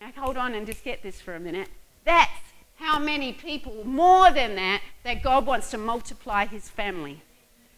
Now, 0.00 0.10
hold 0.16 0.38
on 0.38 0.54
and 0.54 0.66
just 0.66 0.82
get 0.82 1.02
this 1.02 1.20
for 1.20 1.34
a 1.34 1.40
minute. 1.40 1.68
That's 2.04 2.30
how 2.76 2.98
many 2.98 3.32
people, 3.34 3.84
more 3.84 4.30
than 4.30 4.54
that, 4.54 4.80
that 5.04 5.22
God 5.22 5.44
wants 5.44 5.70
to 5.72 5.78
multiply 5.78 6.46
his 6.46 6.70
family. 6.70 7.22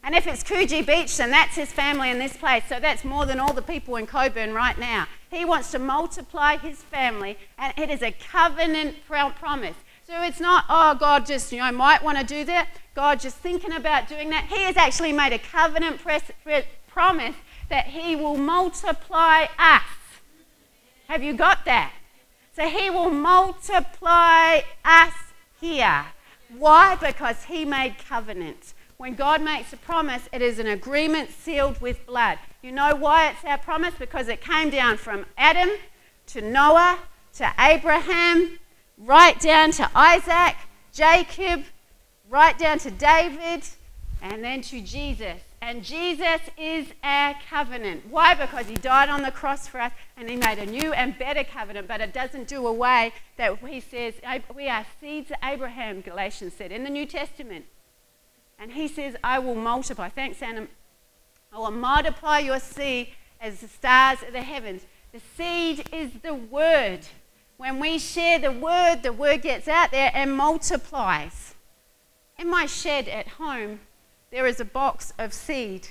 And 0.05 0.15
if 0.15 0.27
it's 0.27 0.45
Coogee 0.45 0.87
Beach, 0.87 1.17
then 1.17 1.31
that's 1.31 1.57
his 1.57 1.73
family 1.73 2.11
in 2.11 2.19
this 2.19 2.37
place. 2.37 2.65
So 2.69 2.79
that's 2.81 3.05
more 3.05 3.27
than 3.27 3.41
all 3.41 3.53
the 3.53 3.63
people 3.63 3.97
in 3.97 4.07
Cockburn 4.07 4.53
right 4.53 4.79
now. 4.79 5.07
He 5.31 5.45
wants 5.45 5.71
to 5.73 5.79
multiply 5.79 6.57
his 6.57 6.83
family, 6.83 7.39
and 7.59 7.73
it 7.77 7.91
is 7.91 8.03
a 8.03 8.13
covenant 8.13 8.97
promise. 9.07 9.77
So 10.05 10.23
it's 10.23 10.41
not, 10.41 10.65
oh, 10.69 10.95
God 10.95 11.27
just, 11.27 11.53
you 11.53 11.59
know, 11.59 11.73
might 11.73 12.03
want 12.03 12.19
to 12.19 12.25
do 12.25 12.45
that. 12.45 12.69
God 12.95 13.21
just 13.21 13.37
thinking 13.37 13.73
about 13.73 14.09
doing 14.09 14.31
that. 14.31 14.47
He 14.49 14.63
has 14.65 14.77
actually 14.77 15.13
made 15.13 15.33
a 15.33 15.39
covenant 15.39 16.01
promise 16.89 17.35
that 17.69 17.87
He 17.87 18.17
will 18.17 18.37
multiply 18.37 19.47
us. 19.59 19.83
Have 21.09 21.23
you 21.23 21.35
got 21.35 21.65
that? 21.65 21.93
So 22.55 22.69
He 22.69 22.91
will 22.91 23.11
multiply 23.11 24.61
us 24.85 25.15
here. 25.61 26.07
Why? 26.59 26.97
Because 26.97 27.45
He 27.45 27.65
made 27.65 27.97
covenant. 28.09 28.75
When 28.99 29.15
God 29.15 29.43
makes 29.43 29.73
a 29.73 29.79
promise, 29.79 30.29
it 30.33 30.43
is 30.43 30.59
an 30.59 30.67
agreement 30.67 31.31
sealed 31.31 31.81
with 31.81 32.07
blood. 32.07 32.39
You 32.63 32.73
know 32.73 32.95
why 32.95 33.31
it's 33.31 33.45
our 33.45 33.59
promise? 33.59 33.95
Because 33.99 34.29
it 34.29 34.41
came 34.41 34.71
down 34.71 34.97
from 34.97 35.27
Adam 35.37 35.71
to 36.27 36.41
Noah 36.41 36.99
to 37.35 37.53
Abraham, 37.59 38.59
right 38.99 39.41
down 39.41 39.73
to 39.73 39.91
Isaac, 39.95 40.55
Jacob, 40.93 41.65
right 42.33 42.59
down 42.59 42.79
to 42.79 42.91
David, 42.91 43.63
and 44.23 44.43
then 44.43 44.63
to 44.63 44.81
Jesus. 44.81 45.39
And 45.61 45.85
Jesus 45.85 46.41
is 46.57 46.87
our 47.05 47.35
covenant. 47.49 48.05
Why? 48.09 48.35
Because 48.35 48.67
he 48.67 48.77
died 48.77 49.11
on 49.11 49.23
the 49.23 49.31
cross 49.31 49.69
for 49.69 49.81
us 49.81 49.93
and 50.17 50.31
he 50.31 50.37
made 50.37 50.59
a 50.59 50.67
new 50.67 50.93
and 50.93 51.17
better 51.19 51.45
covenant, 51.45 51.87
but 51.87 52.01
it 52.01 52.13
doesn't 52.13 52.49
do 52.49 52.67
away 52.67 53.13
that 53.37 53.59
he 53.59 53.81
says 53.81 54.15
we 54.55 54.69
are 54.69 54.87
seeds 55.01 55.31
of 55.31 55.37
Abraham, 55.45 56.01
Galatians 56.01 56.55
said 56.55 56.73
in 56.73 56.85
the 56.85 56.91
New 56.91 57.05
Testament. 57.05 57.67
And 58.59 58.73
he 58.73 58.89
says, 58.89 59.15
I 59.23 59.39
will 59.39 59.55
multiply. 59.55 60.09
Thanks, 60.09 60.41
Anna. 60.41 60.69
I 61.53 61.59
will 61.59 61.71
multiply 61.71 62.39
your 62.39 62.61
seed 62.61 63.09
as 63.41 63.61
the 63.61 63.69
stars 63.69 64.23
of 64.27 64.33
the 64.33 64.43
heavens. 64.43 64.83
The 65.13 65.21
seed 65.37 65.89
is 65.93 66.11
the 66.23 66.35
word. 66.35 67.01
When 67.57 67.79
we 67.79 67.99
share 67.99 68.39
the 68.39 68.53
word, 68.53 69.03
the 69.03 69.13
word 69.13 69.43
gets 69.43 69.69
out 69.69 69.91
there 69.91 70.11
and 70.15 70.35
multiplies. 70.37 71.52
In 72.39 72.51
my 72.51 72.67
shed 72.67 73.09
at 73.09 73.29
home, 73.29 73.81
there 74.31 74.47
is 74.47 74.61
a 74.61 74.65
box 74.65 75.13
of 75.19 75.33
seed. 75.33 75.89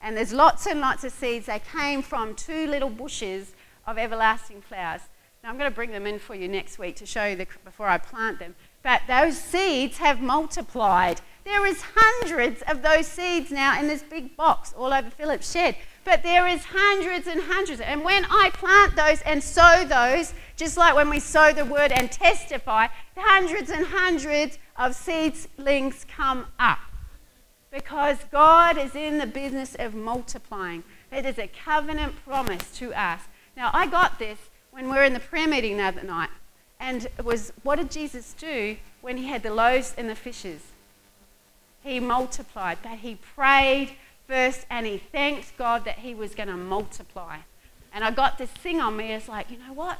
And 0.00 0.16
there's 0.16 0.32
lots 0.32 0.66
and 0.66 0.80
lots 0.80 1.04
of 1.04 1.12
seeds. 1.12 1.46
They 1.46 1.60
came 1.60 2.02
from 2.02 2.34
two 2.34 2.66
little 2.66 2.90
bushes 2.90 3.54
of 3.86 3.98
everlasting 3.98 4.62
flowers. 4.62 5.02
Now, 5.42 5.50
I'm 5.50 5.58
going 5.58 5.70
to 5.70 5.74
bring 5.74 5.92
them 5.92 6.06
in 6.06 6.18
for 6.18 6.34
you 6.34 6.48
next 6.48 6.78
week 6.78 6.96
to 6.96 7.06
show 7.06 7.24
you 7.26 7.36
the, 7.36 7.46
before 7.64 7.88
I 7.88 7.98
plant 7.98 8.38
them. 8.38 8.54
But 8.82 9.02
those 9.08 9.38
seeds 9.38 9.98
have 9.98 10.20
multiplied. 10.20 11.20
There 11.44 11.66
is 11.66 11.82
hundreds 11.94 12.62
of 12.62 12.82
those 12.82 13.06
seeds 13.06 13.50
now 13.50 13.78
in 13.78 13.86
this 13.86 14.02
big 14.02 14.36
box 14.36 14.72
all 14.76 14.92
over 14.92 15.10
Philip's 15.10 15.50
shed. 15.50 15.76
But 16.04 16.22
there 16.22 16.46
is 16.46 16.64
hundreds 16.64 17.26
and 17.26 17.42
hundreds. 17.42 17.80
And 17.80 18.04
when 18.04 18.24
I 18.26 18.50
plant 18.54 18.96
those 18.96 19.22
and 19.22 19.42
sow 19.42 19.84
those, 19.84 20.34
just 20.56 20.76
like 20.76 20.94
when 20.94 21.10
we 21.10 21.20
sow 21.20 21.52
the 21.52 21.64
word 21.64 21.92
and 21.92 22.10
testify, 22.10 22.88
hundreds 23.16 23.70
and 23.70 23.86
hundreds 23.86 24.58
of 24.78 24.94
seedlings 24.94 26.04
come 26.08 26.46
up. 26.58 26.78
Because 27.70 28.18
God 28.30 28.78
is 28.78 28.94
in 28.94 29.18
the 29.18 29.26
business 29.26 29.74
of 29.78 29.94
multiplying. 29.94 30.84
It 31.12 31.26
is 31.26 31.38
a 31.38 31.48
covenant 31.48 32.14
promise 32.24 32.70
to 32.78 32.94
us. 32.94 33.22
Now, 33.56 33.70
I 33.72 33.86
got 33.86 34.18
this 34.18 34.38
when 34.70 34.86
we 34.86 34.96
were 34.96 35.04
in 35.04 35.12
the 35.12 35.20
prayer 35.20 35.48
meeting 35.48 35.76
the 35.76 35.84
other 35.84 36.02
night. 36.02 36.30
And 36.78 37.06
it 37.18 37.24
was, 37.24 37.52
what 37.62 37.76
did 37.76 37.90
Jesus 37.90 38.34
do 38.34 38.76
when 39.00 39.16
he 39.16 39.26
had 39.26 39.42
the 39.42 39.52
loaves 39.52 39.94
and 39.96 40.08
the 40.08 40.14
fishes? 40.14 40.60
he 41.86 42.00
multiplied. 42.00 42.78
But 42.82 42.98
he 42.98 43.14
prayed 43.14 43.92
first 44.26 44.66
and 44.68 44.86
he 44.86 44.98
thanked 44.98 45.56
God 45.56 45.84
that 45.84 46.00
he 46.00 46.14
was 46.14 46.34
going 46.34 46.48
to 46.48 46.56
multiply. 46.56 47.38
And 47.92 48.04
I 48.04 48.10
got 48.10 48.38
this 48.38 48.50
thing 48.50 48.80
on 48.80 48.96
me. 48.96 49.12
It's 49.12 49.28
like, 49.28 49.50
you 49.50 49.58
know 49.58 49.72
what? 49.72 49.98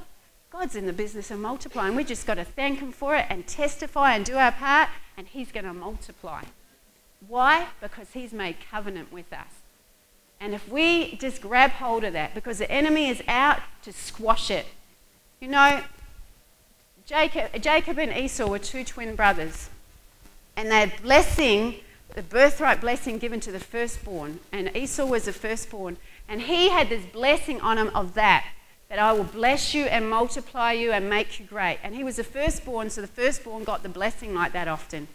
God's 0.58 0.74
in 0.74 0.86
the 0.86 0.92
business 0.94 1.30
of 1.30 1.38
multiplying. 1.38 1.94
We 1.94 2.02
just 2.02 2.26
got 2.26 2.34
to 2.34 2.44
thank 2.44 2.78
him 2.78 2.90
for 2.90 3.14
it 3.14 3.26
and 3.28 3.46
testify 3.46 4.14
and 4.14 4.24
do 4.24 4.36
our 4.36 4.52
part, 4.52 4.88
and 5.14 5.26
he's 5.26 5.52
going 5.52 5.66
to 5.66 5.74
multiply. 5.74 6.44
Why? 7.28 7.66
Because 7.78 8.12
he's 8.14 8.32
made 8.32 8.56
covenant 8.70 9.12
with 9.12 9.30
us. 9.34 9.52
And 10.40 10.54
if 10.54 10.66
we 10.66 11.16
just 11.16 11.42
grab 11.42 11.72
hold 11.72 12.04
of 12.04 12.14
that, 12.14 12.34
because 12.34 12.56
the 12.56 12.70
enemy 12.70 13.10
is 13.10 13.22
out 13.28 13.60
to 13.82 13.92
squash 13.92 14.50
it. 14.50 14.64
You 15.40 15.48
know, 15.48 15.82
Jacob, 17.04 17.60
Jacob 17.60 17.98
and 17.98 18.16
Esau 18.16 18.48
were 18.48 18.58
two 18.58 18.82
twin 18.82 19.14
brothers 19.14 19.68
and 20.56 20.70
their 20.70 20.90
blessing, 21.02 21.80
the 22.14 22.22
birthright 22.22 22.80
blessing 22.80 23.18
given 23.18 23.40
to 23.40 23.52
the 23.52 23.60
firstborn. 23.60 24.40
And 24.52 24.74
Esau 24.74 25.04
was 25.04 25.26
the 25.26 25.34
firstborn. 25.34 25.98
And 26.26 26.40
he 26.40 26.70
had 26.70 26.88
this 26.88 27.04
blessing 27.04 27.60
on 27.60 27.76
him 27.76 27.90
of 27.94 28.14
that, 28.14 28.46
that 28.88 28.98
I 28.98 29.12
will 29.12 29.24
bless 29.24 29.74
you 29.74 29.84
and 29.84 30.08
multiply 30.08 30.72
you 30.72 30.92
and 30.92 31.10
make 31.10 31.40
you 31.40 31.46
great. 31.46 31.78
And 31.82 31.94
he 31.94 32.04
was 32.04 32.16
the 32.16 32.24
firstborn, 32.24 32.90
so 32.90 33.00
the 33.00 33.06
firstborn 33.06 33.64
got 33.64 33.82
the 33.82 33.88
blessing 33.88 34.34
like 34.34 34.52
that 34.52 34.68
often. 34.68 35.08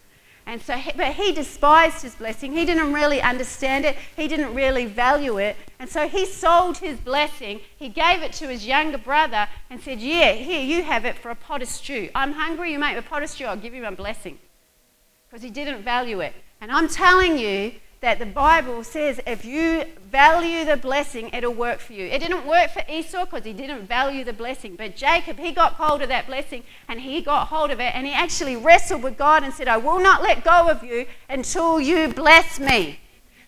And 0.46 0.62
so, 0.62 0.74
he, 0.74 0.92
but 0.98 1.14
he 1.14 1.32
despised 1.32 2.02
his 2.02 2.16
blessing. 2.16 2.54
He 2.54 2.66
didn't 2.66 2.92
really 2.92 3.22
understand 3.22 3.86
it. 3.86 3.96
He 4.16 4.28
didn't 4.28 4.54
really 4.54 4.86
value 4.86 5.38
it. 5.38 5.56
And 5.80 5.90
so 5.90 6.08
he 6.08 6.26
sold 6.26 6.80
his 6.80 6.98
blessing. 6.98 7.62
He 7.78 7.90
gave 7.90 8.22
it 8.24 8.34
to 8.34 8.48
his 8.48 8.66
younger 8.66 8.98
brother 8.98 9.48
and 9.70 9.80
said, 9.80 10.00
Yeah, 10.02 10.34
here, 10.34 10.62
you 10.62 10.84
have 10.84 11.06
it 11.06 11.18
for 11.18 11.30
a 11.30 11.36
pot 11.36 11.62
of 11.62 11.68
stew. 11.68 12.10
I'm 12.16 12.34
hungry, 12.34 12.72
you 12.72 12.80
make 12.80 12.94
me 12.94 13.00
a 13.00 13.04
pot 13.04 13.24
of 13.24 13.30
stew, 13.30 13.46
I'll 13.46 13.56
give 13.56 13.74
you 13.74 13.84
my 13.84 13.92
blessing 13.92 14.40
because 15.30 15.44
he 15.44 15.50
didn't 15.50 15.84
value 15.84 16.20
it. 16.20 16.34
And 16.60 16.72
I'm 16.72 16.88
telling 16.88 17.38
you 17.38 17.74
that 18.02 18.18
the 18.18 18.26
Bible 18.26 18.84
says 18.84 19.22
if 19.28 19.46
you 19.46 19.84
value 20.10 20.66
the 20.66 20.76
blessing, 20.76 21.30
it'll 21.34 21.54
work 21.54 21.80
for 21.80 21.94
you. 21.94 22.08
It 22.08 22.18
didn't 22.20 22.48
work 22.48 22.72
for 22.72 22.84
Esau 22.90 23.26
because 23.26 23.46
he 23.46 23.54
didn't 23.54 23.86
value 23.86 24.24
the 24.24 24.34
blessing. 24.34 24.76
But 24.76 24.96
Jacob, 24.96 25.38
he 25.38 25.52
got 25.52 25.74
hold 25.74 26.02
of 26.02 26.10
that 26.10 26.26
blessing 26.26 26.64
and 26.88 27.02
he 27.02 27.22
got 27.22 27.50
hold 27.50 27.70
of 27.70 27.80
it 27.80 27.94
and 27.96 28.08
he 28.08 28.12
actually 28.12 28.56
wrestled 28.56 29.04
with 29.04 29.20
God 29.20 29.44
and 29.44 29.54
said, 29.54 29.68
I 29.68 29.78
will 29.78 30.00
not 30.00 30.24
let 30.24 30.44
go 30.44 30.68
of 30.68 30.84
you 30.84 31.06
until 31.30 31.80
you 31.80 32.08
bless 32.08 32.60
me. 32.60 33.00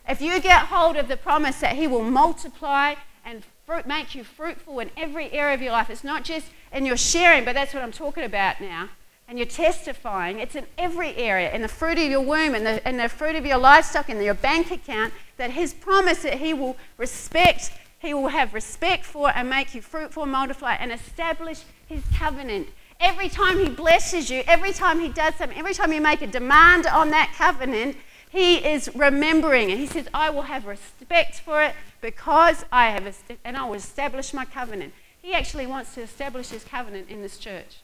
If 0.08 0.22
you 0.22 0.40
get 0.40 0.68
hold 0.68 0.98
of 0.98 1.08
the 1.08 1.18
promise 1.18 1.60
that 1.62 1.76
he 1.76 1.88
will 1.88 2.04
multiply 2.04 2.94
and 3.26 3.44
fruit, 3.66 3.88
make 3.88 4.14
you 4.14 4.24
fruitful 4.24 4.80
in 4.80 4.92
every 4.96 5.32
area 5.32 5.56
of 5.56 5.64
your 5.64 5.72
life, 5.72 5.90
it's 5.90 6.04
not 6.04 6.24
just 6.24 6.46
in 6.72 6.86
your 6.86 6.98
sharing, 6.98 7.44
but 7.44 7.56
that's 7.56 7.74
what 7.74 7.82
I'm 7.82 7.92
talking 7.92 8.24
about 8.24 8.62
now 8.62 8.90
and 9.28 9.38
you're 9.38 9.48
testifying, 9.48 10.40
it's 10.40 10.56
in 10.56 10.66
every 10.78 11.16
area, 11.16 11.52
in 11.54 11.62
the 11.62 11.68
fruit 11.68 11.98
of 11.98 12.10
your 12.10 12.22
womb, 12.22 12.56
in 12.56 12.64
the, 12.64 12.88
in 12.88 12.98
the 12.98 13.08
fruit 13.10 13.36
of 13.36 13.46
your 13.46 13.58
livestock, 13.58 14.10
in 14.10 14.22
your 14.22 14.34
bank 14.34 14.70
account, 14.72 15.14
that 15.38 15.52
His 15.52 15.74
promise 15.74 16.24
that 16.24 16.40
He 16.40 16.54
will 16.54 16.78
respect, 16.98 17.72
He 18.00 18.14
will 18.14 18.28
have 18.28 18.54
respect 18.54 19.06
for 19.06 19.32
and 19.36 19.50
make 19.50 19.74
you 19.74 19.82
fruitful, 19.82 20.26
multiply, 20.26 20.76
and 20.76 20.92
establish 20.92 21.64
His 21.88 22.04
covenant. 22.16 22.68
Every 23.00 23.30
time 23.30 23.60
He 23.60 23.70
blesses 23.70 24.30
you, 24.30 24.44
every 24.46 24.74
time 24.74 25.00
He 25.00 25.10
does 25.10 25.36
something, 25.36 25.58
every 25.58 25.74
time 25.74 25.94
you 25.94 26.02
make 26.02 26.22
a 26.22 26.28
demand 26.28 26.86
on 26.86 27.10
that 27.12 27.34
covenant, 27.38 27.96
He 28.30 28.58
is 28.58 28.90
remembering 28.94 29.70
it. 29.70 29.78
He 29.78 29.88
says, 29.88 30.08
I 30.14 30.32
will 30.32 30.44
have 30.44 30.66
respect 30.66 31.40
for 31.40 31.64
it 31.64 31.76
because 32.02 32.66
I 32.72 32.90
have, 32.90 33.18
and 33.46 33.56
I 33.56 33.66
will 33.66 33.76
establish 33.76 34.34
my 34.34 34.44
covenant. 34.44 34.94
He 35.22 35.34
actually 35.34 35.66
wants 35.66 35.96
to 35.96 36.02
establish 36.02 36.50
His 36.50 36.66
covenant 36.66 37.10
in 37.10 37.22
this 37.22 37.38
church. 37.38 37.78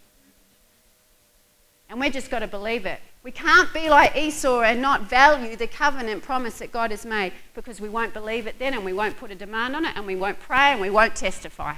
And 1.89 1.99
we've 1.99 2.13
just 2.13 2.29
got 2.29 2.39
to 2.39 2.47
believe 2.47 2.85
it. 2.85 2.99
We 3.23 3.31
can't 3.31 3.73
be 3.73 3.89
like 3.89 4.15
Esau 4.15 4.61
and 4.61 4.81
not 4.81 5.01
value 5.01 5.55
the 5.55 5.67
covenant 5.67 6.23
promise 6.23 6.59
that 6.59 6.71
God 6.71 6.91
has 6.91 7.05
made 7.05 7.33
because 7.53 7.81
we 7.81 7.89
won't 7.89 8.13
believe 8.13 8.47
it 8.47 8.59
then 8.59 8.73
and 8.73 8.85
we 8.85 8.93
won't 8.93 9.17
put 9.17 9.31
a 9.31 9.35
demand 9.35 9.75
on 9.75 9.85
it 9.85 9.97
and 9.97 10.05
we 10.05 10.15
won't 10.15 10.39
pray 10.39 10.71
and 10.71 10.79
we 10.79 10.89
won't 10.89 11.15
testify. 11.15 11.75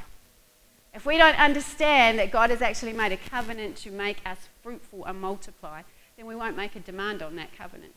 If 0.94 1.06
we 1.06 1.18
don't 1.18 1.40
understand 1.40 2.20
that 2.20 2.32
God 2.32 2.50
has 2.50 2.62
actually 2.62 2.94
made 2.94 3.14
a 3.14 3.18
covenant 3.18 3.78
to 3.78 3.92
make 3.92 4.18
us 4.26 4.38
fruitful 4.62 5.06
and 5.06 5.20
multiply, 5.20 5.84
then 6.18 6.28
we 6.28 6.36
won't 6.36 6.58
make 6.58 6.76
a 6.76 6.80
demand 6.80 7.22
on 7.22 7.38
that 7.38 7.58
covenant. 7.58 7.94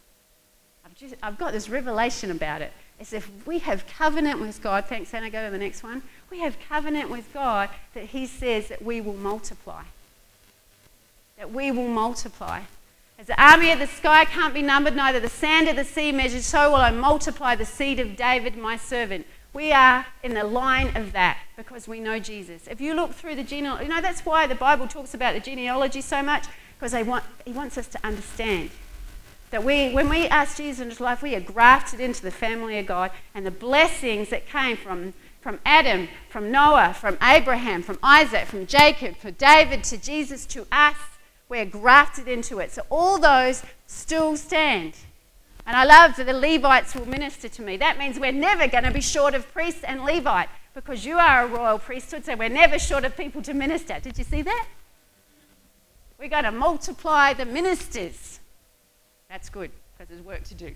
I've, 0.85 0.95
just, 0.95 1.15
I've 1.23 1.39
got 1.39 1.53
this 1.53 1.69
revelation 1.69 2.31
about 2.31 2.63
it. 2.63 2.73
It's 3.01 3.13
if 3.13 3.29
we 3.47 3.59
have 3.59 3.87
covenant 3.87 4.41
with 4.41 4.63
God, 4.63 4.87
thanks, 4.87 5.13
Anna, 5.13 5.29
go 5.29 5.45
to 5.45 5.51
the 5.51 5.59
next 5.59 5.83
one. 5.83 6.03
We 6.31 6.41
have 6.41 6.57
covenant 6.69 7.11
with 7.11 7.33
God 7.35 7.69
that 7.95 8.05
He 8.05 8.27
says 8.27 8.69
that 8.69 8.83
we 8.83 9.01
will 9.01 9.15
multiply. 9.15 9.83
That 11.37 11.53
we 11.53 11.71
will 11.71 11.89
multiply. 11.89 12.63
As 13.19 13.27
the 13.27 13.43
army 13.43 13.71
of 13.71 13.79
the 13.79 13.87
sky 13.87 14.25
can't 14.25 14.55
be 14.55 14.63
numbered, 14.63 14.97
neither 14.97 15.21
the 15.21 15.29
sand 15.29 15.69
of 15.69 15.77
the 15.77 15.85
sea 15.85 16.13
measured, 16.13 16.43
so 16.43 16.71
will 16.71 16.77
I 16.77 16.91
multiply 16.91 17.55
the 17.55 17.65
seed 17.65 18.01
of 18.01 18.17
David, 18.17 18.57
my 18.57 18.77
servant. 18.77 19.27
We 19.53 19.73
are 19.73 20.07
in 20.23 20.35
the 20.35 20.45
line 20.45 20.97
of 20.97 21.13
that 21.13 21.39
because 21.57 21.87
we 21.87 22.01
know 22.01 22.19
Jesus. 22.19 22.67
If 22.67 22.81
you 22.81 22.95
look 22.95 23.13
through 23.13 23.37
the 23.37 23.45
genealogy, 23.45 23.85
you 23.85 23.91
know, 23.91 24.01
that's 24.01 24.27
why 24.27 24.49
the 24.49 24.57
Bible 24.57 24.89
talks 24.89 25.15
about 25.15 25.35
the 25.35 25.41
genealogy 25.41 26.01
so 26.01 26.23
much, 26.23 26.47
because 26.77 26.91
they 26.91 27.05
want, 27.05 27.25
he 27.45 27.53
wants 27.53 27.79
us 27.79 27.87
to 27.89 27.99
understand 28.05 28.71
that 29.51 29.63
we, 29.63 29.93
when 29.93 30.09
we 30.09 30.27
ask 30.27 30.57
Jesus 30.57 30.81
into 30.81 31.01
life, 31.01 31.23
we 31.23 31.37
are 31.37 31.41
grafted 31.41 32.01
into 32.01 32.21
the 32.21 32.33
family 32.33 32.77
of 32.81 32.87
God, 32.87 33.13
and 33.33 33.47
the 33.47 33.53
blessings 33.53 34.31
that 34.31 34.49
came 34.49 34.77
from, 34.77 35.15
from 35.41 35.61
Adam, 35.65 36.09
from 36.29 36.51
Noah, 36.51 36.93
from 36.93 37.17
Abraham, 37.23 37.81
from 37.81 38.01
Isaac, 38.03 38.47
from 38.47 38.67
Jacob, 38.67 39.17
from 39.17 39.33
David 39.33 39.85
to 39.85 39.97
Jesus 39.97 40.45
to 40.47 40.67
us, 40.73 40.97
we're 41.55 41.65
grafted 41.65 42.27
into 42.27 42.59
it. 42.59 42.73
So 42.73 42.83
all 42.91 43.19
those 43.21 43.63
still 43.87 44.37
stand. 44.37 44.95
And 45.67 45.77
I 45.77 45.85
love 45.85 46.17
that 46.17 46.27
the 46.27 46.33
Levites 46.33 46.97
will 46.97 47.07
minister 47.07 47.49
to 47.49 47.63
me. 47.63 47.77
That 47.77 47.97
means 47.97 48.19
we're 48.19 48.33
never 48.33 48.67
going 48.67 48.83
to 48.83 48.91
be 48.91 49.01
short 49.01 49.35
of 49.35 49.51
priests 49.53 49.85
and 49.85 50.03
Levite 50.03 50.49
because 50.75 51.07
you 51.07 51.17
are 51.17 51.45
a 51.45 51.47
royal 51.47 51.79
priesthood, 51.79 52.25
so 52.25 52.35
we're 52.35 52.49
never 52.49 52.77
short 52.79 53.05
of 53.05 53.17
people 53.17 53.41
to 53.43 53.55
minister. 53.55 54.01
Did 54.01 54.19
you 54.19 54.25
see 54.25 54.43
that? 54.43 54.67
We're 56.19 56.29
going 56.29 56.45
to 56.45 56.51
multiply 56.51 57.33
the 57.35 57.45
ministers. 57.45 58.41
That's 59.31 59.49
good 59.49 59.71
because 59.93 60.09
there's 60.09 60.25
work 60.25 60.43
to 60.45 60.55
do. 60.55 60.75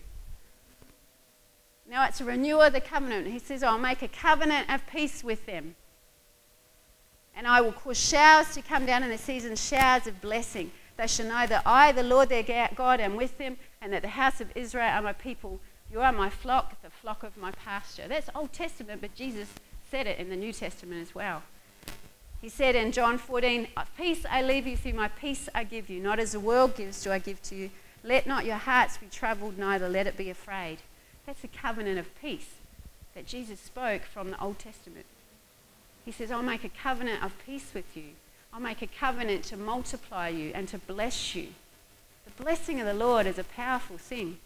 Now 1.91 2.07
it's 2.07 2.21
a 2.21 2.25
renewal 2.25 2.63
of 2.63 2.73
the 2.73 2.81
covenant. 2.81 3.27
He 3.27 3.41
says, 3.41 3.65
I'll 3.65 3.79
make 3.79 4.03
a 4.03 4.09
covenant 4.09 4.71
of 4.71 4.87
peace 4.87 5.25
with 5.25 5.45
them. 5.45 5.75
And 7.39 7.47
I 7.47 7.61
will 7.61 7.73
cause 7.73 7.97
showers 7.97 8.53
to 8.55 8.63
come 8.63 8.85
down 8.85 9.05
in 9.05 9.11
the 9.11 9.17
season, 9.17 9.55
showers 9.55 10.09
of 10.09 10.21
blessing. 10.21 10.73
They 10.97 11.07
shall 11.07 11.29
know 11.29 11.47
that 11.47 11.63
I, 11.65 11.93
the 11.93 12.03
Lord 12.03 12.29
their 12.29 12.43
God, 12.75 13.01
am 13.01 13.15
with 13.15 13.39
them, 13.39 13.57
and 13.81 13.93
that 13.93 14.03
the 14.03 14.09
house 14.09 14.41
of 14.41 14.51
Israel 14.57 14.91
are 14.91 15.03
my 15.03 15.13
people. 15.13 15.61
You 15.93 16.01
are 16.01 16.13
my 16.13 16.31
flock, 16.31 16.83
the 16.83 16.91
flock 16.91 17.23
of 17.23 17.37
my 17.37 17.53
pasture. 17.53 18.09
That's 18.09 18.29
Old 18.35 18.53
Testament, 18.53 19.01
but 19.01 19.15
Jesus 19.15 19.49
said 19.89 20.09
it 20.09 20.19
in 20.19 20.31
the 20.31 20.37
New 20.37 20.53
Testament 20.53 21.01
as 21.01 21.15
well. 21.15 21.45
He 22.41 22.49
said 22.49 22.75
in 22.75 22.91
John 22.91 23.19
14, 23.19 23.69
Peace 23.97 24.27
I 24.29 24.43
leave 24.43 24.67
you, 24.67 24.77
through 24.77 24.95
my 24.95 25.07
peace 25.09 25.49
I 25.55 25.63
give 25.63 25.89
you. 25.89 26.03
Not 26.03 26.19
as 26.19 26.33
the 26.33 26.41
world 26.41 26.75
gives, 26.77 27.05
do 27.05 27.13
I 27.13 27.21
give 27.21 27.41
to 27.45 27.55
you. 27.55 27.71
Let 28.03 28.27
not 28.27 28.47
your 28.47 28.57
hearts 28.57 28.97
be 28.97 29.07
troubled, 29.07 29.59
neither 29.59 29.89
let 29.89 30.09
it 30.09 30.17
be 30.17 30.29
afraid. 30.29 30.79
That's 31.25 31.45
a 31.45 31.49
covenant 31.49 32.01
of 32.01 32.21
peace 32.21 32.51
that 33.15 33.27
Jesus 33.27 33.61
spoke 33.61 34.03
from 34.03 34.33
the 34.33 34.43
Old 34.43 34.59
Testament. 34.59 35.07
He 36.09 36.13
says, 36.13 36.31
I'll 36.31 36.43
make 36.43 36.65
a 36.65 36.71
covenant 36.71 37.23
of 37.23 37.35
peace 37.45 37.73
with 37.75 37.95
you. 37.95 38.15
I'll 38.51 38.61
make 38.61 38.81
a 38.81 38.87
covenant 38.87 39.45
to 39.45 39.59
multiply 39.59 40.29
you 40.29 40.53
and 40.55 40.67
to 40.69 40.79
bless 40.79 41.35
you. 41.35 41.49
The 42.25 42.43
blessing 42.43 42.81
of 42.81 42.87
the 42.87 42.95
Lord 42.95 43.27
is 43.27 43.39
a 43.39 43.45
powerful 43.45 43.99
thing. 43.99 44.39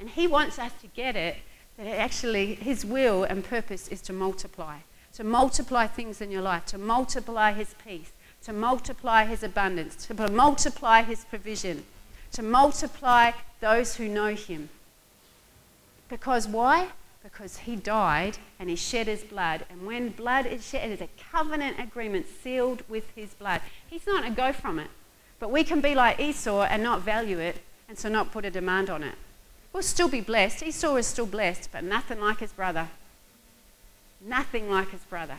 And 0.00 0.08
He 0.08 0.26
wants 0.26 0.58
us 0.58 0.72
to 0.80 0.86
get 0.86 1.16
it 1.16 1.36
that 1.76 1.86
actually 1.86 2.54
His 2.54 2.82
will 2.82 3.24
and 3.24 3.44
purpose 3.44 3.88
is 3.88 4.00
to 4.00 4.14
multiply, 4.14 4.78
to 5.16 5.22
multiply 5.22 5.86
things 5.86 6.22
in 6.22 6.30
your 6.30 6.40
life, 6.40 6.64
to 6.64 6.78
multiply 6.78 7.52
His 7.52 7.74
peace, 7.84 8.12
to 8.44 8.54
multiply 8.54 9.26
His 9.26 9.42
abundance, 9.42 10.06
to 10.06 10.30
multiply 10.30 11.02
His 11.02 11.26
provision, 11.26 11.84
to 12.32 12.42
multiply 12.42 13.32
those 13.60 13.96
who 13.96 14.08
know 14.08 14.34
Him. 14.34 14.70
Because 16.08 16.48
why? 16.48 16.88
Because 17.32 17.58
He 17.58 17.74
died 17.74 18.38
and 18.60 18.70
He 18.70 18.76
shed 18.76 19.08
His 19.08 19.24
blood. 19.24 19.66
And 19.68 19.84
when 19.84 20.10
blood 20.10 20.46
is 20.46 20.68
shed, 20.68 20.88
it 20.88 20.94
is 20.94 21.00
a 21.00 21.08
covenant 21.32 21.80
agreement 21.80 22.26
sealed 22.42 22.82
with 22.88 23.10
His 23.16 23.34
blood. 23.34 23.62
He's 23.88 24.06
not 24.06 24.24
to 24.24 24.30
go 24.30 24.52
from 24.52 24.78
it. 24.78 24.90
But 25.40 25.50
we 25.50 25.64
can 25.64 25.80
be 25.80 25.94
like 25.94 26.20
Esau 26.20 26.62
and 26.62 26.82
not 26.82 27.02
value 27.02 27.38
it 27.38 27.60
and 27.88 27.98
so 27.98 28.08
not 28.08 28.32
put 28.32 28.44
a 28.44 28.50
demand 28.50 28.90
on 28.90 29.02
it. 29.02 29.16
We'll 29.72 29.82
still 29.82 30.08
be 30.08 30.20
blessed. 30.20 30.62
Esau 30.62 30.96
is 30.96 31.06
still 31.06 31.26
blessed, 31.26 31.70
but 31.72 31.84
nothing 31.84 32.20
like 32.20 32.38
his 32.38 32.52
brother. 32.52 32.88
Nothing 34.20 34.70
like 34.70 34.90
his 34.90 35.02
brother. 35.02 35.36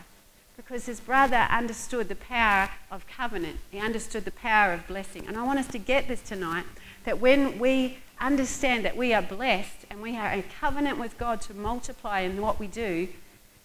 Because 0.56 0.86
his 0.86 1.00
brother 1.00 1.46
understood 1.50 2.08
the 2.08 2.16
power 2.16 2.70
of 2.90 3.06
covenant, 3.06 3.58
he 3.70 3.78
understood 3.78 4.24
the 4.24 4.30
power 4.30 4.72
of 4.72 4.86
blessing. 4.86 5.26
And 5.26 5.36
I 5.36 5.42
want 5.42 5.58
us 5.58 5.68
to 5.68 5.78
get 5.78 6.08
this 6.08 6.20
tonight 6.20 6.64
that 7.04 7.20
when 7.20 7.58
we 7.58 7.98
understand 8.20 8.84
that 8.84 8.96
we 8.96 9.12
are 9.12 9.22
blessed 9.22 9.86
and 9.90 10.02
we 10.02 10.16
are 10.16 10.32
in 10.32 10.44
covenant 10.60 10.98
with 10.98 11.18
God 11.18 11.40
to 11.42 11.54
multiply 11.54 12.20
in 12.20 12.40
what 12.40 12.58
we 12.58 12.66
do, 12.66 13.08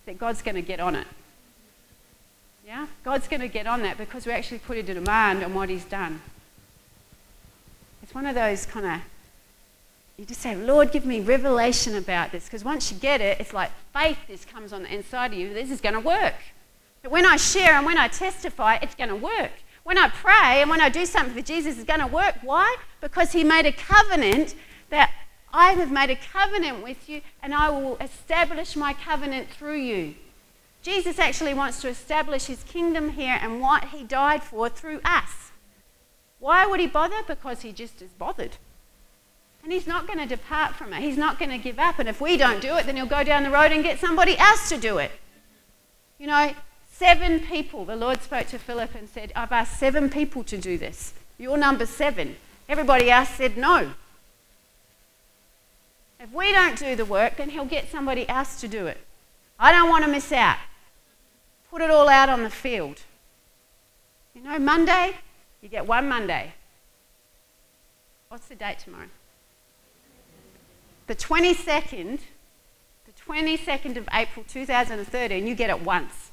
that 0.05 0.17
God's 0.17 0.41
going 0.41 0.55
to 0.55 0.61
get 0.61 0.79
on 0.79 0.95
it. 0.95 1.07
Yeah? 2.65 2.87
God's 3.03 3.27
going 3.27 3.41
to 3.41 3.47
get 3.47 3.67
on 3.67 3.81
that 3.83 3.97
because 3.97 4.25
we 4.25 4.31
actually 4.31 4.59
put 4.59 4.77
a 4.77 4.83
demand 4.83 5.43
on 5.43 5.53
what 5.53 5.69
He's 5.69 5.85
done. 5.85 6.21
It's 8.01 8.13
one 8.13 8.25
of 8.25 8.35
those 8.35 8.65
kind 8.65 8.85
of, 8.85 9.01
you 10.17 10.25
just 10.25 10.41
say, 10.41 10.55
Lord, 10.55 10.91
give 10.91 11.05
me 11.05 11.21
revelation 11.21 11.95
about 11.95 12.31
this. 12.31 12.45
Because 12.45 12.63
once 12.63 12.91
you 12.91 12.97
get 12.97 13.21
it, 13.21 13.39
it's 13.39 13.53
like 13.53 13.71
faith 13.93 14.17
this 14.27 14.45
comes 14.45 14.73
on 14.73 14.83
the 14.83 14.93
inside 14.93 15.33
of 15.33 15.39
you. 15.39 15.53
This 15.53 15.71
is 15.71 15.81
going 15.81 15.95
to 15.95 16.01
work. 16.01 16.35
But 17.01 17.11
when 17.11 17.25
I 17.25 17.37
share 17.37 17.73
and 17.73 17.85
when 17.85 17.97
I 17.97 18.07
testify, 18.07 18.75
it's 18.81 18.95
going 18.95 19.09
to 19.09 19.15
work. 19.15 19.51
When 19.83 19.97
I 19.97 20.09
pray 20.09 20.61
and 20.61 20.69
when 20.69 20.81
I 20.81 20.89
do 20.89 21.05
something 21.05 21.35
for 21.35 21.41
Jesus, 21.41 21.75
it's 21.75 21.83
going 21.83 21.99
to 21.99 22.07
work. 22.07 22.35
Why? 22.41 22.77
Because 23.01 23.33
He 23.33 23.43
made 23.43 23.65
a 23.65 23.71
covenant 23.71 24.55
that 24.89 25.11
I 25.53 25.73
have 25.73 25.91
made 25.91 26.09
a 26.09 26.15
covenant 26.15 26.83
with 26.83 27.07
you 27.07 27.21
and 27.41 27.53
I 27.53 27.69
will 27.69 27.97
establish 27.97 28.75
my 28.75 28.93
covenant 28.93 29.49
through 29.49 29.77
you. 29.77 30.15
Jesus 30.81 31.17
actually 31.17 31.53
wants 31.53 31.79
to 31.81 31.87
establish 31.87 32.45
his 32.45 32.63
kingdom 32.63 33.11
here 33.11 33.39
and 33.41 33.61
what 33.61 33.85
he 33.85 34.03
died 34.03 34.43
for 34.43 34.67
through 34.67 34.99
us. 35.05 35.51
Why 36.39 36.65
would 36.65 36.81
he 36.81 36.87
bother? 36.87 37.21
Because 37.25 37.61
he 37.61 37.71
just 37.71 38.01
is 38.01 38.11
bothered. 38.11 38.57
And 39.63 39.71
he's 39.71 39.87
not 39.87 40.07
going 40.07 40.19
to 40.19 40.25
depart 40.25 40.75
from 40.75 40.91
it. 40.91 41.01
He's 41.01 41.15
not 41.17 41.39
going 41.39 41.51
to 41.51 41.57
give 41.57 41.79
up. 41.79 41.99
And 41.99 42.09
if 42.09 42.19
we 42.19 42.35
don't 42.35 42.61
do 42.61 42.75
it, 42.75 42.85
then 42.85 42.97
he'll 42.97 43.05
go 43.05 43.23
down 43.23 43.43
the 43.43 43.49
road 43.49 43.71
and 43.71 43.81
get 43.81 43.99
somebody 43.99 44.37
else 44.37 44.67
to 44.67 44.77
do 44.77 44.97
it. 44.97 45.11
You 46.19 46.27
know, 46.27 46.53
seven 46.93 47.39
people, 47.41 47.85
the 47.85 47.95
Lord 47.95 48.21
spoke 48.21 48.47
to 48.47 48.59
Philip 48.59 48.95
and 48.95 49.09
said, 49.09 49.31
I've 49.35 49.51
asked 49.51 49.79
seven 49.79 50.09
people 50.09 50.43
to 50.45 50.57
do 50.57 50.77
this. 50.77 51.13
You're 51.37 51.57
number 51.57 51.85
seven. 51.85 52.35
Everybody 52.69 53.11
else 53.11 53.29
said 53.29 53.57
no. 53.57 53.91
If 56.19 56.31
we 56.31 56.51
don't 56.51 56.77
do 56.77 56.95
the 56.95 57.05
work, 57.05 57.35
then 57.37 57.49
he'll 57.49 57.65
get 57.65 57.91
somebody 57.91 58.27
else 58.29 58.61
to 58.61 58.67
do 58.67 58.87
it. 58.87 58.97
I 59.59 59.71
don't 59.71 59.89
want 59.89 60.05
to 60.05 60.11
miss 60.11 60.31
out 60.31 60.57
put 61.73 61.81
it 61.81 61.89
all 61.89 62.07
out 62.07 62.29
on 62.29 62.43
the 62.43 62.51
field. 62.51 63.01
You 64.35 64.43
know, 64.43 64.59
Monday, 64.59 65.15
you 65.59 65.69
get 65.69 65.87
one 65.87 66.07
Monday. 66.07 66.53
What's 68.29 68.45
the 68.45 68.53
date 68.53 68.77
tomorrow? 68.77 69.07
The 71.07 71.15
22nd, 71.15 72.19
the 73.05 73.11
22nd 73.27 73.97
of 73.97 74.07
April 74.13 74.45
2013, 74.47 75.47
you 75.47 75.55
get 75.55 75.71
it 75.71 75.81
once. 75.81 76.29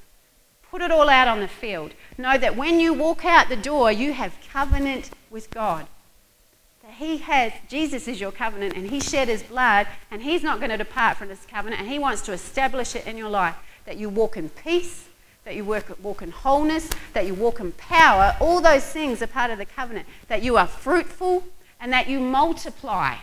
Put 0.70 0.82
it 0.82 0.90
all 0.90 1.08
out 1.08 1.26
on 1.26 1.40
the 1.40 1.48
field. 1.48 1.92
Know 2.16 2.38
that 2.38 2.56
when 2.56 2.78
you 2.78 2.94
walk 2.94 3.24
out 3.24 3.48
the 3.48 3.56
door, 3.56 3.90
you 3.90 4.12
have 4.12 4.34
covenant 4.52 5.10
with 5.28 5.50
God. 5.50 5.86
That 6.82 6.92
He 6.92 7.18
has, 7.18 7.52
Jesus 7.68 8.06
is 8.06 8.20
your 8.20 8.30
covenant, 8.30 8.76
and 8.76 8.88
He 8.88 9.00
shed 9.00 9.28
His 9.28 9.42
blood, 9.42 9.88
and 10.10 10.22
He's 10.22 10.42
not 10.44 10.58
going 10.58 10.70
to 10.70 10.76
depart 10.76 11.16
from 11.16 11.28
this 11.28 11.44
covenant, 11.50 11.80
and 11.80 11.90
He 11.90 11.98
wants 11.98 12.22
to 12.22 12.32
establish 12.32 12.94
it 12.94 13.06
in 13.06 13.16
your 13.16 13.28
life. 13.28 13.56
That 13.84 13.96
you 13.96 14.08
walk 14.08 14.36
in 14.36 14.48
peace, 14.48 15.08
that 15.44 15.56
you 15.56 15.64
work, 15.64 15.96
walk 16.02 16.22
in 16.22 16.30
wholeness, 16.30 16.88
that 17.14 17.26
you 17.26 17.34
walk 17.34 17.58
in 17.58 17.72
power. 17.72 18.36
All 18.40 18.60
those 18.60 18.84
things 18.84 19.22
are 19.22 19.26
part 19.26 19.50
of 19.50 19.58
the 19.58 19.64
covenant. 19.64 20.06
That 20.28 20.42
you 20.42 20.56
are 20.56 20.66
fruitful 20.66 21.44
and 21.80 21.92
that 21.92 22.08
you 22.08 22.20
multiply. 22.20 23.16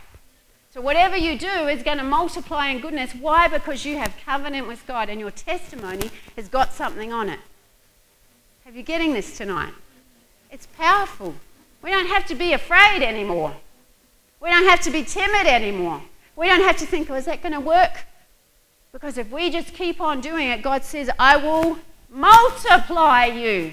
So, 0.77 0.83
whatever 0.83 1.17
you 1.17 1.39
do 1.39 1.67
is 1.67 1.81
going 1.81 1.97
to 1.97 2.03
multiply 2.03 2.67
in 2.67 2.81
goodness. 2.81 3.15
Why? 3.15 3.47
Because 3.47 3.83
you 3.83 3.97
have 3.97 4.13
covenant 4.23 4.67
with 4.67 4.85
God 4.85 5.09
and 5.09 5.19
your 5.19 5.31
testimony 5.31 6.11
has 6.35 6.47
got 6.49 6.71
something 6.71 7.11
on 7.11 7.29
it. 7.29 7.39
Have 8.63 8.75
you 8.75 8.83
getting 8.83 9.11
this 9.11 9.35
tonight? 9.35 9.73
It's 10.51 10.67
powerful. 10.77 11.33
We 11.81 11.89
don't 11.89 12.05
have 12.05 12.27
to 12.27 12.35
be 12.35 12.53
afraid 12.53 13.01
anymore. 13.01 13.55
We 14.39 14.51
don't 14.51 14.65
have 14.65 14.79
to 14.81 14.91
be 14.91 15.01
timid 15.01 15.47
anymore. 15.47 15.99
We 16.35 16.45
don't 16.45 16.61
have 16.61 16.77
to 16.77 16.85
think, 16.85 17.09
oh, 17.09 17.15
is 17.15 17.25
that 17.25 17.41
going 17.41 17.53
to 17.53 17.59
work? 17.59 18.05
Because 18.91 19.17
if 19.17 19.31
we 19.31 19.49
just 19.49 19.73
keep 19.73 19.99
on 19.99 20.21
doing 20.21 20.47
it, 20.49 20.61
God 20.61 20.83
says, 20.83 21.09
I 21.17 21.37
will 21.37 21.79
multiply 22.07 23.25
you. 23.25 23.71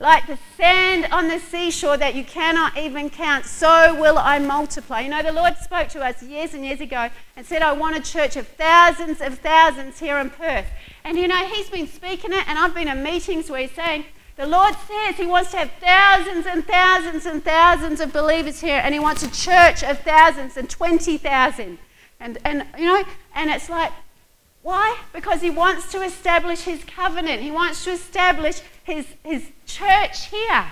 Like 0.00 0.28
the 0.28 0.38
sand 0.56 1.08
on 1.10 1.26
the 1.26 1.40
seashore 1.40 1.96
that 1.96 2.14
you 2.14 2.22
cannot 2.22 2.78
even 2.78 3.10
count, 3.10 3.44
so 3.44 3.98
will 4.00 4.16
I 4.16 4.38
multiply. 4.38 5.00
You 5.00 5.08
know, 5.08 5.22
the 5.22 5.32
Lord 5.32 5.56
spoke 5.56 5.88
to 5.88 6.04
us 6.04 6.22
years 6.22 6.54
and 6.54 6.64
years 6.64 6.80
ago 6.80 7.10
and 7.36 7.44
said, 7.44 7.62
I 7.62 7.72
want 7.72 7.96
a 7.96 8.00
church 8.00 8.36
of 8.36 8.46
thousands 8.46 9.20
of 9.20 9.40
thousands 9.40 9.98
here 9.98 10.18
in 10.18 10.30
Perth. 10.30 10.66
And 11.02 11.18
you 11.18 11.26
know, 11.26 11.44
He's 11.46 11.68
been 11.68 11.88
speaking 11.88 12.32
it, 12.32 12.48
and 12.48 12.58
I've 12.58 12.74
been 12.74 12.86
in 12.86 13.02
meetings 13.02 13.50
where 13.50 13.62
He's 13.62 13.72
saying, 13.72 14.04
The 14.36 14.46
Lord 14.46 14.76
says 14.86 15.16
He 15.16 15.26
wants 15.26 15.50
to 15.50 15.56
have 15.56 15.70
thousands 15.80 16.46
and 16.46 16.64
thousands 16.64 17.26
and 17.26 17.44
thousands 17.44 17.98
of 17.98 18.12
believers 18.12 18.60
here, 18.60 18.80
and 18.84 18.94
He 18.94 19.00
wants 19.00 19.24
a 19.24 19.30
church 19.32 19.82
of 19.82 19.98
thousands 20.02 20.56
and 20.56 20.70
20,000. 20.70 21.78
And, 22.20 22.38
and, 22.44 22.66
you 22.78 22.86
know, 22.86 23.02
and 23.34 23.50
it's 23.50 23.68
like, 23.68 23.92
why? 24.68 24.98
Because 25.14 25.40
He 25.40 25.48
wants 25.48 25.90
to 25.92 26.02
establish 26.02 26.60
His 26.60 26.84
covenant. 26.84 27.40
He 27.40 27.50
wants 27.50 27.84
to 27.84 27.92
establish 27.92 28.60
His, 28.84 29.06
his 29.24 29.48
church 29.64 30.26
here 30.26 30.66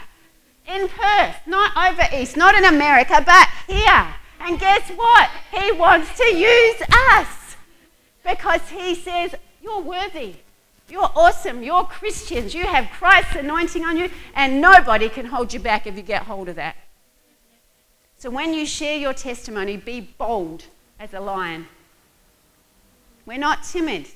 in 0.68 0.86
Perth, 0.88 1.36
not 1.46 1.74
over 1.74 2.06
east, 2.14 2.36
not 2.36 2.54
in 2.54 2.66
America, 2.66 3.22
but 3.24 3.48
here. 3.66 4.14
And 4.38 4.60
guess 4.60 4.90
what? 4.90 5.30
He 5.50 5.72
wants 5.72 6.14
to 6.18 6.24
use 6.24 6.82
us 7.14 7.56
because 8.22 8.68
He 8.68 8.94
says, 8.94 9.34
You're 9.62 9.80
worthy. 9.80 10.34
You're 10.90 11.10
awesome. 11.16 11.62
You're 11.62 11.84
Christians. 11.84 12.54
You 12.54 12.64
have 12.66 12.90
Christ's 12.90 13.36
anointing 13.36 13.82
on 13.82 13.96
you, 13.96 14.10
and 14.34 14.60
nobody 14.60 15.08
can 15.08 15.24
hold 15.24 15.54
you 15.54 15.58
back 15.58 15.86
if 15.86 15.96
you 15.96 16.02
get 16.02 16.24
hold 16.24 16.50
of 16.50 16.56
that. 16.56 16.76
So 18.18 18.28
when 18.28 18.52
you 18.52 18.66
share 18.66 18.98
your 18.98 19.14
testimony, 19.14 19.78
be 19.78 20.00
bold 20.02 20.64
as 21.00 21.14
a 21.14 21.20
lion. 21.20 21.68
We're 23.26 23.38
not 23.38 23.64
timid. 23.64 24.08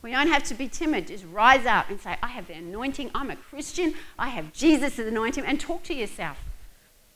We 0.00 0.12
don't 0.12 0.28
have 0.28 0.44
to 0.44 0.54
be 0.54 0.68
timid. 0.68 1.08
Just 1.08 1.24
rise 1.32 1.66
up 1.66 1.90
and 1.90 2.00
say, 2.00 2.16
I 2.22 2.28
have 2.28 2.46
the 2.46 2.54
anointing. 2.54 3.10
I'm 3.14 3.30
a 3.30 3.36
Christian. 3.36 3.94
I 4.18 4.28
have 4.28 4.52
Jesus' 4.52 4.98
anointing. 4.98 5.44
And 5.44 5.60
talk 5.60 5.82
to 5.84 5.94
yourself. 5.94 6.38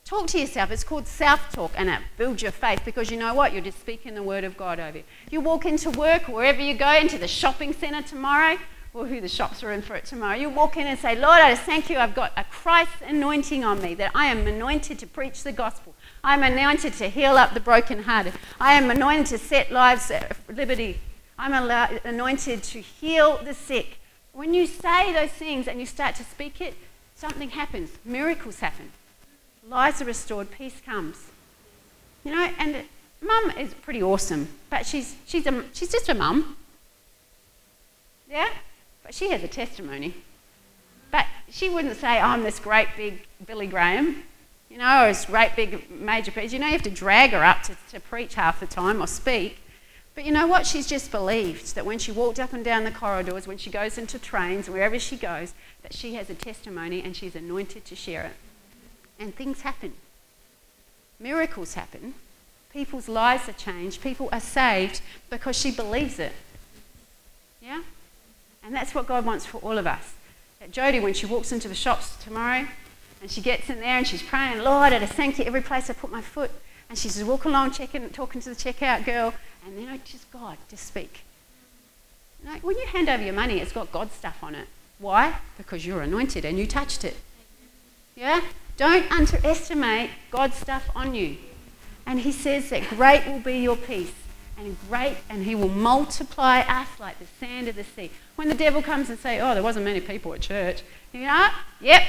Talk 0.04 0.26
to 0.28 0.40
yourself. 0.40 0.70
It's 0.70 0.84
called 0.84 1.06
self 1.06 1.52
talk, 1.52 1.72
and 1.76 1.90
it 1.90 2.00
builds 2.16 2.40
your 2.40 2.50
faith 2.50 2.80
because 2.82 3.10
you 3.10 3.18
know 3.18 3.34
what? 3.34 3.52
You're 3.52 3.62
just 3.62 3.78
speaking 3.78 4.14
the 4.14 4.22
word 4.22 4.42
of 4.42 4.56
God 4.56 4.80
over 4.80 4.96
you. 4.96 5.04
You 5.30 5.42
walk 5.42 5.66
into 5.66 5.90
work, 5.90 6.28
wherever 6.28 6.62
you 6.62 6.72
go, 6.72 6.90
into 6.94 7.18
the 7.18 7.28
shopping 7.28 7.74
centre 7.74 8.00
tomorrow, 8.00 8.56
or 8.94 9.06
who 9.06 9.20
the 9.20 9.28
shops 9.28 9.62
are 9.62 9.70
in 9.70 9.82
for 9.82 9.96
it 9.96 10.06
tomorrow. 10.06 10.36
You 10.38 10.48
walk 10.48 10.78
in 10.78 10.86
and 10.86 10.98
say, 10.98 11.14
Lord, 11.14 11.40
I 11.40 11.50
just 11.50 11.64
thank 11.64 11.90
you. 11.90 11.98
I've 11.98 12.14
got 12.14 12.32
a 12.38 12.44
Christ 12.44 12.90
anointing 13.06 13.64
on 13.64 13.82
me, 13.82 13.94
that 13.96 14.12
I 14.14 14.28
am 14.28 14.46
anointed 14.46 14.98
to 15.00 15.06
preach 15.06 15.42
the 15.42 15.52
gospel. 15.52 15.94
I'm 16.24 16.42
anointed 16.42 16.94
to 16.94 17.10
heal 17.10 17.36
up 17.36 17.52
the 17.52 17.60
brokenhearted. 17.60 18.32
I 18.58 18.72
am 18.72 18.90
anointed 18.90 19.26
to 19.26 19.36
set 19.36 19.70
lives 19.70 20.10
at 20.10 20.38
liberty. 20.48 21.00
I'm 21.38 21.52
anointed 22.04 22.62
to 22.64 22.80
heal 22.80 23.38
the 23.44 23.54
sick. 23.54 23.98
When 24.32 24.54
you 24.54 24.66
say 24.66 25.12
those 25.12 25.30
things 25.30 25.68
and 25.68 25.78
you 25.78 25.86
start 25.86 26.16
to 26.16 26.24
speak 26.24 26.60
it, 26.60 26.74
something 27.14 27.50
happens. 27.50 27.90
Miracles 28.04 28.60
happen. 28.60 28.90
Lives 29.68 30.02
are 30.02 30.06
restored. 30.06 30.50
Peace 30.50 30.80
comes. 30.84 31.16
You 32.24 32.34
know, 32.34 32.50
and 32.58 32.84
mum 33.20 33.52
is 33.56 33.72
pretty 33.74 34.02
awesome, 34.02 34.48
but 34.68 34.84
she's, 34.84 35.16
she's, 35.26 35.46
a, 35.46 35.64
she's 35.72 35.92
just 35.92 36.08
a 36.08 36.14
mum. 36.14 36.56
Yeah? 38.28 38.48
But 39.02 39.14
she 39.14 39.30
has 39.30 39.42
a 39.42 39.48
testimony. 39.48 40.14
But 41.10 41.26
she 41.50 41.68
wouldn't 41.68 41.96
say, 41.96 42.18
I'm 42.18 42.42
this 42.42 42.58
great 42.58 42.88
big 42.96 43.26
Billy 43.46 43.66
Graham, 43.66 44.24
you 44.68 44.78
know, 44.78 45.04
or 45.04 45.08
this 45.08 45.24
great 45.24 45.54
big 45.56 45.88
major 45.90 46.32
preacher. 46.32 46.54
You 46.54 46.58
know, 46.58 46.66
you 46.66 46.72
have 46.72 46.82
to 46.82 46.90
drag 46.90 47.30
her 47.30 47.44
up 47.44 47.62
to, 47.64 47.76
to 47.92 48.00
preach 48.00 48.34
half 48.34 48.60
the 48.60 48.66
time 48.66 49.00
or 49.00 49.06
speak. 49.06 49.58
But 50.18 50.24
you 50.24 50.32
know 50.32 50.48
what? 50.48 50.66
She's 50.66 50.88
just 50.88 51.12
believed 51.12 51.76
that 51.76 51.86
when 51.86 52.00
she 52.00 52.10
walked 52.10 52.40
up 52.40 52.52
and 52.52 52.64
down 52.64 52.82
the 52.82 52.90
corridors, 52.90 53.46
when 53.46 53.56
she 53.56 53.70
goes 53.70 53.96
into 53.98 54.18
trains, 54.18 54.68
wherever 54.68 54.98
she 54.98 55.16
goes, 55.16 55.54
that 55.82 55.92
she 55.92 56.14
has 56.14 56.28
a 56.28 56.34
testimony 56.34 57.00
and 57.00 57.14
she's 57.14 57.36
anointed 57.36 57.84
to 57.84 57.94
share 57.94 58.24
it. 58.24 58.32
And 59.20 59.32
things 59.32 59.60
happen. 59.60 59.92
Miracles 61.20 61.74
happen. 61.74 62.14
People's 62.72 63.08
lives 63.08 63.48
are 63.48 63.52
changed. 63.52 64.02
People 64.02 64.28
are 64.32 64.40
saved 64.40 65.02
because 65.30 65.54
she 65.54 65.70
believes 65.70 66.18
it. 66.18 66.32
Yeah? 67.62 67.82
And 68.64 68.74
that's 68.74 68.96
what 68.96 69.06
God 69.06 69.24
wants 69.24 69.46
for 69.46 69.58
all 69.58 69.78
of 69.78 69.86
us. 69.86 70.14
That 70.58 70.72
Jody, 70.72 70.98
when 70.98 71.14
she 71.14 71.26
walks 71.26 71.52
into 71.52 71.68
the 71.68 71.76
shops 71.76 72.16
tomorrow 72.24 72.66
and 73.22 73.30
she 73.30 73.40
gets 73.40 73.70
in 73.70 73.78
there 73.78 73.98
and 73.98 74.04
she's 74.04 74.24
praying, 74.24 74.64
Lord, 74.64 74.92
I 74.92 74.98
just 74.98 75.12
thank 75.12 75.38
you 75.38 75.44
every 75.44 75.62
place 75.62 75.88
I 75.88 75.92
put 75.92 76.10
my 76.10 76.22
foot. 76.22 76.50
And 76.88 76.98
she's 76.98 77.22
walking 77.22 77.50
along, 77.50 77.72
checking, 77.72 78.08
talking 78.10 78.40
to 78.40 78.48
the 78.48 78.56
checkout 78.56 79.04
girl, 79.04 79.34
and 79.68 79.76
then 79.76 79.88
I 79.88 79.98
just, 79.98 80.30
God, 80.30 80.56
just 80.70 80.86
speak. 80.86 81.24
You 82.42 82.50
know, 82.50 82.58
when 82.62 82.78
you 82.78 82.86
hand 82.86 83.08
over 83.10 83.22
your 83.22 83.34
money, 83.34 83.58
it's 83.58 83.72
got 83.72 83.92
God 83.92 84.10
stuff 84.12 84.42
on 84.42 84.54
it. 84.54 84.66
Why? 84.98 85.36
Because 85.58 85.84
you're 85.84 86.00
anointed 86.00 86.46
and 86.46 86.58
you 86.58 86.66
touched 86.66 87.04
it. 87.04 87.16
Yeah? 88.16 88.40
Don't 88.78 89.10
underestimate 89.12 90.10
God's 90.30 90.56
stuff 90.56 90.88
on 90.96 91.14
you. 91.14 91.36
And 92.06 92.20
He 92.20 92.32
says 92.32 92.70
that 92.70 92.88
great 92.88 93.26
will 93.26 93.40
be 93.40 93.58
your 93.58 93.76
peace 93.76 94.14
and 94.58 94.76
great, 94.88 95.18
and 95.28 95.44
he 95.44 95.54
will 95.54 95.68
multiply 95.68 96.60
us 96.60 96.88
like 96.98 97.18
the 97.20 97.26
sand 97.38 97.68
of 97.68 97.76
the 97.76 97.84
sea. 97.84 98.10
When 98.34 98.48
the 98.48 98.56
devil 98.56 98.82
comes 98.82 99.08
and 99.08 99.16
say, 99.16 99.38
"Oh, 99.38 99.54
there 99.54 99.62
wasn't 99.62 99.84
many 99.84 100.00
people 100.00 100.34
at 100.34 100.40
church," 100.40 100.82
you 101.12 101.20
know, 101.20 101.48
yep, 101.80 102.02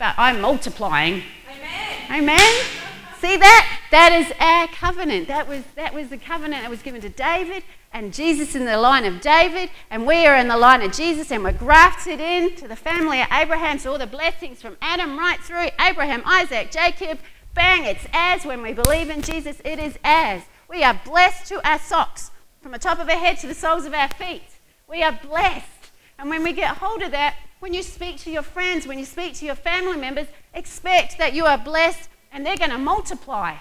but 0.00 0.14
I'm 0.18 0.40
multiplying. 0.40 1.22
Amen. 1.48 2.10
Amen. 2.10 2.91
See 3.22 3.36
that? 3.36 3.80
That 3.92 4.10
is 4.10 4.32
our 4.40 4.66
covenant. 4.66 5.28
That 5.28 5.46
was 5.46 5.62
that 5.76 5.94
was 5.94 6.08
the 6.08 6.18
covenant 6.18 6.62
that 6.62 6.70
was 6.70 6.82
given 6.82 7.00
to 7.02 7.08
David 7.08 7.62
and 7.92 8.12
Jesus 8.12 8.56
in 8.56 8.64
the 8.64 8.76
line 8.76 9.04
of 9.04 9.20
David, 9.20 9.70
and 9.90 10.04
we 10.04 10.26
are 10.26 10.34
in 10.34 10.48
the 10.48 10.56
line 10.56 10.82
of 10.82 10.90
Jesus, 10.90 11.30
and 11.30 11.44
we're 11.44 11.52
grafted 11.52 12.18
in 12.18 12.56
to 12.56 12.66
the 12.66 12.74
family 12.74 13.20
of 13.20 13.28
Abraham. 13.30 13.78
So 13.78 13.92
all 13.92 13.98
the 13.98 14.08
blessings 14.08 14.60
from 14.60 14.76
Adam 14.82 15.16
right 15.16 15.38
through 15.38 15.68
Abraham, 15.80 16.24
Isaac, 16.26 16.72
Jacob, 16.72 17.20
bang, 17.54 17.84
it's 17.84 18.04
as 18.12 18.44
when 18.44 18.60
we 18.60 18.72
believe 18.72 19.08
in 19.08 19.22
Jesus, 19.22 19.62
it 19.64 19.78
is 19.78 19.96
as. 20.02 20.42
We 20.68 20.82
are 20.82 21.00
blessed 21.04 21.46
to 21.46 21.64
our 21.68 21.78
socks, 21.78 22.32
from 22.60 22.72
the 22.72 22.78
top 22.80 22.98
of 22.98 23.08
our 23.08 23.18
head 23.18 23.38
to 23.38 23.46
the 23.46 23.54
soles 23.54 23.84
of 23.84 23.94
our 23.94 24.08
feet. 24.08 24.42
We 24.88 25.04
are 25.04 25.16
blessed. 25.22 25.92
And 26.18 26.28
when 26.28 26.42
we 26.42 26.52
get 26.52 26.78
hold 26.78 27.02
of 27.02 27.12
that, 27.12 27.36
when 27.60 27.72
you 27.72 27.84
speak 27.84 28.16
to 28.22 28.32
your 28.32 28.42
friends, 28.42 28.84
when 28.84 28.98
you 28.98 29.04
speak 29.04 29.34
to 29.34 29.46
your 29.46 29.54
family 29.54 29.96
members, 29.96 30.26
expect 30.54 31.18
that 31.18 31.34
you 31.34 31.44
are 31.44 31.56
blessed 31.56 32.08
and 32.32 32.44
they're 32.44 32.56
going 32.56 32.70
to 32.70 32.78
multiply. 32.78 33.56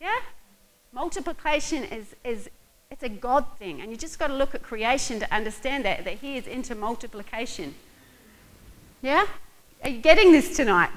Yeah? 0.00 0.18
Multiplication 0.92 1.84
is, 1.84 2.14
is 2.24 2.50
it's 2.90 3.02
a 3.02 3.08
God 3.08 3.46
thing. 3.58 3.80
And 3.80 3.90
you 3.90 3.96
just 3.96 4.18
got 4.18 4.28
to 4.28 4.34
look 4.34 4.54
at 4.54 4.62
creation 4.62 5.20
to 5.20 5.34
understand 5.34 5.84
that, 5.84 6.04
that 6.04 6.14
He 6.14 6.36
is 6.36 6.46
into 6.46 6.74
multiplication. 6.74 7.74
Yeah? 9.00 9.26
Are 9.82 9.90
you 9.90 10.00
getting 10.00 10.32
this 10.32 10.56
tonight? 10.56 10.90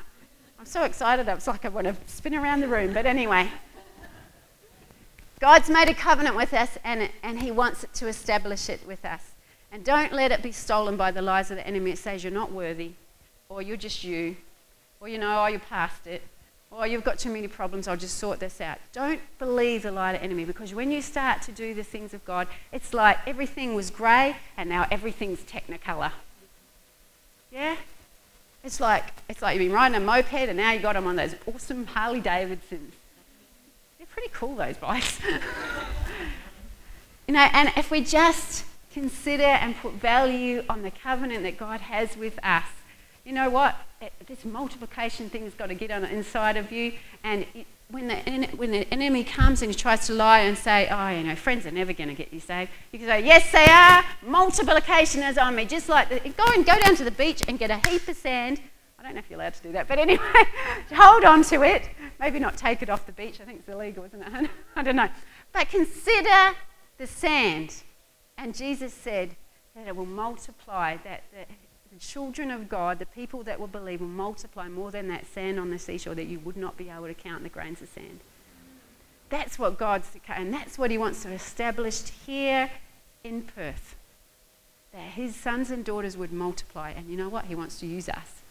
I'm 0.59 0.65
so 0.65 0.83
excited. 0.83 1.27
It's 1.27 1.47
like 1.47 1.65
I 1.65 1.69
want 1.69 1.87
to 1.87 1.95
spin 2.07 2.35
around 2.35 2.61
the 2.61 2.67
room. 2.67 2.93
But 2.93 3.05
anyway. 3.05 3.49
God's 5.39 5.69
made 5.69 5.89
a 5.89 5.93
covenant 5.93 6.35
with 6.35 6.53
us 6.53 6.77
and, 6.83 7.09
and 7.21 7.39
He 7.39 7.51
wants 7.51 7.85
to 7.93 8.07
establish 8.07 8.69
it 8.69 8.85
with 8.87 9.03
us. 9.05 9.31
And 9.71 9.83
don't 9.83 10.13
let 10.13 10.31
it 10.31 10.41
be 10.41 10.51
stolen 10.51 10.95
by 10.95 11.11
the 11.11 11.21
lies 11.21 11.51
of 11.51 11.57
the 11.57 11.67
enemy 11.67 11.91
that 11.91 11.97
says 11.97 12.23
you're 12.23 12.31
not 12.31 12.51
worthy, 12.51 12.93
or 13.49 13.61
you're 13.61 13.75
just 13.75 14.03
you, 14.03 14.37
or 15.01 15.09
you 15.09 15.17
know, 15.17 15.43
oh, 15.43 15.47
you're 15.47 15.59
past 15.59 16.07
it, 16.07 16.21
or 16.77 16.85
you've 16.85 17.03
got 17.03 17.17
too 17.17 17.29
many 17.29 17.47
problems, 17.47 17.87
I'll 17.87 17.95
just 17.95 18.17
sort 18.17 18.39
this 18.39 18.59
out. 18.59 18.77
Don't 18.91 19.21
believe 19.39 19.83
the 19.83 19.91
lie 19.91 20.11
of 20.11 20.19
the 20.19 20.23
enemy 20.23 20.43
because 20.43 20.73
when 20.73 20.91
you 20.91 21.01
start 21.01 21.41
to 21.43 21.51
do 21.51 21.73
the 21.73 21.83
things 21.83 22.13
of 22.13 22.25
God, 22.25 22.47
it's 22.71 22.93
like 22.93 23.17
everything 23.25 23.75
was 23.75 23.89
grey 23.89 24.35
and 24.57 24.67
now 24.67 24.85
everything's 24.91 25.39
technicolor. 25.39 26.11
Yeah? 27.51 27.77
It's 28.63 28.81
like, 28.81 29.05
it's 29.29 29.41
like 29.41 29.55
you've 29.55 29.67
been 29.67 29.75
riding 29.75 29.95
a 29.95 30.01
moped 30.01 30.33
and 30.33 30.57
now 30.57 30.73
you've 30.73 30.81
got 30.81 30.93
them 30.93 31.07
on 31.07 31.15
those 31.15 31.35
awesome 31.45 31.85
Harley 31.85 32.19
Davidsons 32.19 32.91
They're 33.97 34.07
pretty 34.07 34.29
cool, 34.33 34.55
those 34.55 34.75
bikes. 34.75 35.21
you 37.27 37.33
know, 37.33 37.47
and 37.53 37.71
if 37.77 37.89
we 37.89 38.01
just 38.01 38.65
consider 38.91 39.43
and 39.43 39.77
put 39.77 39.93
value 39.93 40.63
on 40.67 40.81
the 40.81 40.91
covenant 40.91 41.43
that 41.43 41.57
God 41.57 41.79
has 41.81 42.17
with 42.17 42.37
us, 42.43 42.65
you 43.25 43.33
know 43.33 43.49
what? 43.49 43.75
Eh, 44.01 44.09
this 44.27 44.45
multiplication 44.45 45.29
thing 45.29 45.43
has 45.43 45.53
got 45.53 45.67
to 45.67 45.75
get 45.75 45.91
on 45.91 46.03
the 46.03 46.13
inside 46.13 46.57
of 46.57 46.71
you. 46.71 46.93
And 47.23 47.45
it, 47.53 47.67
when, 47.89 48.07
the, 48.07 48.15
when 48.55 48.71
the 48.71 48.91
enemy 48.93 49.23
comes 49.23 49.61
and 49.61 49.71
he 49.71 49.77
tries 49.77 50.07
to 50.07 50.13
lie 50.13 50.39
and 50.39 50.57
say, 50.57 50.87
oh, 50.89 51.09
you 51.09 51.23
know, 51.23 51.35
friends 51.35 51.65
are 51.65 51.71
never 51.71 51.93
going 51.93 52.09
to 52.09 52.15
get 52.15 52.31
you 52.31 52.39
saved, 52.39 52.71
you 52.91 52.99
can 52.99 53.07
say, 53.07 53.25
yes, 53.25 53.51
they 53.51 53.65
are. 53.65 54.03
Multiplication 54.29 55.23
is 55.23 55.37
on 55.37 55.55
me. 55.55 55.65
Just 55.65 55.89
like, 55.89 56.09
the, 56.09 56.29
go 56.29 56.45
and 56.53 56.65
go 56.65 56.79
down 56.79 56.95
to 56.95 57.03
the 57.03 57.11
beach 57.11 57.43
and 57.47 57.59
get 57.59 57.71
a 57.71 57.87
heap 57.89 58.07
of 58.07 58.15
sand 58.15 58.61
I 59.05 59.09
don't 59.09 59.15
know 59.17 59.19
if 59.19 59.29
you're 59.29 59.39
allowed 59.39 59.53
to 59.53 59.61
do 59.61 59.71
that, 59.73 59.87
but 59.87 59.99
anyway, 59.99 60.25
hold 60.91 61.25
on 61.25 61.43
to 61.43 61.61
it. 61.61 61.87
Maybe 62.19 62.39
not 62.39 62.57
take 62.57 62.81
it 62.81 62.89
off 62.89 63.05
the 63.05 63.11
beach. 63.11 63.39
I 63.39 63.45
think 63.45 63.59
it's 63.59 63.69
illegal, 63.69 64.03
isn't 64.03 64.19
it? 64.19 64.49
I 64.75 64.81
don't 64.81 64.95
know. 64.95 65.09
But 65.53 65.69
consider 65.69 66.55
the 66.97 67.05
sand. 67.05 67.83
And 68.37 68.55
Jesus 68.55 68.93
said 68.93 69.35
that 69.75 69.87
it 69.87 69.95
will 69.95 70.07
multiply, 70.07 70.97
that 71.03 71.21
the, 71.31 71.45
the 71.95 72.01
children 72.01 72.51
of 72.51 72.67
God, 72.67 72.99
the 72.99 73.05
people 73.05 73.41
that 73.43 73.57
will 73.57 73.67
believe, 73.67 74.01
will 74.01 74.07
multiply 74.07 74.67
more 74.67 74.91
than 74.91 75.07
that 75.07 75.25
sand 75.25 75.57
on 75.57 75.69
the 75.69 75.79
seashore 75.79 76.13
that 76.15 76.25
you 76.25 76.39
would 76.39 76.57
not 76.57 76.75
be 76.75 76.89
able 76.89 77.07
to 77.07 77.13
count 77.13 77.43
the 77.43 77.49
grains 77.49 77.81
of 77.81 77.87
sand. 77.87 78.19
That's 79.29 79.57
what 79.57 79.77
God's, 79.77 80.09
and 80.27 80.53
that's 80.53 80.77
what 80.77 80.91
He 80.91 80.97
wants 80.97 81.23
to 81.23 81.31
establish 81.31 82.01
here 82.09 82.69
in 83.23 83.43
Perth. 83.43 83.95
That 84.91 85.11
His 85.11 85.37
sons 85.37 85.71
and 85.71 85.85
daughters 85.85 86.17
would 86.17 86.33
multiply. 86.33 86.89
And 86.89 87.09
you 87.09 87.15
know 87.15 87.29
what? 87.29 87.45
He 87.45 87.55
wants 87.55 87.79
to 87.79 87.85
use 87.85 88.09
us. 88.09 88.41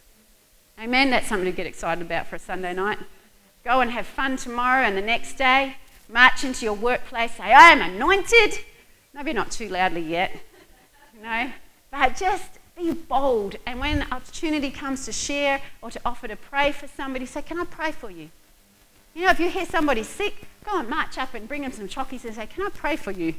Amen. 0.81 1.11
That's 1.11 1.29
something 1.29 1.45
to 1.45 1.53
get 1.53 1.67
excited 1.67 2.01
about 2.01 2.27
for 2.27 2.37
a 2.37 2.39
Sunday 2.39 2.73
night. 2.73 2.99
Go 3.63 3.81
and 3.83 3.91
have 3.91 4.07
fun 4.07 4.39
tomorrow 4.39 4.85
and 4.85 4.97
the 4.97 5.03
next 5.03 5.35
day. 5.35 5.77
March 6.09 6.45
into 6.45 6.65
your 6.65 6.75
workplace. 6.75 7.33
Say, 7.33 7.53
I 7.53 7.73
am 7.73 7.83
anointed. 7.83 8.59
Maybe 9.13 9.35
not 9.35 9.51
too 9.51 9.69
loudly 9.69 10.01
yet, 10.01 10.33
you 11.15 11.23
know, 11.23 11.53
but 11.91 12.17
just 12.17 12.59
Be 12.77 12.93
bold. 12.93 13.57
And 13.67 13.81
when 13.81 14.03
opportunity 14.11 14.71
comes 14.71 15.05
to 15.05 15.13
share 15.13 15.61
or 15.81 15.91
to 15.91 16.01
offer 16.05 16.29
to 16.29 16.37
pray 16.37 16.73
for 16.73 16.89
somebody, 16.89 17.27
say, 17.27 17.43
Can 17.43 17.59
I 17.59 17.65
pray 17.65 17.93
for 17.93 18.11
you? 18.11 18.31
You 19.15 19.25
know, 19.25 19.31
if 19.31 19.39
you 19.39 19.49
hear 19.49 19.67
somebody 19.67 20.03
sick, 20.03 20.47
go 20.65 20.81
and 20.81 20.89
march 20.89 21.19
up 21.19 21.35
and 21.35 21.47
bring 21.47 21.63
them 21.63 21.73
some 21.73 21.89
chockies 21.89 22.25
and 22.25 22.35
say, 22.35 22.47
Can 22.47 22.65
I 22.65 22.71
pray 22.71 22.97
for 22.97 23.13
you? 23.13 23.35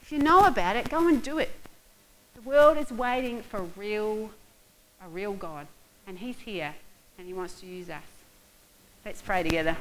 If 0.00 0.12
you 0.12 0.18
know 0.18 0.44
about 0.44 0.76
it, 0.76 0.88
go 0.88 1.08
and 1.08 1.22
do 1.22 1.38
it. 1.38 1.50
The 2.36 2.42
world 2.42 2.78
is 2.78 2.92
waiting 2.92 3.42
for 3.42 3.62
real, 3.76 4.30
a 5.04 5.08
real 5.08 5.32
God. 5.32 5.66
And 6.06 6.18
He's 6.18 6.38
here 6.38 6.74
and 7.18 7.26
He 7.26 7.32
wants 7.32 7.60
to 7.60 7.66
use 7.66 7.90
us. 7.90 8.02
Let's 9.04 9.22
pray 9.22 9.42
together. 9.42 9.76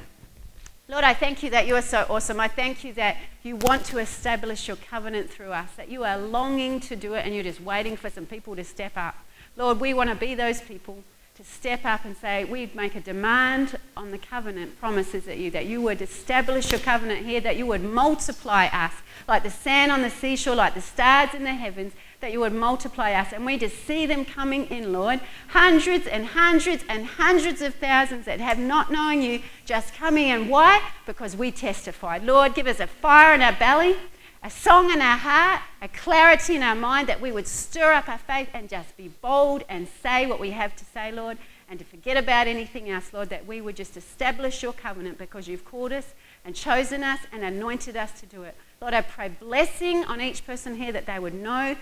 Lord, 0.87 1.03
I 1.03 1.15
thank 1.15 1.41
you 1.41 1.49
that 1.49 1.65
you 1.65 1.75
are 1.75 1.81
so 1.81 2.05
awesome. 2.11 2.39
I 2.39 2.47
thank 2.47 2.83
you 2.83 2.93
that 2.93 3.17
you 3.41 3.55
want 3.55 3.85
to 3.85 3.97
establish 3.97 4.67
your 4.67 4.77
covenant 4.77 5.31
through 5.31 5.51
us, 5.51 5.71
that 5.77 5.89
you 5.89 6.03
are 6.03 6.15
longing 6.15 6.79
to 6.81 6.95
do 6.95 7.15
it 7.15 7.25
and 7.25 7.33
you're 7.33 7.43
just 7.43 7.59
waiting 7.59 7.97
for 7.97 8.11
some 8.11 8.27
people 8.27 8.55
to 8.55 8.63
step 8.63 8.91
up. 8.95 9.15
Lord, 9.57 9.79
we 9.79 9.95
want 9.95 10.11
to 10.11 10.15
be 10.15 10.35
those 10.35 10.61
people 10.61 11.03
to 11.37 11.43
step 11.43 11.85
up 11.85 12.05
and 12.05 12.15
say, 12.15 12.43
we 12.43 12.69
make 12.75 12.95
a 12.95 13.01
demand 13.01 13.79
on 13.97 14.11
the 14.11 14.19
covenant 14.19 14.79
promises 14.79 15.25
that 15.25 15.37
you, 15.37 15.49
that 15.51 15.65
you 15.65 15.81
would 15.81 16.03
establish 16.03 16.71
your 16.71 16.79
covenant 16.79 17.25
here, 17.25 17.41
that 17.41 17.57
you 17.57 17.65
would 17.65 17.83
multiply 17.83 18.67
us 18.67 18.93
like 19.27 19.41
the 19.41 19.49
sand 19.49 19.91
on 19.91 20.03
the 20.03 20.09
seashore, 20.11 20.55
like 20.55 20.75
the 20.75 20.81
stars 20.81 21.33
in 21.33 21.43
the 21.43 21.53
heavens, 21.53 21.93
that 22.21 22.31
you 22.31 22.39
would 22.39 22.53
multiply 22.53 23.13
us. 23.13 23.33
And 23.33 23.45
we 23.45 23.57
just 23.57 23.85
see 23.85 24.05
them 24.05 24.25
coming 24.25 24.65
in, 24.67 24.93
Lord. 24.93 25.19
Hundreds 25.49 26.07
and 26.07 26.25
hundreds 26.25 26.83
and 26.89 27.05
hundreds 27.05 27.61
of 27.61 27.75
thousands 27.75 28.25
that 28.25 28.39
have 28.39 28.59
not 28.59 28.91
known 28.91 29.21
you 29.21 29.41
just 29.65 29.93
coming 29.93 30.29
in. 30.29 30.47
Why? 30.47 30.81
Because 31.05 31.35
we 31.35 31.51
testified. 31.51 32.23
Lord, 32.23 32.55
give 32.55 32.67
us 32.67 32.79
a 32.79 32.87
fire 32.87 33.33
in 33.33 33.41
our 33.41 33.53
belly, 33.53 33.95
a 34.43 34.49
song 34.49 34.91
in 34.91 35.01
our 35.01 35.17
heart, 35.17 35.61
a 35.81 35.87
clarity 35.87 36.55
in 36.55 36.63
our 36.63 36.75
mind 36.75 37.07
that 37.07 37.21
we 37.21 37.31
would 37.31 37.47
stir 37.47 37.93
up 37.93 38.07
our 38.07 38.17
faith 38.17 38.49
and 38.53 38.69
just 38.69 38.95
be 38.97 39.07
bold 39.07 39.63
and 39.69 39.87
say 40.01 40.25
what 40.25 40.39
we 40.39 40.51
have 40.51 40.75
to 40.75 40.85
say, 40.85 41.11
Lord. 41.11 41.37
And 41.67 41.79
to 41.79 41.85
forget 41.85 42.15
about 42.15 42.47
anything 42.47 42.91
else, 42.91 43.11
Lord, 43.11 43.29
that 43.29 43.47
we 43.47 43.59
would 43.59 43.75
just 43.75 43.97
establish 43.97 44.61
your 44.61 44.73
covenant 44.73 45.17
because 45.17 45.47
you've 45.47 45.65
called 45.65 45.91
us 45.91 46.13
and 46.45 46.53
chosen 46.53 47.03
us 47.03 47.19
and 47.31 47.43
anointed 47.43 47.97
us 47.97 48.19
to 48.19 48.27
do 48.27 48.43
it. 48.43 48.55
Lord, 48.79 48.93
I 48.93 49.01
pray 49.01 49.29
blessing 49.29 50.05
on 50.05 50.21
each 50.21 50.45
person 50.45 50.75
here 50.75 50.91
that 50.91 51.07
they 51.07 51.17
would 51.17 51.33
know 51.33 51.75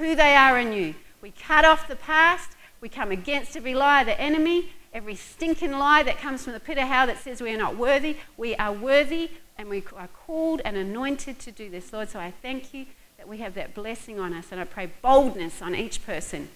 who 0.00 0.14
they 0.16 0.34
are 0.34 0.58
in 0.58 0.72
you. 0.72 0.94
We 1.22 1.30
cut 1.30 1.64
off 1.64 1.86
the 1.86 1.96
past. 1.96 2.50
We 2.80 2.88
come 2.88 3.10
against 3.10 3.56
every 3.56 3.74
lie 3.74 4.00
of 4.00 4.06
the 4.06 4.20
enemy, 4.20 4.70
every 4.94 5.14
stinking 5.14 5.72
lie 5.72 6.02
that 6.02 6.18
comes 6.18 6.44
from 6.44 6.54
the 6.54 6.60
pit 6.60 6.78
of 6.78 6.88
hell 6.88 7.06
that 7.06 7.18
says 7.18 7.40
we 7.40 7.52
are 7.52 7.58
not 7.58 7.76
worthy. 7.76 8.16
We 8.36 8.56
are 8.56 8.72
worthy 8.72 9.30
and 9.58 9.68
we 9.68 9.84
are 9.96 10.08
called 10.08 10.62
and 10.64 10.76
anointed 10.76 11.38
to 11.40 11.52
do 11.52 11.68
this, 11.68 11.92
Lord. 11.92 12.08
So 12.08 12.18
I 12.18 12.32
thank 12.42 12.72
you 12.72 12.86
that 13.18 13.28
we 13.28 13.38
have 13.38 13.54
that 13.54 13.74
blessing 13.74 14.18
on 14.18 14.32
us. 14.32 14.46
And 14.50 14.60
I 14.60 14.64
pray 14.64 14.90
boldness 15.02 15.60
on 15.60 15.74
each 15.74 16.04
person. 16.06 16.48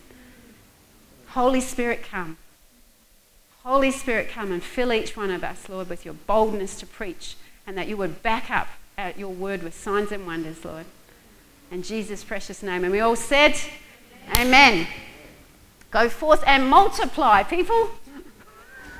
Holy 1.28 1.60
Spirit, 1.60 2.02
come. 2.02 2.38
Holy 3.62 3.90
Spirit, 3.90 4.30
come 4.30 4.50
and 4.52 4.62
fill 4.62 4.92
each 4.92 5.16
one 5.16 5.30
of 5.30 5.44
us, 5.44 5.68
Lord, 5.68 5.90
with 5.90 6.04
your 6.04 6.14
boldness 6.14 6.76
to 6.80 6.86
preach 6.86 7.36
and 7.66 7.76
that 7.76 7.88
you 7.88 7.96
would 7.96 8.22
back 8.22 8.50
up 8.50 8.68
uh, 8.96 9.12
your 9.16 9.32
word 9.32 9.62
with 9.62 9.74
signs 9.74 10.12
and 10.12 10.26
wonders, 10.26 10.64
Lord. 10.64 10.86
In 11.70 11.82
Jesus' 11.82 12.22
precious 12.22 12.62
name. 12.62 12.84
And 12.84 12.92
we 12.92 13.00
all 13.00 13.16
said, 13.16 13.54
Amen. 14.30 14.46
Amen. 14.46 14.86
Go 15.90 16.08
forth 16.08 16.42
and 16.46 16.68
multiply, 16.68 17.44
people. 17.44 17.90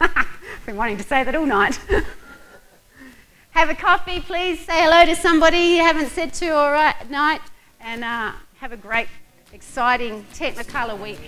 I've 0.01 0.27
been 0.67 0.77
wanting 0.77 0.97
to 0.99 1.03
say 1.03 1.25
that 1.25 1.35
all 1.35 1.47
night. 1.47 1.79
have 3.51 3.69
a 3.69 3.75
coffee, 3.75 4.21
please. 4.21 4.65
Say 4.65 4.81
hello 4.81 5.05
to 5.05 5.17
somebody 5.17 5.59
you 5.59 5.83
haven't 5.83 6.11
said 6.11 6.33
to 6.35 6.49
all 6.51 6.71
right 6.71 7.11
night. 7.11 7.41
And 7.81 8.05
uh, 8.05 8.33
have 8.59 8.73
a 8.73 8.77
great, 8.77 9.09
exciting 9.53 10.25
Technicolor 10.35 10.99
week. 10.99 11.21